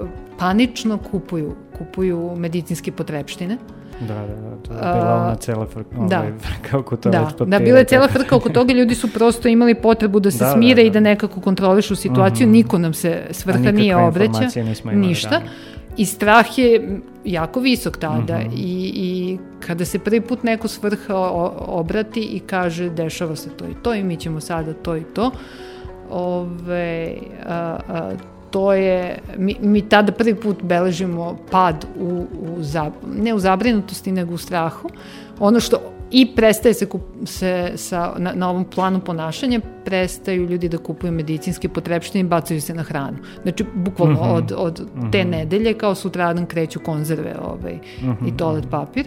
uh, 0.00 0.08
panično 0.38 0.98
kupuju 0.98 1.54
kupuju 1.78 2.36
medicinske 2.36 2.92
potrepštine. 2.92 3.58
Da, 4.00 4.14
da, 4.14 4.20
da, 4.20 4.56
to 4.62 4.72
je 4.72 4.78
bila 4.78 5.14
ona 5.14 5.34
cela 5.34 5.66
frka, 5.66 5.96
da. 6.08 6.18
ovaj, 6.18 6.32
frka 6.38 6.78
oko 6.78 6.96
toga. 6.96 7.30
Da, 7.38 7.44
da, 7.44 7.58
bila 7.58 7.78
je 7.78 7.84
cela 7.84 8.08
frka 8.08 8.36
oko 8.36 8.48
toga, 8.48 8.72
ljudi 8.72 8.94
su 8.94 9.12
prosto 9.12 9.48
imali 9.48 9.74
potrebu 9.74 10.20
da 10.20 10.30
se 10.30 10.44
da, 10.44 10.52
smire 10.52 10.74
da, 10.74 10.82
da. 10.82 10.86
i 10.86 10.90
da 10.90 11.00
nekako 11.00 11.40
kontrolišu 11.40 11.96
situaciju, 11.96 12.46
mm 12.46 12.50
-hmm. 12.50 12.52
niko 12.52 12.78
nam 12.78 12.94
se 12.94 13.22
svrha 13.30 13.70
nije 13.70 13.96
obraća, 13.96 14.48
ništa. 14.92 15.30
Ranije. 15.30 15.50
I 15.96 16.06
strah 16.06 16.58
je 16.58 17.00
jako 17.24 17.60
visok 17.60 17.96
tada 17.96 18.38
mm 18.38 18.42
-hmm. 18.42 18.52
I, 18.54 18.92
i 18.94 19.38
kada 19.60 19.84
se 19.84 19.98
prvi 19.98 20.20
put 20.20 20.42
neko 20.42 20.68
svrha 20.68 21.16
obrati 21.58 22.20
i 22.20 22.40
kaže 22.40 22.90
dešava 22.90 23.36
se 23.36 23.50
to 23.50 23.64
i 23.64 23.74
to 23.82 23.94
i 23.94 24.04
mi 24.04 24.16
ćemo 24.16 24.40
sada 24.40 24.72
to 24.72 24.96
i 24.96 25.04
to, 25.04 25.30
ove, 26.10 27.14
a, 27.46 27.78
a, 27.88 28.12
to 28.50 28.72
je, 28.72 29.18
mi, 29.36 29.56
mi 29.60 29.88
tada 29.88 30.12
prvi 30.12 30.34
put 30.34 30.62
beležimo 30.62 31.36
pad 31.50 31.86
u, 32.00 32.26
u 32.40 32.62
zab, 32.62 32.92
ne 33.16 33.34
u 33.34 33.38
zabrinutosti, 33.38 34.12
nego 34.12 34.34
u 34.34 34.38
strahu. 34.38 34.88
Ono 35.38 35.60
što 35.60 35.95
i 36.10 36.34
prestaje 36.36 36.74
se, 36.74 36.86
kup, 36.86 37.02
se 37.24 37.72
sa, 37.76 38.12
na, 38.18 38.32
na 38.34 38.50
ovom 38.50 38.64
planu 38.64 39.00
ponašanja, 39.00 39.60
prestaju 39.84 40.46
ljudi 40.46 40.68
da 40.68 40.78
kupuju 40.78 41.12
medicinske 41.12 41.68
potrepštine 41.68 42.20
i 42.20 42.28
bacaju 42.28 42.60
se 42.60 42.74
na 42.74 42.82
hranu. 42.82 43.18
Znači, 43.42 43.64
bukvalno 43.74 44.14
mm 44.14 44.24
-hmm. 44.24 44.36
od, 44.36 44.52
od 44.56 44.76
te 45.12 45.24
mm 45.24 45.26
-hmm. 45.26 45.30
nedelje 45.30 45.74
kao 45.74 45.94
sutradan 45.94 46.46
kreću 46.46 46.80
konzerve 46.80 47.34
ovaj, 47.44 47.74
mm 47.74 48.06
-hmm. 48.06 48.28
i 48.28 48.36
toalet 48.36 48.70
papir. 48.70 49.06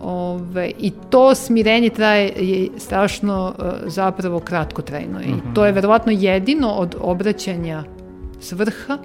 Ove, 0.00 0.70
I 0.78 0.92
to 1.10 1.34
smirenje 1.34 1.90
traje 1.90 2.32
je 2.36 2.68
strašno 2.76 3.54
uh, 3.58 3.64
zapravo 3.86 4.40
kratkotrajno. 4.40 5.18
Mm 5.18 5.22
-hmm. 5.22 5.50
I 5.50 5.54
to 5.54 5.66
je 5.66 5.72
verovatno 5.72 6.12
jedino 6.12 6.68
od 6.68 6.96
obraćanja 7.00 7.84
svrha 8.40 8.98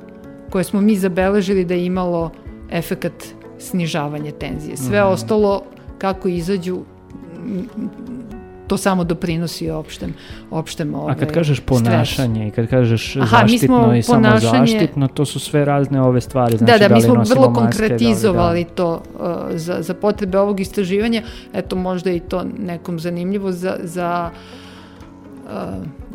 koje 0.49 0.63
smo 0.63 0.81
mi 0.81 0.95
zabeležili 0.95 1.65
da 1.65 1.73
je 1.73 1.85
imalo 1.85 2.31
efekat 2.71 3.25
snižavanja 3.59 4.31
tenzije. 4.31 4.77
Sve 4.77 5.01
mm 5.01 5.03
-hmm. 5.03 5.11
ostalo 5.11 5.61
kako 5.97 6.27
izađu 6.27 6.81
to 8.67 8.77
samo 8.77 9.03
doprinosi 9.03 9.69
opštem, 9.69 10.13
opštem 10.51 10.95
ove, 10.95 11.11
A 11.11 11.15
kad 11.15 11.31
kažeš 11.31 11.59
ponašanje 11.59 12.41
stres. 12.41 12.53
i 12.53 12.55
kad 12.55 12.67
kažeš 12.67 13.15
Aha, 13.15 13.25
zaštitno 13.41 13.95
i 13.95 14.01
ponašanje... 14.07 14.41
samo 14.41 14.67
zaštitno, 14.67 15.07
to 15.07 15.25
su 15.25 15.39
sve 15.39 15.65
razne 15.65 16.01
ove 16.01 16.21
stvari. 16.21 16.57
Znači, 16.57 16.71
da, 16.71 16.77
da, 16.77 16.87
da 16.87 16.95
mi 16.95 17.01
smo 17.01 17.13
vrlo 17.13 17.49
maske, 17.49 17.61
konkretizovali 17.61 18.47
da 18.47 18.51
li, 18.53 18.63
da. 18.63 18.75
to 18.75 19.01
uh, 19.19 19.29
za, 19.57 19.81
za 19.81 19.93
potrebe 19.93 20.39
ovog 20.39 20.59
istraživanja. 20.59 21.21
Eto, 21.53 21.75
možda 21.75 22.11
i 22.11 22.19
to 22.19 22.43
nekom 22.59 22.99
zanimljivo 22.99 23.51
za, 23.51 23.77
za 23.83 24.29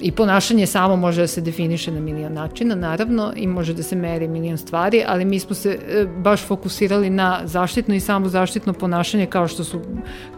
I 0.00 0.12
ponašanje 0.12 0.66
samo 0.66 0.96
može 0.96 1.20
da 1.20 1.26
se 1.26 1.40
definiše 1.40 1.92
na 1.92 2.00
milion 2.00 2.32
načina, 2.32 2.74
naravno, 2.74 3.32
i 3.36 3.46
može 3.46 3.74
da 3.74 3.82
se 3.82 3.96
meri 3.96 4.28
milion 4.28 4.58
stvari, 4.58 5.04
ali 5.06 5.24
mi 5.24 5.38
smo 5.38 5.54
se 5.54 5.78
e, 5.88 6.06
baš 6.18 6.46
fokusirali 6.46 7.10
na 7.10 7.40
zaštitno 7.44 7.94
i 7.94 8.00
samo 8.00 8.28
zaštitno 8.28 8.72
ponašanje 8.72 9.26
kao 9.26 9.48
što 9.48 9.64
su 9.64 9.80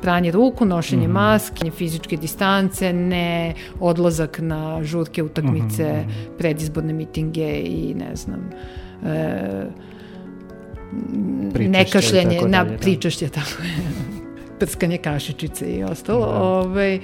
pranje 0.02 0.30
ruku, 0.30 0.64
nošenje 0.64 1.08
mm 1.08 1.10
-hmm. 1.10 1.32
maske, 1.32 1.70
fizičke 1.70 2.16
distance, 2.16 2.92
ne 2.92 3.54
odlazak 3.80 4.38
na 4.38 4.84
žurke 4.84 5.22
utakmice, 5.22 5.84
mm 5.84 6.10
-hmm. 6.10 6.38
predizborne 6.38 6.92
mitinge 6.92 7.62
i 7.64 7.94
ne 7.94 8.16
znam, 8.16 8.50
e, 9.06 9.66
nekašljanje, 11.68 12.40
na 12.46 12.64
da. 12.64 12.76
pričašće, 12.76 13.28
tako 13.28 13.62
je, 13.62 13.74
prskanje 14.58 14.98
kašičice 14.98 15.66
i 15.66 15.84
ostalo. 15.84 16.26
Da. 16.26 16.42
Ovaj, 16.42 17.00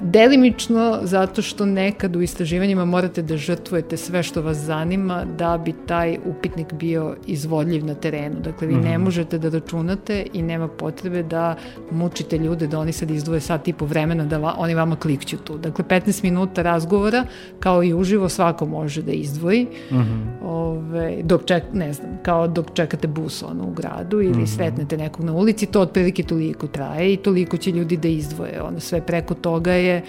delimično 0.00 1.00
zato 1.02 1.42
što 1.42 1.66
nekad 1.66 2.16
u 2.16 2.22
istraživanjima 2.22 2.84
morate 2.84 3.22
da 3.22 3.36
žrtvujete 3.36 3.96
sve 3.96 4.22
što 4.22 4.42
vas 4.42 4.56
zanima 4.56 5.24
da 5.38 5.58
bi 5.64 5.74
taj 5.86 6.18
upitnik 6.24 6.72
bio 6.72 7.16
izvodljiv 7.26 7.84
na 7.84 7.94
terenu. 7.94 8.40
Dakle, 8.40 8.66
vi 8.66 8.74
ne 8.74 8.98
mhm. 8.98 9.04
možete 9.04 9.38
da 9.38 9.48
računate 9.48 10.26
i 10.32 10.42
nema 10.42 10.68
potrebe 10.68 11.22
da 11.22 11.56
mučite 11.90 12.38
ljude 12.38 12.66
da 12.66 12.78
oni 12.78 12.92
sad 12.92 13.10
izdvoje 13.10 13.40
sat 13.40 13.68
i 13.68 13.72
po 13.72 13.84
vremena 13.84 14.24
da 14.24 14.38
va, 14.38 14.54
oni 14.58 14.74
vama 14.74 14.96
klikću 14.96 15.36
tu. 15.36 15.58
Dakle, 15.58 15.84
15 15.84 16.22
minuta 16.24 16.62
razgovora 16.62 17.24
kao 17.60 17.84
i 17.84 17.94
uživo 17.94 18.28
svako 18.28 18.66
može 18.66 19.02
da 19.02 19.12
izdvoji. 19.12 19.66
Mm 19.90 19.96
-hmm. 19.96 20.44
Ove, 20.44 21.18
dok 21.22 21.44
ček, 21.44 21.62
ne 21.72 21.92
znam, 21.92 22.18
kao 22.22 22.48
dok 22.48 22.66
čekate 22.74 23.08
bus 23.08 23.42
ono 23.42 23.64
u 23.64 23.72
gradu 23.72 24.20
ili 24.20 24.30
mm 24.30 24.42
-hmm. 24.42 24.56
sretnete 24.56 24.96
nekog 24.96 25.24
na 25.24 25.32
ulici, 25.32 25.66
to 25.66 25.80
otprilike 25.80 26.22
toliko 26.22 26.66
traje 26.66 27.12
i 27.12 27.16
toliko 27.16 27.56
će 27.56 27.70
ljudi 27.70 27.96
da 27.96 28.08
izdvoje. 28.08 28.62
Ono 28.62 28.80
sve 28.80 29.00
preko 29.00 29.34
toga 29.42 29.72
je 29.72 30.02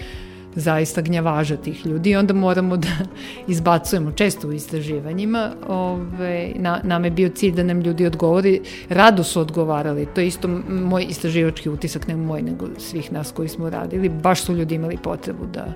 zaista 0.54 1.02
gnjavaža 1.02 1.56
tih 1.56 1.86
ljudi 1.86 2.10
i 2.10 2.16
onda 2.16 2.34
moramo 2.34 2.76
da 2.76 2.88
izbacujemo 3.48 4.12
često 4.12 4.48
u 4.48 4.52
istraživanjima. 4.52 5.50
Ove, 5.68 6.52
na, 6.54 6.80
nam 6.82 7.04
je 7.04 7.10
bio 7.10 7.28
cilj 7.28 7.52
da 7.54 7.62
nam 7.62 7.80
ljudi 7.80 8.06
odgovori, 8.06 8.60
rado 8.88 9.24
su 9.24 9.40
odgovarali, 9.40 10.06
to 10.14 10.20
je 10.20 10.26
isto 10.26 10.48
moj 10.68 11.06
istraživački 11.08 11.68
utisak, 11.68 12.08
ne 12.08 12.16
moj, 12.16 12.42
nego 12.42 12.66
svih 12.78 13.12
nas 13.12 13.32
koji 13.32 13.48
smo 13.48 13.70
radili, 13.70 14.08
baš 14.08 14.42
su 14.42 14.54
ljudi 14.54 14.74
imali 14.74 14.98
potrebu 15.02 15.46
da, 15.54 15.66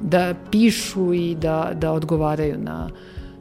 da 0.00 0.34
pišu 0.50 1.14
i 1.14 1.34
da, 1.34 1.70
da 1.74 1.92
odgovaraju 1.92 2.58
na, 2.58 2.88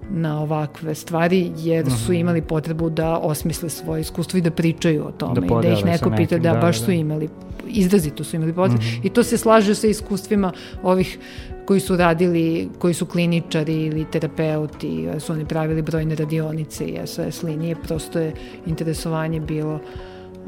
na 0.10 0.41
ovakve 0.41 0.95
stvari, 0.95 1.51
jer 1.57 1.86
uh 1.86 1.91
-huh. 1.91 2.05
su 2.05 2.12
mhm. 2.12 2.20
imali 2.20 2.41
potrebu 2.41 2.89
da 2.89 3.18
osmisle 3.18 3.70
svoje 3.70 4.01
iskustvo 4.01 4.38
i 4.38 4.41
da 4.41 4.51
pričaju 4.51 5.05
o 5.07 5.12
tome 5.12 5.41
da 5.41 5.45
i 5.45 5.62
da 5.62 5.80
ih 5.80 5.86
neko 5.86 6.12
pita 6.18 6.38
da, 6.38 6.53
da 6.53 6.60
baš 6.60 6.80
da. 6.80 6.86
su 6.86 6.91
imali 6.91 7.30
izrazito 7.68 8.24
su 8.24 8.36
imali 8.36 8.53
potrebu. 8.53 8.84
Mm 8.84 8.86
-hmm. 8.86 9.05
I 9.05 9.10
to 9.10 9.24
se 9.24 9.38
slaže 9.38 9.76
sa 9.76 9.88
iskustvima 9.88 10.51
ovih 10.84 11.20
koji 11.66 11.80
su 11.80 11.97
radili, 11.97 12.70
koji 12.80 12.93
su 12.93 13.05
kliničari 13.05 13.86
ili 13.86 14.05
terapeuti, 14.12 15.07
su 15.20 15.34
oni 15.34 15.45
pravili 15.45 15.82
brojne 15.82 16.16
radionice 16.16 16.86
i 16.86 16.97
SOS 17.05 17.43
linije, 17.43 17.76
prosto 17.76 18.20
je 18.20 18.34
interesovanje 18.66 19.39
bilo 19.39 19.80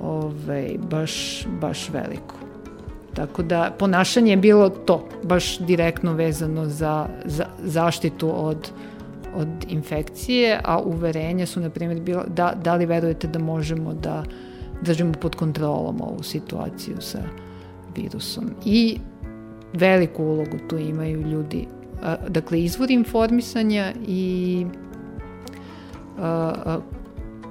ovaj, 0.02 0.76
baš, 0.90 1.46
baš 1.62 1.90
veliko. 1.90 2.36
Tako 3.14 3.44
da 3.44 3.76
ponašanje 3.80 4.32
je 4.32 4.38
bilo 4.38 4.70
to, 4.70 5.08
baš 5.24 5.60
direktno 5.60 6.14
vezano 6.14 6.66
za, 6.66 7.08
za 7.26 7.46
zaštitu 7.64 8.46
od, 8.46 8.72
od 9.36 9.48
infekcije, 9.70 10.60
a 10.64 10.80
uverenja 10.80 11.46
su, 11.46 11.60
na 11.60 11.70
primjer, 11.70 12.02
bila 12.02 12.24
da, 12.28 12.54
da 12.64 12.76
li 12.76 12.86
verujete 12.86 13.28
da 13.28 13.40
možemo 13.40 13.94
da 13.94 14.24
držimo 14.82 15.14
pod 15.14 15.36
kontrolom 15.36 16.02
ovu 16.02 16.24
situaciju 16.24 16.96
sa 17.00 17.20
virusom. 17.96 18.50
I 18.66 18.98
veliku 19.74 20.24
ulogu 20.24 20.58
tu 20.70 20.78
imaju 20.78 21.22
ljudi. 21.22 21.68
Dakle, 22.28 22.64
izvor 22.64 22.92
informisanja 22.92 23.94
i 24.08 24.66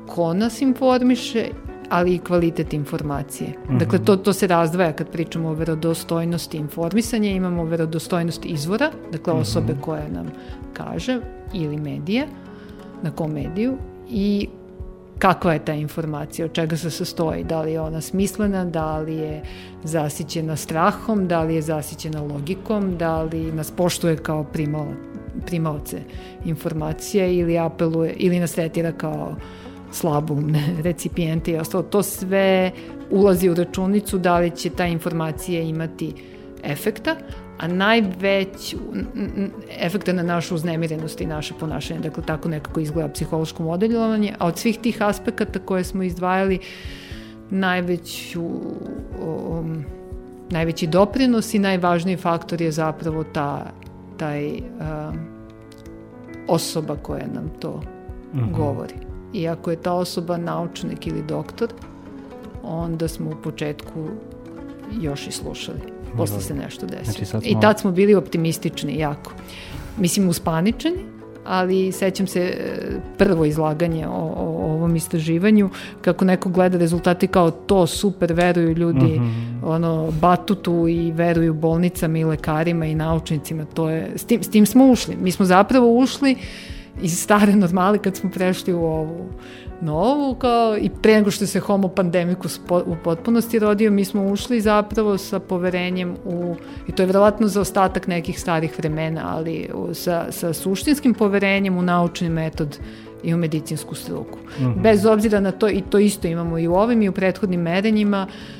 ko 0.06 0.34
nas 0.34 0.62
informiše, 0.62 1.48
ali 1.90 2.14
i 2.14 2.18
kvalitet 2.18 2.72
informacije. 2.72 3.48
Mm 3.48 3.74
-hmm. 3.74 3.78
Dakle, 3.78 3.98
to, 4.04 4.16
to 4.16 4.32
se 4.32 4.46
razdvaja 4.46 4.92
kad 4.92 5.10
pričamo 5.10 5.48
o 5.48 5.54
verodostojnosti 5.54 6.56
informisanja, 6.56 7.30
imamo 7.30 7.64
verodostojnost 7.64 8.44
izvora, 8.44 8.90
dakle 9.12 9.32
osobe 9.32 9.72
mm 9.72 9.76
-hmm. 9.76 9.80
koja 9.80 10.08
nam 10.08 10.30
kaže, 10.72 11.20
ili 11.52 11.76
medija, 11.76 12.26
na 13.02 13.10
kom 13.10 13.32
mediju, 13.32 13.76
i 14.08 14.48
kakva 15.18 15.52
je 15.52 15.64
ta 15.64 15.72
informacija, 15.72 16.44
od 16.44 16.52
čega 16.52 16.76
se 16.76 16.90
sastoji, 16.90 17.44
da 17.44 17.62
li 17.62 17.72
je 17.72 17.80
ona 17.80 18.00
smislena, 18.00 18.64
da 18.64 18.98
li 18.98 19.14
je 19.14 19.42
zasićena 19.84 20.56
strahom, 20.56 21.28
da 21.28 21.42
li 21.42 21.54
je 21.54 21.62
zasićena 21.62 22.22
logikom, 22.22 22.96
da 22.98 23.22
li 23.22 23.52
nas 23.52 23.70
poštuje 23.70 24.16
kao 24.16 24.44
primala, 24.44 24.92
primalce 25.46 26.00
informacije 26.44 27.36
ili 27.36 27.58
apeluje, 27.58 28.12
ili 28.16 28.40
nas 28.40 28.52
tretira 28.52 28.92
kao 28.92 29.34
slabumne 29.92 30.62
recipijente 30.82 31.50
i 31.50 31.56
ostalo. 31.56 31.82
To 31.82 32.02
sve 32.02 32.70
ulazi 33.10 33.48
u 33.48 33.54
računicu 33.54 34.18
da 34.18 34.38
li 34.38 34.50
će 34.50 34.70
ta 34.70 34.86
informacija 34.86 35.62
imati 35.62 36.14
efekta, 36.62 37.16
a 37.58 37.68
najveć 37.68 38.76
efekta 39.80 40.12
na 40.12 40.22
našu 40.22 40.54
uznemirenost 40.54 41.20
i 41.20 41.26
naše 41.26 41.54
ponašanje. 41.60 42.00
Dakle, 42.00 42.22
tako 42.26 42.48
nekako 42.48 42.80
izgleda 42.80 43.12
psihološko 43.12 43.62
modelovanje, 43.62 44.34
a 44.38 44.46
od 44.46 44.58
svih 44.58 44.78
tih 44.78 45.02
aspekata 45.02 45.58
koje 45.58 45.84
smo 45.84 46.02
izdvajali, 46.02 46.58
najveću, 47.50 48.42
um, 49.26 49.84
najveći 50.50 50.86
doprinos 50.86 51.54
i 51.54 51.58
najvažniji 51.58 52.16
faktor 52.16 52.62
je 52.62 52.72
zapravo 52.72 53.24
ta, 53.24 53.66
taj 54.16 54.50
um, 54.50 54.60
osoba 56.48 56.96
koja 56.96 57.26
nam 57.34 57.50
to 57.60 57.82
mm 58.34 58.38
-hmm. 58.38 58.56
govori. 58.56 59.09
I 59.32 59.48
ako 59.48 59.70
je 59.70 59.76
ta 59.76 59.92
osoba 59.92 60.36
naučnik 60.36 61.06
ili 61.06 61.22
doktor, 61.22 61.68
onda 62.62 63.08
smo 63.08 63.30
u 63.30 63.42
početku 63.42 64.08
još 65.00 65.26
i 65.26 65.32
slušali 65.32 66.00
posle 66.16 66.40
se 66.40 66.54
nešto 66.54 66.86
desilo. 66.86 67.04
Znači, 67.04 67.24
smo... 67.24 67.40
I 67.44 67.56
tad 67.60 67.80
smo 67.80 67.90
bili 67.90 68.14
optimistični 68.14 68.98
jako. 68.98 69.32
Mislim, 69.98 70.28
uspaničeni, 70.28 71.04
ali 71.44 71.92
sećam 71.92 72.26
se 72.26 72.40
e, 72.40 72.54
prvo 73.18 73.44
izlaganje 73.44 74.06
o, 74.06 74.34
o 74.36 74.72
ovom 74.72 74.96
istraživanju, 74.96 75.70
kako 76.02 76.24
neko 76.24 76.48
gleda 76.48 76.78
rezultati 76.78 77.26
kao 77.26 77.50
to 77.50 77.86
super, 77.86 78.32
veruju 78.32 78.74
ljudi 78.74 79.20
mm 79.20 79.22
-hmm. 79.22 79.64
ono, 79.64 80.10
batutu 80.20 80.88
i 80.88 81.12
veruju 81.12 81.54
bolnicama 81.54 82.18
i 82.18 82.24
lekarima 82.24 82.86
i 82.86 82.94
naučnicima, 82.94 83.64
to 83.64 83.90
je, 83.90 84.12
s 84.16 84.24
tim, 84.24 84.42
s 84.42 84.50
tim 84.50 84.66
smo 84.66 84.90
ušli. 84.90 85.16
Mi 85.16 85.30
smo 85.32 85.46
zapravo 85.46 85.98
ušli 85.98 86.36
iz 87.02 87.22
stare 87.22 87.56
normale 87.56 87.98
kad 87.98 88.16
smo 88.16 88.30
prešli 88.30 88.72
u 88.72 88.84
ovu 88.84 89.28
novu, 89.80 90.34
kao 90.34 90.76
i 90.78 90.90
pre 91.02 91.14
nego 91.14 91.30
što 91.30 91.46
se 91.46 91.60
homo 91.60 91.88
pandemikus 91.88 92.60
u 92.86 92.96
potpunosti 93.04 93.58
rodio, 93.58 93.90
mi 93.90 94.04
smo 94.04 94.24
ušli 94.24 94.60
zapravo 94.60 95.18
sa 95.18 95.38
poverenjem 95.38 96.16
u, 96.24 96.56
i 96.88 96.92
to 96.92 97.02
je 97.02 97.06
verovatno 97.06 97.48
za 97.48 97.60
ostatak 97.60 98.06
nekih 98.06 98.40
starih 98.40 98.78
vremena, 98.78 99.22
ali 99.36 99.68
sa, 99.92 100.26
sa 100.30 100.52
suštinskim 100.52 101.14
poverenjem 101.14 101.78
u 101.78 101.82
naučni 101.82 102.28
metod 102.28 102.78
i 103.22 103.34
u 103.34 103.36
medicinsku 103.36 103.94
struku. 103.94 104.38
Mm 104.38 104.64
-hmm. 104.64 104.82
Bez 104.82 105.06
obzira 105.06 105.40
na 105.40 105.50
to, 105.50 105.68
i 105.68 105.82
to 105.90 105.98
isto 105.98 106.28
imamo 106.28 106.58
i 106.58 106.68
u 106.68 106.74
ovim 106.74 107.02
i 107.02 107.08
u 107.08 107.12
prethodnim 107.12 107.60
merenjima, 107.60 108.26
uh, 108.28 108.59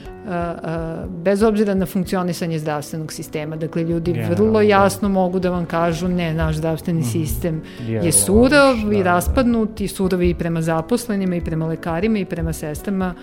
bez 1.08 1.42
obzira 1.42 1.74
na 1.74 1.86
funkcionisanje 1.86 2.58
zdravstvenog 2.58 3.12
sistema. 3.12 3.56
Dakle, 3.56 3.82
ljudi 3.84 4.12
yeah, 4.12 4.30
vrlo 4.30 4.52
da. 4.52 4.62
jasno 4.62 5.08
da. 5.08 5.12
mogu 5.12 5.38
da 5.38 5.50
vam 5.50 5.66
kažu 5.66 6.08
ne, 6.08 6.34
naš 6.34 6.56
zdravstveni 6.56 7.00
mm. 7.00 7.04
sistem 7.04 7.62
yeah, 7.80 8.04
je 8.04 8.12
surov 8.12 8.76
da, 8.90 8.96
i 8.96 9.02
raspadnut 9.02 9.80
i 9.80 9.88
surov 9.88 10.22
i 10.22 10.34
prema 10.34 10.62
zaposlenima 10.62 11.36
i 11.36 11.44
prema 11.44 11.66
lekarima 11.66 12.18
i 12.18 12.24
prema 12.24 12.52
sestrama. 12.52 13.14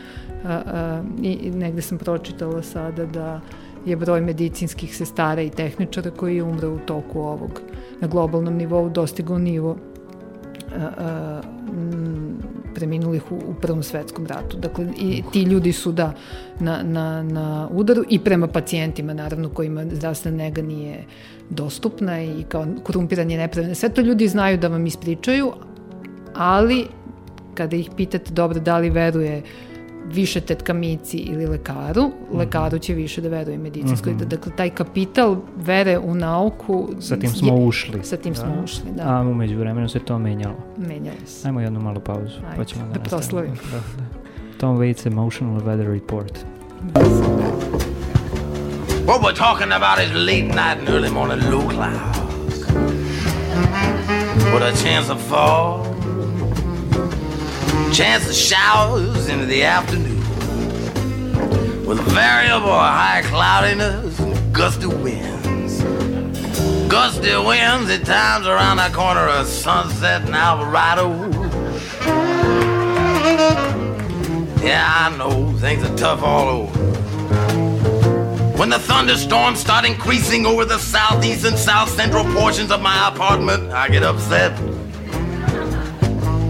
A, 0.45 0.61
a, 0.65 1.01
I 1.21 1.51
negde 1.51 1.81
sam 1.81 1.97
pročitala 1.97 2.61
sada 2.61 3.05
da 3.05 3.41
je 3.85 3.95
broj 3.95 4.21
medicinskih 4.21 4.97
sestara 4.97 5.41
i 5.41 5.49
tehničara 5.49 6.11
koji 6.11 6.41
umre 6.41 6.67
u 6.67 6.79
toku 6.79 7.19
ovog 7.19 7.61
na 8.01 8.07
globalnom 8.07 8.53
nivou 8.53 8.89
dostigao 8.89 9.37
nivo 9.37 9.77
preminulih 12.76 13.32
u, 13.32 13.36
u 13.36 13.53
Prvom 13.61 13.84
svetskom 13.84 14.26
ratu. 14.28 14.57
Dakle, 14.57 14.88
i 14.99 15.24
ti 15.34 15.41
ljudi 15.41 15.72
su 15.74 15.91
da 15.91 16.13
na, 16.59 16.84
na, 16.84 17.24
na 17.24 17.68
udaru 17.72 18.03
i 18.09 18.20
prema 18.20 18.47
pacijentima, 18.47 19.13
naravno, 19.13 19.49
kojima 19.49 19.86
zdravstvena 19.91 20.38
nega 20.38 20.61
nije 20.61 21.05
dostupna 21.49 22.24
i 22.24 22.43
kao 22.49 22.65
korumpiranje 22.84 23.38
nepravilne. 23.38 23.76
Sve 23.76 23.89
to 23.89 24.01
ljudi 24.01 24.28
znaju 24.28 24.57
da 24.57 24.68
vam 24.68 24.86
ispričaju, 24.86 25.51
ali 26.36 26.86
kada 27.53 27.76
ih 27.76 27.89
pitate 27.97 28.34
dobro 28.34 28.59
da 28.59 28.78
li 28.78 28.89
veruje 28.89 29.38
uh, 29.38 29.66
više 30.14 30.41
tetkamici 30.41 31.18
ili 31.18 31.45
lekaru, 31.45 32.03
mm 32.03 32.12
-hmm. 32.32 32.38
lekaru 32.38 32.80
će 32.80 32.93
više 32.93 33.22
da 33.22 33.30
veruje 33.30 33.58
medicinskoj. 33.58 34.14
Mm 34.14 34.20
-hmm. 34.20 34.26
Dakle, 34.26 34.51
taj 34.55 34.70
kapital 34.70 35.38
vere 35.58 35.97
u 35.97 36.16
nauku... 36.16 36.89
Sa 36.99 37.18
tim 37.18 37.30
smo 37.30 37.47
je, 37.47 37.66
ušli. 37.66 38.03
Sa 38.03 38.18
tim 38.18 38.34
da. 38.34 38.39
smo 38.39 38.64
ušli, 38.64 38.91
da. 38.95 39.18
A 39.18 39.22
umeđu 39.22 39.58
vremenu 39.58 39.89
se 39.89 39.99
to 39.99 40.20
menjalo. 40.20 40.55
Menjalo 40.78 41.18
se. 41.26 41.47
Ajmo 41.47 41.62
jednu 41.62 41.80
malu 41.80 41.99
pauzu, 41.99 42.38
Ajde, 42.45 42.58
pa 42.58 42.64
ćemo 42.64 42.86
da, 42.86 42.93
da 42.93 42.99
proslavimo. 42.99 43.55
Da, 43.55 43.78
da. 43.78 44.03
Tom 44.60 44.78
Waits 44.78 45.08
Emotional 45.08 45.62
Weather 45.62 45.93
Report. 45.93 46.45
What 49.05 49.22
we're 49.22 49.36
talking 49.36 49.72
about 49.72 49.99
is 49.99 50.12
late 50.14 50.47
night 50.47 50.80
and 50.80 50.89
early 50.89 51.10
morning 51.10 51.51
low 51.51 51.70
clouds. 51.70 52.18
With 54.53 54.64
a 54.64 54.74
chance 54.84 55.10
of 55.10 55.22
fall, 55.22 55.86
chance 57.93 58.27
of 58.27 58.35
showers 58.35 59.29
into 59.29 59.45
the 59.45 59.63
afternoon. 59.63 60.17
With 61.85 61.99
variable 62.11 62.77
high 62.77 63.21
cloudiness 63.25 64.19
and 64.19 64.53
gusty 64.53 64.88
winds. 64.88 65.81
Gusty 66.89 67.35
winds 67.35 67.89
at 67.89 68.05
times 68.05 68.47
around 68.47 68.77
the 68.77 68.89
corner 68.95 69.27
of 69.27 69.47
Sunset 69.47 70.23
and 70.23 70.35
Alvarado. 70.35 71.29
Yeah, 74.63 74.85
I 74.85 75.17
know 75.17 75.53
things 75.59 75.83
are 75.83 75.95
tough 75.95 76.21
all 76.23 76.49
over. 76.49 76.88
When 78.57 78.69
the 78.69 78.79
thunderstorms 78.79 79.59
start 79.59 79.85
increasing 79.85 80.45
over 80.45 80.65
the 80.65 80.79
southeast 80.79 81.45
and 81.45 81.57
south 81.57 81.89
central 81.89 82.25
portions 82.33 82.71
of 82.71 82.81
my 82.81 83.07
apartment, 83.07 83.71
I 83.71 83.88
get 83.88 84.03
upset. 84.03 84.57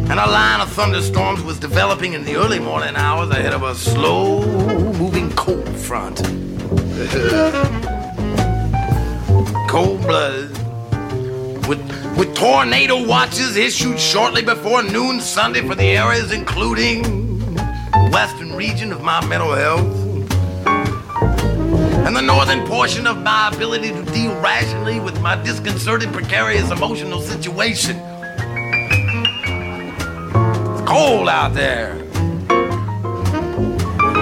And 0.09 0.19
a 0.21 0.25
line 0.25 0.61
of 0.61 0.71
thunderstorms 0.71 1.43
was 1.43 1.59
developing 1.59 2.13
in 2.13 2.23
the 2.23 2.37
early 2.37 2.59
morning 2.59 2.95
hours 2.95 3.29
ahead 3.29 3.51
of 3.51 3.63
a 3.63 3.75
slow 3.75 4.45
moving 4.93 5.29
cold 5.31 5.67
front. 5.77 6.17
cold 9.69 10.01
blooded. 10.01 10.49
With, 11.67 11.81
with 12.17 12.33
tornado 12.35 13.05
watches 13.05 13.57
issued 13.57 13.99
shortly 13.99 14.41
before 14.41 14.81
noon 14.81 15.19
Sunday 15.19 15.67
for 15.67 15.75
the 15.75 15.83
areas 15.83 16.31
including 16.31 17.03
the 17.55 18.09
western 18.13 18.53
region 18.53 18.93
of 18.93 19.01
my 19.01 19.25
mental 19.25 19.53
health 19.53 20.07
and 22.07 22.15
the 22.15 22.21
northern 22.21 22.65
portion 22.65 23.05
of 23.07 23.17
my 23.21 23.51
ability 23.53 23.89
to 23.89 24.03
deal 24.13 24.33
rationally 24.39 25.01
with 25.01 25.19
my 25.19 25.35
disconcerted, 25.43 26.13
precarious 26.13 26.71
emotional 26.71 27.19
situation. 27.19 28.01
Cold 30.97 31.29
out 31.29 31.53
there. 31.53 31.93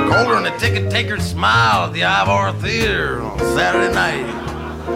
Colder 0.09 0.35
than 0.35 0.47
a 0.47 0.59
ticket 0.59 0.91
taker's 0.91 1.23
smile 1.23 1.85
at 1.85 1.93
the 1.93 2.03
Ivor 2.03 2.51
Theater 2.59 3.21
on 3.21 3.39
Saturday 3.39 3.93
night. 3.93 4.25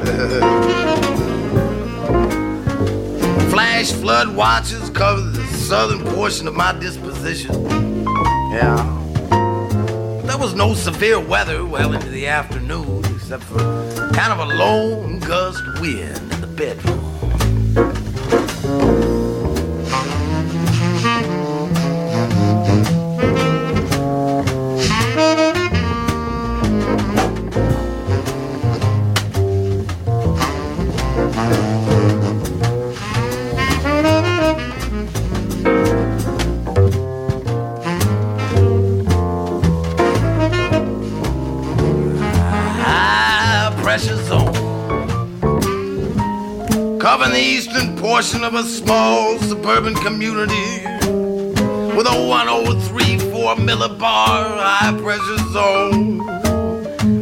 Flash 3.49 3.93
flood 3.93 4.35
watches 4.35 4.89
cover 4.89 5.21
the 5.21 5.41
southern 5.53 6.03
portion 6.13 6.49
of 6.49 6.53
my 6.53 6.77
disposition. 6.77 7.63
Yeah. 8.51 8.75
There 10.25 10.37
was 10.37 10.53
no 10.53 10.73
severe 10.73 11.21
weather 11.21 11.65
well 11.65 11.93
into 11.93 12.09
the 12.09 12.27
afternoon, 12.27 13.05
except 13.05 13.43
for 13.43 13.57
kind 14.13 14.33
of 14.33 14.39
a 14.39 14.53
lone 14.53 15.19
gust 15.19 15.63
wind 15.79 16.33
in 16.33 16.41
the 16.41 16.47
bedroom. 16.47 18.08
Portion 48.19 48.43
of 48.43 48.53
a 48.53 48.63
small 48.63 49.39
suburban 49.39 49.95
community 49.95 50.83
with 51.95 52.05
a 52.05 52.27
1034 52.27 53.55
millibar 53.55 54.57
high 54.59 54.91
pressure 55.01 55.37
zone 55.53 56.29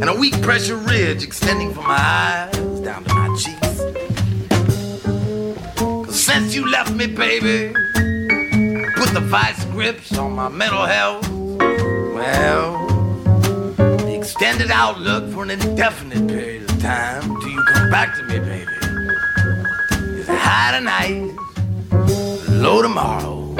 and 0.02 0.08
a 0.10 0.14
weak 0.14 0.34
pressure 0.42 0.74
ridge 0.74 1.22
extending 1.22 1.72
from 1.72 1.86
my 1.86 1.96
eyes 1.96 2.80
down 2.80 3.04
to 3.04 3.14
my 3.14 3.28
cheeks. 3.36 3.78
Cause 5.78 6.20
since 6.20 6.52
you 6.56 6.68
left 6.68 6.90
me, 6.90 7.06
baby, 7.06 7.72
put 8.96 9.10
the 9.14 9.22
vice 9.22 9.64
grips 9.66 10.18
on 10.18 10.32
my 10.32 10.48
mental 10.48 10.84
health. 10.84 11.30
Well, 11.30 12.88
the 13.76 14.16
extended 14.18 14.72
outlook 14.72 15.32
for 15.32 15.44
an 15.44 15.52
indefinite 15.52 16.26
period 16.26 16.68
of 16.68 16.80
time 16.80 17.22
till 17.22 17.50
you 17.50 17.62
come 17.68 17.88
back 17.88 18.16
to 18.16 18.24
me, 18.24 18.40
baby 18.40 18.77
high 20.50 20.78
tonight, 20.78 21.36
low 22.48 22.80
tomorrow, 22.80 23.54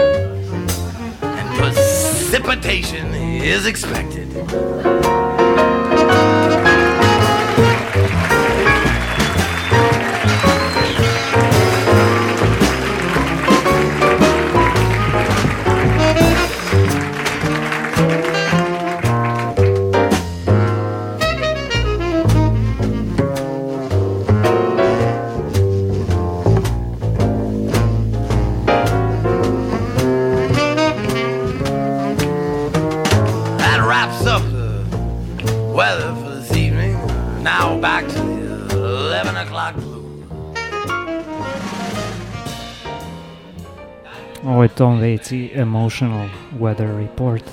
and 1.20 1.58
precipitation 1.58 3.12
is 3.12 3.66
expected. 3.66 4.26
Tom 44.78 45.00
Waits 45.00 45.32
i 45.32 45.50
Emotional 45.54 46.28
Weather 46.60 46.98
Report. 46.98 47.44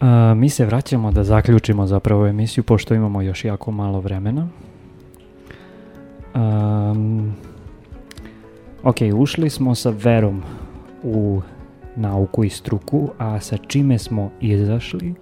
Uh, 0.00 0.08
mi 0.36 0.48
se 0.48 0.66
vraćamo 0.66 1.12
da 1.12 1.24
zaključimo 1.24 1.86
zapravo 1.86 2.26
emisiju 2.26 2.64
pošto 2.64 2.94
imamo 2.94 3.22
još 3.22 3.44
jako 3.44 3.70
malo 3.70 4.00
vremena. 4.00 4.48
Um, 6.34 7.34
ok, 8.82 8.96
ušli 9.14 9.50
smo 9.50 9.74
sa 9.74 9.90
verom 9.90 10.42
u 11.02 11.40
nauku 11.96 12.44
i 12.44 12.50
struku, 12.50 13.10
a 13.18 13.40
sa 13.40 13.56
čime 13.56 13.98
smo 13.98 14.30
izašli 14.40 15.14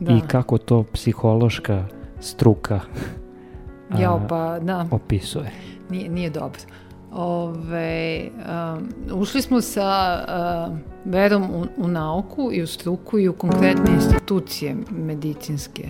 da. 0.00 0.12
i 0.12 0.20
kako 0.20 0.58
to 0.58 0.82
psihološka 0.82 1.84
struka 2.20 2.80
ja, 3.98 4.26
pa, 4.28 4.58
da. 4.58 4.86
opisuje. 4.90 5.50
Nije, 5.90 6.08
nije 6.08 6.30
dobro. 6.30 6.60
Ove, 7.12 8.28
um, 8.30 8.88
ušli 9.20 9.42
smo 9.42 9.60
sa 9.60 10.20
uh, 10.70 10.78
verom 11.04 11.42
u, 11.42 11.66
u 11.76 11.88
nauku 11.88 12.50
i 12.52 12.62
u 12.62 12.66
struku 12.66 13.18
i 13.18 13.28
u 13.28 13.32
konkretne 13.32 13.94
institucije 13.94 14.76
medicinske 14.90 15.88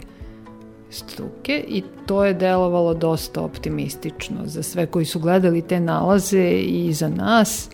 struke 0.90 1.64
i 1.68 1.82
to 2.06 2.24
je 2.24 2.34
delovalo 2.34 2.94
dosta 2.94 3.40
optimistično 3.40 4.36
za 4.44 4.62
sve 4.62 4.86
koji 4.86 5.04
su 5.04 5.18
gledali 5.18 5.62
te 5.62 5.80
nalaze 5.80 6.50
i 6.50 6.92
za 6.92 7.08
nas. 7.08 7.70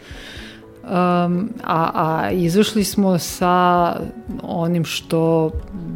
Um, 0.83 1.51
a, 1.65 1.91
a 1.95 2.31
izašli 2.31 2.85
smo 2.85 3.19
sa 3.19 3.97
onim 4.43 4.85
što 4.85 5.51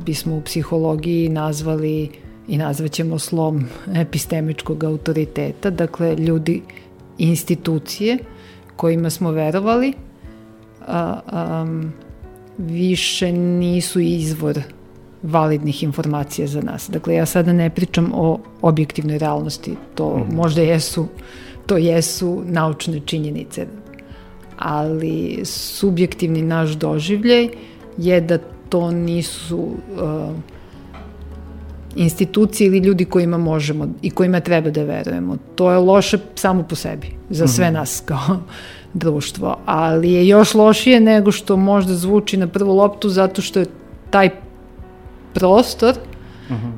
bismo 0.05 0.37
u 0.37 0.43
psihologiji 0.43 1.29
nazvali 1.29 2.11
i 2.49 2.59
nazvaćemo 2.59 3.19
slom 3.19 3.65
epistemičkog 3.95 4.85
autoriteta, 4.85 5.71
dakle 5.71 6.17
ljudi 6.17 6.63
institucije 7.21 8.19
kojima 8.77 9.11
smo 9.11 9.31
verovali 9.31 9.93
a, 10.87 11.21
a, 11.27 11.67
više 12.59 13.33
nisu 13.33 14.01
izvor 14.01 14.61
validnih 15.23 15.83
informacija 15.83 16.47
za 16.47 16.61
nas. 16.61 16.91
Dakle, 16.91 17.15
ja 17.15 17.27
sada 17.27 17.53
ne 17.53 17.71
pričam 17.71 18.13
o 18.15 18.39
objektivnoj 18.63 19.19
realnosti, 19.19 19.77
to 19.95 20.17
mm. 20.17 20.35
možda 20.35 20.63
jesu, 20.63 21.07
to 21.67 21.77
jesu 21.77 22.43
naučne 22.47 23.01
činjenice, 23.07 23.67
ali 24.59 25.41
subjektivni 25.45 26.43
naš 26.43 26.71
doživljaj 26.71 27.49
je 27.99 28.21
da 28.21 28.39
to 28.69 28.91
nisu 28.91 29.59
uh, 29.59 29.75
institucije 31.97 32.67
ili 32.67 32.79
ljudi 32.79 33.05
kojima 33.05 33.39
možemo 33.39 33.89
i 34.03 34.11
kojima 34.11 34.41
treba 34.41 34.71
da 34.71 34.83
verujemo. 34.83 35.37
To 35.55 35.71
je 35.71 35.79
loše 35.79 36.19
samo 36.35 36.63
po 36.63 36.75
sebi, 36.75 37.07
za 37.31 37.47
sve 37.47 37.67
-hmm. 37.67 37.73
nas 37.73 38.03
kao 38.05 38.39
društvo, 38.95 39.59
ali 39.67 40.13
je 40.13 40.29
još 40.29 40.55
lošije 40.55 41.01
nego 41.01 41.33
što 41.33 41.57
možda 41.57 41.95
zvuči 41.95 42.37
na 42.37 42.47
prvu 42.47 42.77
loptu 42.77 43.09
zato 43.09 43.43
što 43.43 43.61
je 43.61 43.67
taj 44.11 44.31
prostor 45.35 45.95
Uh 46.51 46.57
-huh. 46.57 46.71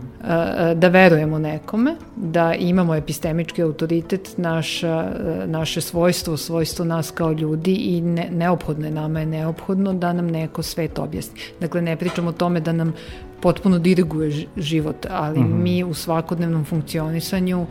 Da 0.75 0.89
verujemo 0.89 1.39
nekome, 1.39 1.95
da 2.17 2.55
imamo 2.55 2.95
epistemički 2.95 3.63
autoritet, 3.63 4.35
naša, 4.37 5.13
naše 5.47 5.81
svojstvo, 5.81 6.37
svojstvo 6.37 6.85
nas 6.85 7.11
kao 7.11 7.33
ljudi 7.33 7.75
i 7.75 8.01
ne, 8.01 8.29
neophodno 8.31 8.87
je 8.87 8.93
nama 8.93 9.21
je 9.21 9.27
neophodno 9.27 9.93
da 9.93 10.13
nam 10.13 10.27
neko 10.27 10.63
svet 10.63 10.99
objasni. 10.99 11.41
Dakle, 11.61 11.83
ne 11.83 11.97
pričamo 11.97 12.29
o 12.29 12.33
tome 12.33 12.61
da 12.61 12.73
nam 12.73 12.93
potpuno 13.41 13.79
diriguje 13.79 14.47
život, 14.57 15.07
ali 15.11 15.39
uh 15.41 15.47
-huh. 15.47 15.63
mi 15.63 15.85
u 15.85 15.95
svakodnevnom 15.95 16.65
funkcionisanju 16.65 17.63
uh, 17.63 17.69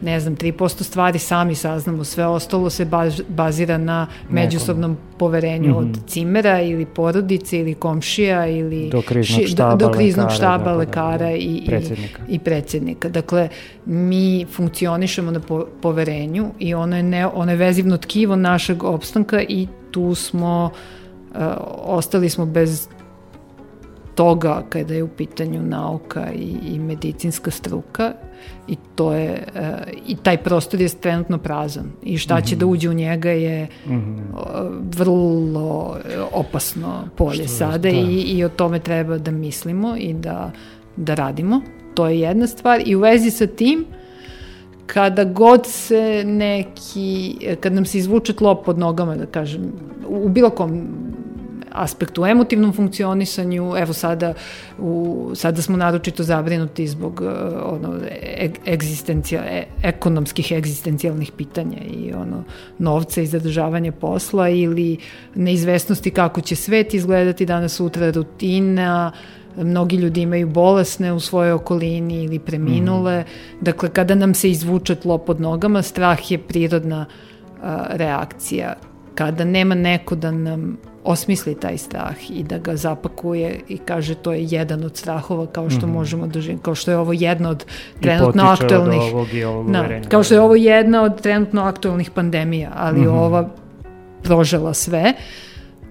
ne 0.00 0.20
znam, 0.20 0.36
3% 0.36 0.82
stvari 0.82 1.18
sami 1.18 1.54
saznamo, 1.54 2.04
sve 2.04 2.26
ostalo 2.26 2.70
se 2.70 2.84
baz, 2.84 3.20
bazira 3.28 3.78
na 3.78 4.06
međusobnom 4.30 4.96
poverenju 5.18 5.70
mm 5.70 5.74
-hmm. 5.74 5.78
od 5.78 5.86
mhm. 5.86 6.06
cimera 6.06 6.60
ili 6.60 6.86
porodice 6.86 7.58
ili 7.58 7.74
komšija 7.74 8.46
ili 8.46 8.88
do 8.90 9.02
kriznog 9.02 9.46
štaba, 9.46 9.76
do, 9.76 9.86
do 9.86 9.92
kriznog 9.92 10.24
lekara, 10.24 10.36
štaba 10.36 10.70
da, 10.70 10.76
lekara 10.76 11.18
da, 11.18 11.30
i, 11.30 11.62
predsjednika. 11.66 12.22
i, 12.28 12.34
i 12.34 12.38
predsjednika. 12.38 13.08
Dakle, 13.08 13.48
mi 13.86 14.46
funkcionišemo 14.52 15.30
na 15.30 15.40
po, 15.40 15.66
poverenju 15.82 16.46
i 16.58 16.74
ono 16.74 16.96
je, 16.96 17.02
ne, 17.02 17.26
ono 17.26 17.52
je 17.52 17.56
vezivno 17.56 17.96
tkivo 17.96 18.36
našeg 18.36 18.84
opstanka 18.84 19.42
i 19.48 19.68
tu 19.90 20.14
smo, 20.14 20.70
uh, 21.30 21.38
ostali 21.84 22.28
smo 22.28 22.46
bez 22.46 22.88
toga 24.14 24.62
kada 24.68 24.94
je 24.94 25.02
u 25.02 25.08
pitanju 25.08 25.62
nauka 25.62 26.32
i, 26.32 26.74
i 26.74 26.78
medicinska 26.78 27.50
struka 27.50 28.12
i 28.68 28.76
to 28.94 29.12
je 29.12 29.42
uh, 29.54 29.62
i 30.06 30.16
taj 30.16 30.36
prostor 30.36 30.80
je 30.80 30.88
trenutno 30.88 31.38
prazan 31.38 31.84
i 32.02 32.18
šta 32.18 32.40
će 32.40 32.54
mm 32.54 32.58
-hmm. 32.58 32.60
da 32.60 32.66
uđe 32.66 32.90
u 32.90 32.94
njega 32.94 33.30
je 33.30 33.68
mm 33.86 33.92
-hmm. 33.92 34.18
uh, 34.32 34.40
vrlo 34.96 35.96
opasno 36.32 37.08
polje 37.16 37.44
što 37.44 37.48
sada 37.48 37.78
da. 37.78 37.88
i, 37.88 38.20
i 38.20 38.44
o 38.44 38.48
tome 38.48 38.78
treba 38.78 39.18
da 39.18 39.30
mislimo 39.30 39.96
i 39.98 40.14
da, 40.14 40.50
da 40.96 41.14
radimo. 41.14 41.60
To 41.94 42.06
je 42.06 42.20
jedna 42.20 42.46
stvar 42.46 42.82
i 42.86 42.94
u 42.94 43.00
vezi 43.00 43.30
sa 43.30 43.46
tim 43.46 43.84
kada 44.86 45.24
god 45.24 45.66
se 45.66 46.24
neki, 46.26 47.36
kad 47.60 47.72
nam 47.72 47.84
se 47.84 47.98
izvuče 47.98 48.32
tlo 48.32 48.54
pod 48.54 48.78
nogama, 48.78 49.16
da 49.16 49.26
kažem, 49.26 49.72
u 50.08 50.28
bilo 50.28 50.50
kom 50.50 50.86
aspektu, 51.76 52.26
emotivnom 52.26 52.72
funkcionisanju, 52.72 53.74
evo 53.78 53.92
sada, 53.92 54.34
u, 54.78 55.30
sada 55.34 55.62
smo 55.62 55.76
naročito 55.76 56.22
zabrinuti 56.22 56.86
zbog 56.88 57.20
uh, 57.20 57.30
ono, 57.62 57.94
egzistencija, 58.66 59.42
e, 59.44 59.64
ekonomskih 59.82 60.52
egzistencijalnih 60.52 61.32
pitanja 61.36 61.78
i 61.90 62.12
ono, 62.12 62.44
novca 62.78 63.20
i 63.20 63.26
zadržavanja 63.26 63.92
posla 63.92 64.48
ili 64.48 64.96
neizvesnosti 65.34 66.10
kako 66.10 66.40
će 66.40 66.56
svet 66.56 66.94
izgledati 66.94 67.46
danas 67.46 67.72
sutra, 67.72 68.10
rutina, 68.10 69.12
mnogi 69.56 69.96
ljudi 69.96 70.20
imaju 70.20 70.48
bolesne 70.48 71.12
u 71.12 71.20
svojoj 71.20 71.52
okolini 71.52 72.24
ili 72.24 72.38
preminule. 72.38 73.20
Mm. 73.20 73.24
Dakle, 73.64 73.88
kada 73.88 74.14
nam 74.14 74.34
se 74.34 74.50
izvuče 74.50 74.94
tlo 74.94 75.18
pod 75.18 75.40
nogama, 75.40 75.82
strah 75.82 76.30
je 76.30 76.38
prirodna 76.38 77.06
a, 77.62 77.86
reakcija. 77.90 78.74
Kada 79.14 79.44
nema 79.44 79.74
neko 79.74 80.14
da 80.14 80.30
nam 80.30 80.76
osmisli 81.06 81.54
taj 81.54 81.78
strah 81.78 82.30
i 82.30 82.42
da 82.42 82.58
ga 82.58 82.76
zapakuje 82.76 83.60
i 83.68 83.78
kaže 83.78 84.14
to 84.14 84.32
je 84.32 84.46
jedan 84.50 84.84
od 84.84 84.96
strahova 84.96 85.46
kao 85.46 85.70
što 85.70 85.86
mm 85.86 85.90
-hmm. 85.90 85.94
možemo 85.94 86.26
da 86.26 86.40
živimo, 86.40 86.62
kao 86.62 86.74
što 86.74 86.90
je 86.90 86.96
ovo 86.96 87.12
jedna 87.12 87.50
od 87.50 87.64
trenutno 88.00 88.42
aktualnih 88.42 89.00
od 89.00 89.12
ovog 89.12 89.34
i 89.34 89.44
ovog 89.44 89.70
na, 89.70 89.88
kao 90.08 90.22
što 90.22 90.34
je 90.34 90.40
ovo 90.40 90.54
jedna 90.54 91.02
od 91.02 91.20
trenutno 91.22 91.62
aktualnih 91.62 92.10
pandemija, 92.10 92.72
ali 92.76 93.00
mm 93.00 93.04
-hmm. 93.04 93.18
ova 93.18 93.48
prožela 94.22 94.74
sve 94.74 95.12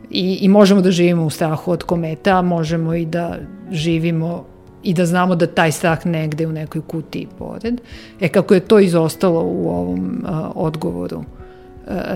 i, 0.10 0.38
i 0.42 0.48
možemo 0.48 0.82
da 0.82 0.92
živimo 0.92 1.26
u 1.26 1.30
strahu 1.30 1.72
od 1.72 1.84
kometa, 1.84 2.42
možemo 2.42 2.94
i 2.94 3.06
da 3.06 3.38
živimo 3.72 4.46
i 4.84 4.94
da 4.94 5.06
znamo 5.06 5.36
da 5.36 5.48
taj 5.48 5.72
strah 5.72 6.06
negde 6.06 6.48
u 6.48 6.52
nekoj 6.52 6.82
kutiji 6.82 7.28
pored. 7.38 7.82
E 8.22 8.28
kako 8.28 8.54
je 8.54 8.60
to 8.60 8.80
izostalo 8.80 9.42
u 9.42 9.70
ovom 9.70 10.24
a, 10.26 10.52
odgovoru 10.56 11.24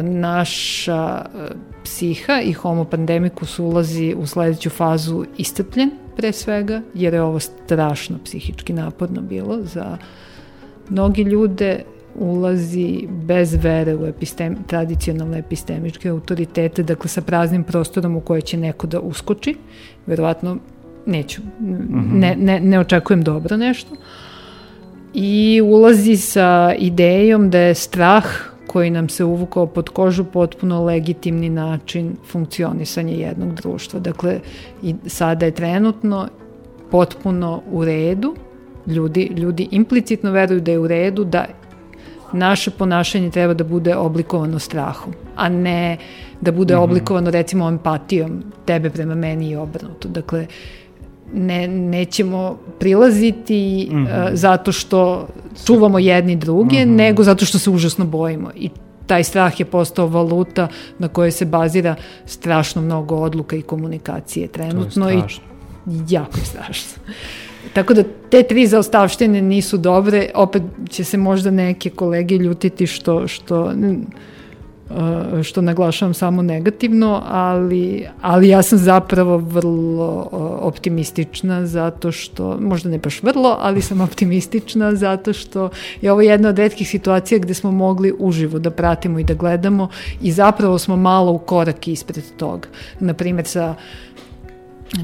naša 0.02 1.26
e, 1.26 1.68
psiha 1.84 2.42
i 2.42 2.54
homo 2.54 2.86
pandemikus 2.86 3.60
ulazi 3.60 4.16
u 4.18 4.28
sledeću 4.28 4.70
fazu 4.70 5.26
iscrpljen 5.38 5.92
pre 6.16 6.32
svega, 6.32 6.82
jer 6.94 7.14
je 7.14 7.22
ovo 7.22 7.40
strašno 7.40 8.20
psihički 8.26 8.74
naporno 8.74 9.22
bilo 9.22 9.62
za 9.62 9.98
mnogi 10.90 11.22
ljude 11.22 11.84
ulazi 12.16 13.08
bez 13.10 13.56
vere 13.64 13.96
u 13.96 14.06
epistem, 14.06 14.58
tradicionalne 14.68 15.40
epistemičke 15.40 16.10
autoritete, 16.10 16.84
dakle 16.84 17.10
sa 17.10 17.22
praznim 17.22 17.64
prostorom 17.64 18.16
u 18.16 18.22
koje 18.22 18.42
će 18.42 18.58
neko 18.58 18.88
da 18.88 19.00
uskoči, 19.00 19.56
verovatno 20.06 20.58
neću, 21.06 21.42
-hmm. 21.42 22.14
ne, 22.14 22.36
ne, 22.36 22.60
ne 22.60 22.80
očekujem 22.80 23.24
dobro 23.24 23.58
nešto, 23.58 23.96
i 25.14 25.62
ulazi 25.64 26.18
sa 26.18 26.74
idejom 26.80 27.50
da 27.50 27.60
je 27.60 27.76
strah 27.76 28.26
koji 28.70 28.89
nam 28.89 29.09
se 29.09 29.24
uvukao 29.24 29.65
pod 29.65 29.89
kožu 29.89 30.24
potpuno 30.24 30.84
legitimni 30.84 31.49
način 31.49 32.15
funkcionisanja 32.32 33.13
jednog 33.13 33.53
društva. 33.53 33.99
Dakle, 33.99 34.39
i 34.84 34.95
sada 35.05 35.45
je 35.45 35.51
trenutno 35.51 36.28
potpuno 36.91 37.61
u 37.72 37.86
redu, 37.86 38.36
ljudi, 38.88 39.32
ljudi 39.38 39.67
implicitno 39.72 40.32
veruju 40.32 40.61
da 40.61 40.72
je 40.72 40.80
u 40.80 40.88
redu 40.88 41.24
da 41.24 41.45
naše 42.34 42.72
ponašanje 42.72 43.32
treba 43.32 43.53
da 43.53 43.63
bude 43.63 43.95
oblikovano 43.95 44.59
strahom, 44.59 45.13
a 45.36 45.49
ne 45.49 45.97
da 46.41 46.51
bude 46.51 46.76
mm 46.76 46.78
-hmm. 46.78 46.84
oblikovano 46.84 47.32
recimo 47.32 47.67
empatijom 47.67 48.43
tebe 48.65 48.89
prema 48.89 49.15
meni 49.15 49.49
i 49.49 49.55
obrnuto. 49.55 50.07
Dakle, 50.07 50.47
ne, 51.34 51.68
nećemo 51.68 52.58
prilaziti 52.80 53.90
mm 53.92 53.96
-hmm. 53.96 54.30
zato 54.34 54.72
što 54.72 55.28
čuvamo 55.66 56.00
jedni 56.00 56.36
druge, 56.36 56.86
mm 56.86 56.90
-hmm. 56.90 56.96
nego 56.96 57.24
zato 57.24 57.46
što 57.46 57.60
se 57.60 57.70
užasno 57.70 58.06
bojimo. 58.06 58.52
I 58.56 58.70
taj 59.08 59.24
strah 59.24 59.60
je 59.60 59.66
postao 59.66 60.08
valuta 60.08 60.68
na 61.00 61.08
kojoj 61.08 61.32
se 61.32 61.46
bazira 61.46 61.96
strašno 62.26 62.82
mnogo 62.82 63.16
odluka 63.16 63.56
i 63.56 63.62
komunikacije 63.62 64.48
trenutno. 64.48 65.12
i 65.12 65.22
jako 66.10 66.38
je 66.38 66.46
strašno. 66.46 67.02
Tako 67.74 67.94
da 67.94 68.04
te 68.30 68.44
tri 68.44 68.68
zaostavštine 68.68 69.42
nisu 69.42 69.78
dobre, 69.78 70.30
opet 70.36 70.64
će 70.90 71.04
se 71.04 71.18
možda 71.18 71.52
neke 71.52 71.90
kolege 71.90 72.38
ljutiti 72.38 72.88
što, 72.88 73.28
što 73.28 73.74
što 75.44 75.62
naglašavam 75.62 76.14
samo 76.14 76.42
negativno, 76.42 77.22
ali, 77.28 78.08
ali 78.22 78.50
ja 78.50 78.62
sam 78.62 78.78
zapravo 78.78 79.38
vrlo 79.38 80.30
uh, 80.32 80.40
optimistična 80.68 81.66
zato 81.66 82.12
što, 82.12 82.58
možda 82.62 82.90
ne 82.90 82.98
baš 82.98 83.24
vrlo, 83.24 83.58
ali 83.62 83.82
sam 83.82 84.02
optimistična 84.10 84.96
zato 84.96 85.34
što 85.34 85.70
je 86.02 86.12
ovo 86.12 86.22
jedna 86.22 86.50
od 86.50 86.58
redkih 86.58 86.90
situacija 86.90 87.40
gde 87.40 87.54
smo 87.54 87.72
mogli 87.72 88.14
uživo 88.20 88.60
da 88.60 88.72
pratimo 88.72 89.20
i 89.20 89.24
da 89.24 89.34
gledamo 89.34 89.90
i 90.22 90.32
zapravo 90.32 90.78
smo 90.78 90.96
malo 90.96 91.32
u 91.32 91.38
korak 91.38 91.88
ispred 91.88 92.24
toga. 92.38 92.68
Naprimer 93.00 93.46
sa 93.46 93.76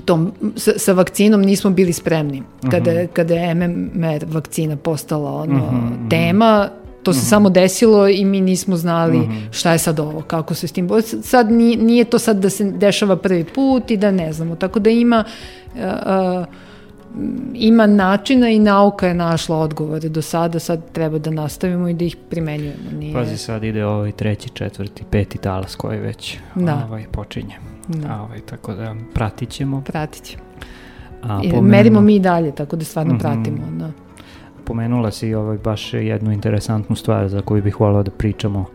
tom, 0.05 0.31
sa, 0.55 0.71
sa 0.77 0.93
vakcinom 0.93 1.41
nismo 1.41 1.69
bili 1.69 1.93
spremni. 1.93 2.43
Kada, 2.71 2.91
uh 2.91 2.97
mhm. 2.97 3.05
-huh. 3.05 3.07
kada 3.13 3.33
je 3.35 3.55
MMR 3.55 4.25
vakcina 4.27 4.75
postala 4.75 5.31
ono, 5.31 5.65
uh 5.65 5.73
mhm, 5.73 5.75
-huh. 5.75 5.99
Mhm. 5.99 6.09
tema, 6.09 6.69
To 7.05 7.13
se 7.13 7.19
mm 7.19 7.21
-hmm. 7.21 7.29
samo 7.29 7.49
desilo 7.49 8.07
i 8.07 8.25
mi 8.25 8.41
nismo 8.41 8.75
znali 8.75 9.17
mm 9.17 9.31
-hmm. 9.31 9.47
šta 9.51 9.71
je 9.71 9.77
sad 9.77 9.99
ovo, 9.99 10.21
kako 10.21 10.53
se 10.53 10.67
s 10.67 10.71
tim... 10.71 10.89
Sad 11.23 11.51
nije, 11.51 11.77
nije 11.77 12.03
to 12.03 12.19
sad 12.19 12.37
da 12.37 12.49
se 12.49 12.71
dešava 12.71 13.15
prvi 13.15 13.43
put 13.43 13.91
i 13.91 13.97
da 13.97 14.11
ne 14.11 14.33
znamo. 14.33 14.55
Tako 14.55 14.79
da 14.79 14.89
ima... 14.89 15.23
Uh, 15.75 15.81
uh, 16.39 16.45
ima 17.53 17.87
načina 17.87 18.49
i 18.49 18.59
nauka 18.59 19.07
je 19.07 19.13
našla 19.13 19.57
odgovore 19.57 20.09
do 20.09 20.21
sada, 20.21 20.59
sad 20.59 20.91
treba 20.91 21.17
da 21.17 21.31
nastavimo 21.31 21.89
i 21.89 21.93
da 21.93 22.05
ih 22.05 22.17
primenjujemo. 22.29 22.91
Nije... 22.99 23.13
Pazi, 23.13 23.37
sad 23.37 23.63
ide 23.63 23.85
ovaj 23.85 24.11
treći, 24.11 24.49
četvrti, 24.49 25.03
peti 25.11 25.37
talas 25.37 25.75
koji 25.75 25.99
već 25.99 26.37
da. 26.55 26.87
ovaj, 26.89 27.05
počinje. 27.11 27.55
Da. 27.87 28.21
Ovaj, 28.21 28.39
tako 28.39 28.73
da 28.73 28.95
pratit 29.13 29.49
ćemo. 29.49 29.81
Pratit 29.81 30.23
ćemo. 30.23 30.43
A, 31.23 31.41
I, 31.43 31.61
merimo 31.61 32.01
mi 32.01 32.15
i 32.15 32.19
dalje, 32.19 32.55
tako 32.55 32.75
da 32.75 32.85
stvarno 32.85 33.13
mm 33.13 33.17
-hmm. 33.17 33.21
pratimo. 33.21 33.57
Da 33.71 34.04
pomenula 34.65 35.11
si 35.11 35.33
ovaj, 35.33 35.57
baš 35.57 35.93
jednu 35.93 36.31
interesantnu 36.31 36.95
stvar 36.95 37.27
za 37.29 37.41
koju 37.41 37.63
bih 37.63 37.79
volao 37.79 38.03
da 38.03 38.11
pričamo 38.11 38.65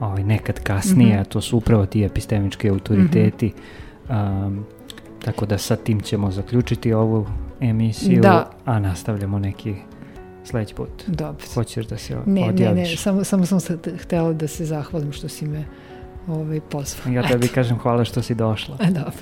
ovaj, 0.00 0.24
nekad 0.24 0.60
kasnije, 0.60 1.14
mm 1.14 1.18
-hmm. 1.18 1.20
a 1.20 1.24
to 1.24 1.40
su 1.40 1.56
upravo 1.56 1.86
ti 1.86 2.04
epistemički 2.04 2.70
autoriteti. 2.70 3.46
Mm 3.46 4.12
-hmm. 4.12 4.46
um, 4.46 4.64
tako 5.24 5.46
da 5.46 5.58
sa 5.58 5.76
tim 5.76 6.00
ćemo 6.00 6.30
zaključiti 6.30 6.92
ovu 6.92 7.26
emisiju, 7.60 8.20
da. 8.20 8.50
a 8.64 8.78
nastavljamo 8.78 9.38
neki 9.38 9.74
sledeći 10.44 10.74
put. 10.74 11.04
Dobro. 11.06 11.46
Hoćeš 11.54 11.86
da 11.86 11.96
se 11.96 12.16
ne, 12.26 12.48
odjaviš? 12.48 12.76
Ne, 12.76 12.90
ne, 12.90 12.96
samo, 12.96 13.24
samo 13.24 13.46
sam 13.46 13.60
se 13.60 13.78
htela 14.02 14.32
da 14.32 14.48
se 14.48 14.64
zahvalim 14.64 15.12
što 15.12 15.28
si 15.28 15.46
me 15.46 15.64
ovaj, 16.28 16.60
pozvao. 16.60 17.14
Ja 17.14 17.28
tebi 17.28 17.46
Eto. 17.46 17.54
kažem 17.54 17.78
hvala 17.78 18.04
što 18.04 18.22
si 18.22 18.34
došla. 18.34 18.76
Dobro. 18.98 19.12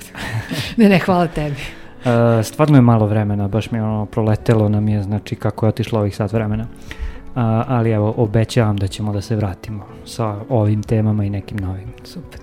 ne, 0.76 0.88
ne, 0.88 0.98
hvala 0.98 1.26
tebi. 1.26 1.56
Uh, 1.96 2.44
stvarno 2.44 2.76
je 2.76 2.82
malo 2.82 3.06
vremena, 3.06 3.48
baš 3.48 3.70
mi 3.70 3.78
je 3.78 3.82
ono 3.82 4.06
proletelo 4.06 4.68
nam 4.68 4.88
je, 4.88 5.02
znači 5.02 5.36
kako 5.36 5.66
je 5.66 5.68
otišlo 5.68 6.00
ovih 6.00 6.16
sat 6.16 6.32
vremena. 6.32 6.62
Uh, 6.64 7.42
ali 7.66 7.90
evo, 7.90 8.14
obećavam 8.16 8.76
da 8.76 8.86
ćemo 8.86 9.12
da 9.12 9.20
se 9.20 9.36
vratimo 9.36 9.86
sa 10.04 10.36
ovim 10.48 10.82
temama 10.82 11.24
i 11.24 11.30
nekim 11.30 11.58
novim. 11.58 11.88
Super. 12.04 12.40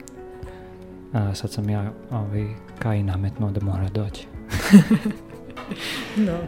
Uh, 1.13 1.19
sad 1.33 1.51
sam 1.51 1.69
ja 1.69 1.91
ovaj, 2.11 2.47
kaj 2.79 3.03
nametno 3.03 3.51
da 3.51 3.65
mora 3.65 3.89
doći. 3.89 4.27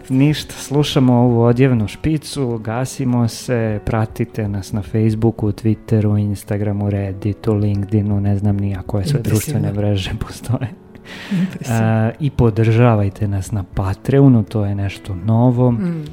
Ništa, 0.10 0.54
slušamo 0.54 1.14
ovu 1.14 1.42
odjevnu 1.42 1.88
špicu, 1.88 2.58
gasimo 2.58 3.28
se, 3.28 3.80
pratite 3.86 4.48
nas 4.48 4.72
na 4.72 4.82
Facebooku, 4.82 5.52
Twitteru, 5.52 6.20
Instagramu, 6.20 6.90
Redditu, 6.90 7.54
LinkedInu, 7.54 8.22
ne 8.22 8.38
znam 8.38 8.58
ni 8.58 8.78
koje 8.88 9.06
sve 9.06 9.20
društvene 9.20 9.74
mreže 9.74 10.12
postoje. 10.20 10.85
A, 11.70 12.12
I 12.20 12.30
podržavajte 12.30 13.28
nas 13.28 13.52
na 13.52 13.64
Patreonu, 13.64 14.44
to 14.44 14.66
je 14.66 14.76
nešto 14.76 15.16
novo. 15.16 15.72
Mm. 15.72 16.06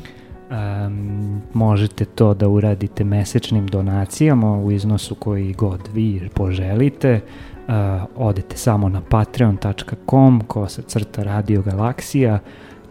Um, 0.52 1.42
možete 1.54 2.04
to 2.04 2.34
da 2.34 2.48
uradite 2.48 3.04
mesečnim 3.04 3.66
donacijama 3.66 4.56
u 4.56 4.70
iznosu 4.70 5.14
koji 5.14 5.52
god 5.52 5.80
vi 5.94 6.28
poželite. 6.34 7.20
Uh, 7.68 7.74
odete 8.16 8.56
samo 8.56 8.88
na 8.88 9.00
patreon.com 9.00 10.40
ko 10.46 10.68
se 10.68 10.82
crta 10.82 11.22
Radio 11.22 11.62
Galaksija 11.62 12.38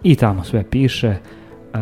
i 0.03 0.15
tamo 0.15 0.43
sve 0.43 0.63
piše. 0.63 1.09
Uh, 1.09 1.79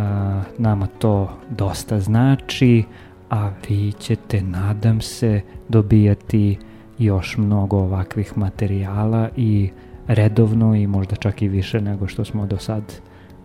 nama 0.58 0.88
to 0.88 1.30
dosta 1.50 2.00
znači, 2.00 2.84
a 3.30 3.50
vi 3.70 3.92
ćete, 3.92 4.42
nadam 4.42 5.02
se, 5.02 5.42
dobijati 5.70 6.58
još 6.98 7.38
mnogo 7.38 7.78
ovakvih 7.78 8.38
materijala 8.38 9.30
i 9.38 9.70
redovno 10.10 10.76
i 10.76 10.88
možda 10.88 11.16
čak 11.16 11.42
i 11.42 11.48
više 11.48 11.82
nego 11.82 12.08
što 12.08 12.26
smo 12.26 12.46
do 12.46 12.58
sad, 12.58 12.84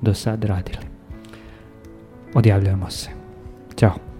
do 0.01 0.15
sad 0.15 0.45
radili. 0.45 0.85
Odjavljujemo 2.35 2.91
se. 2.91 3.11
Ćao. 3.77 4.14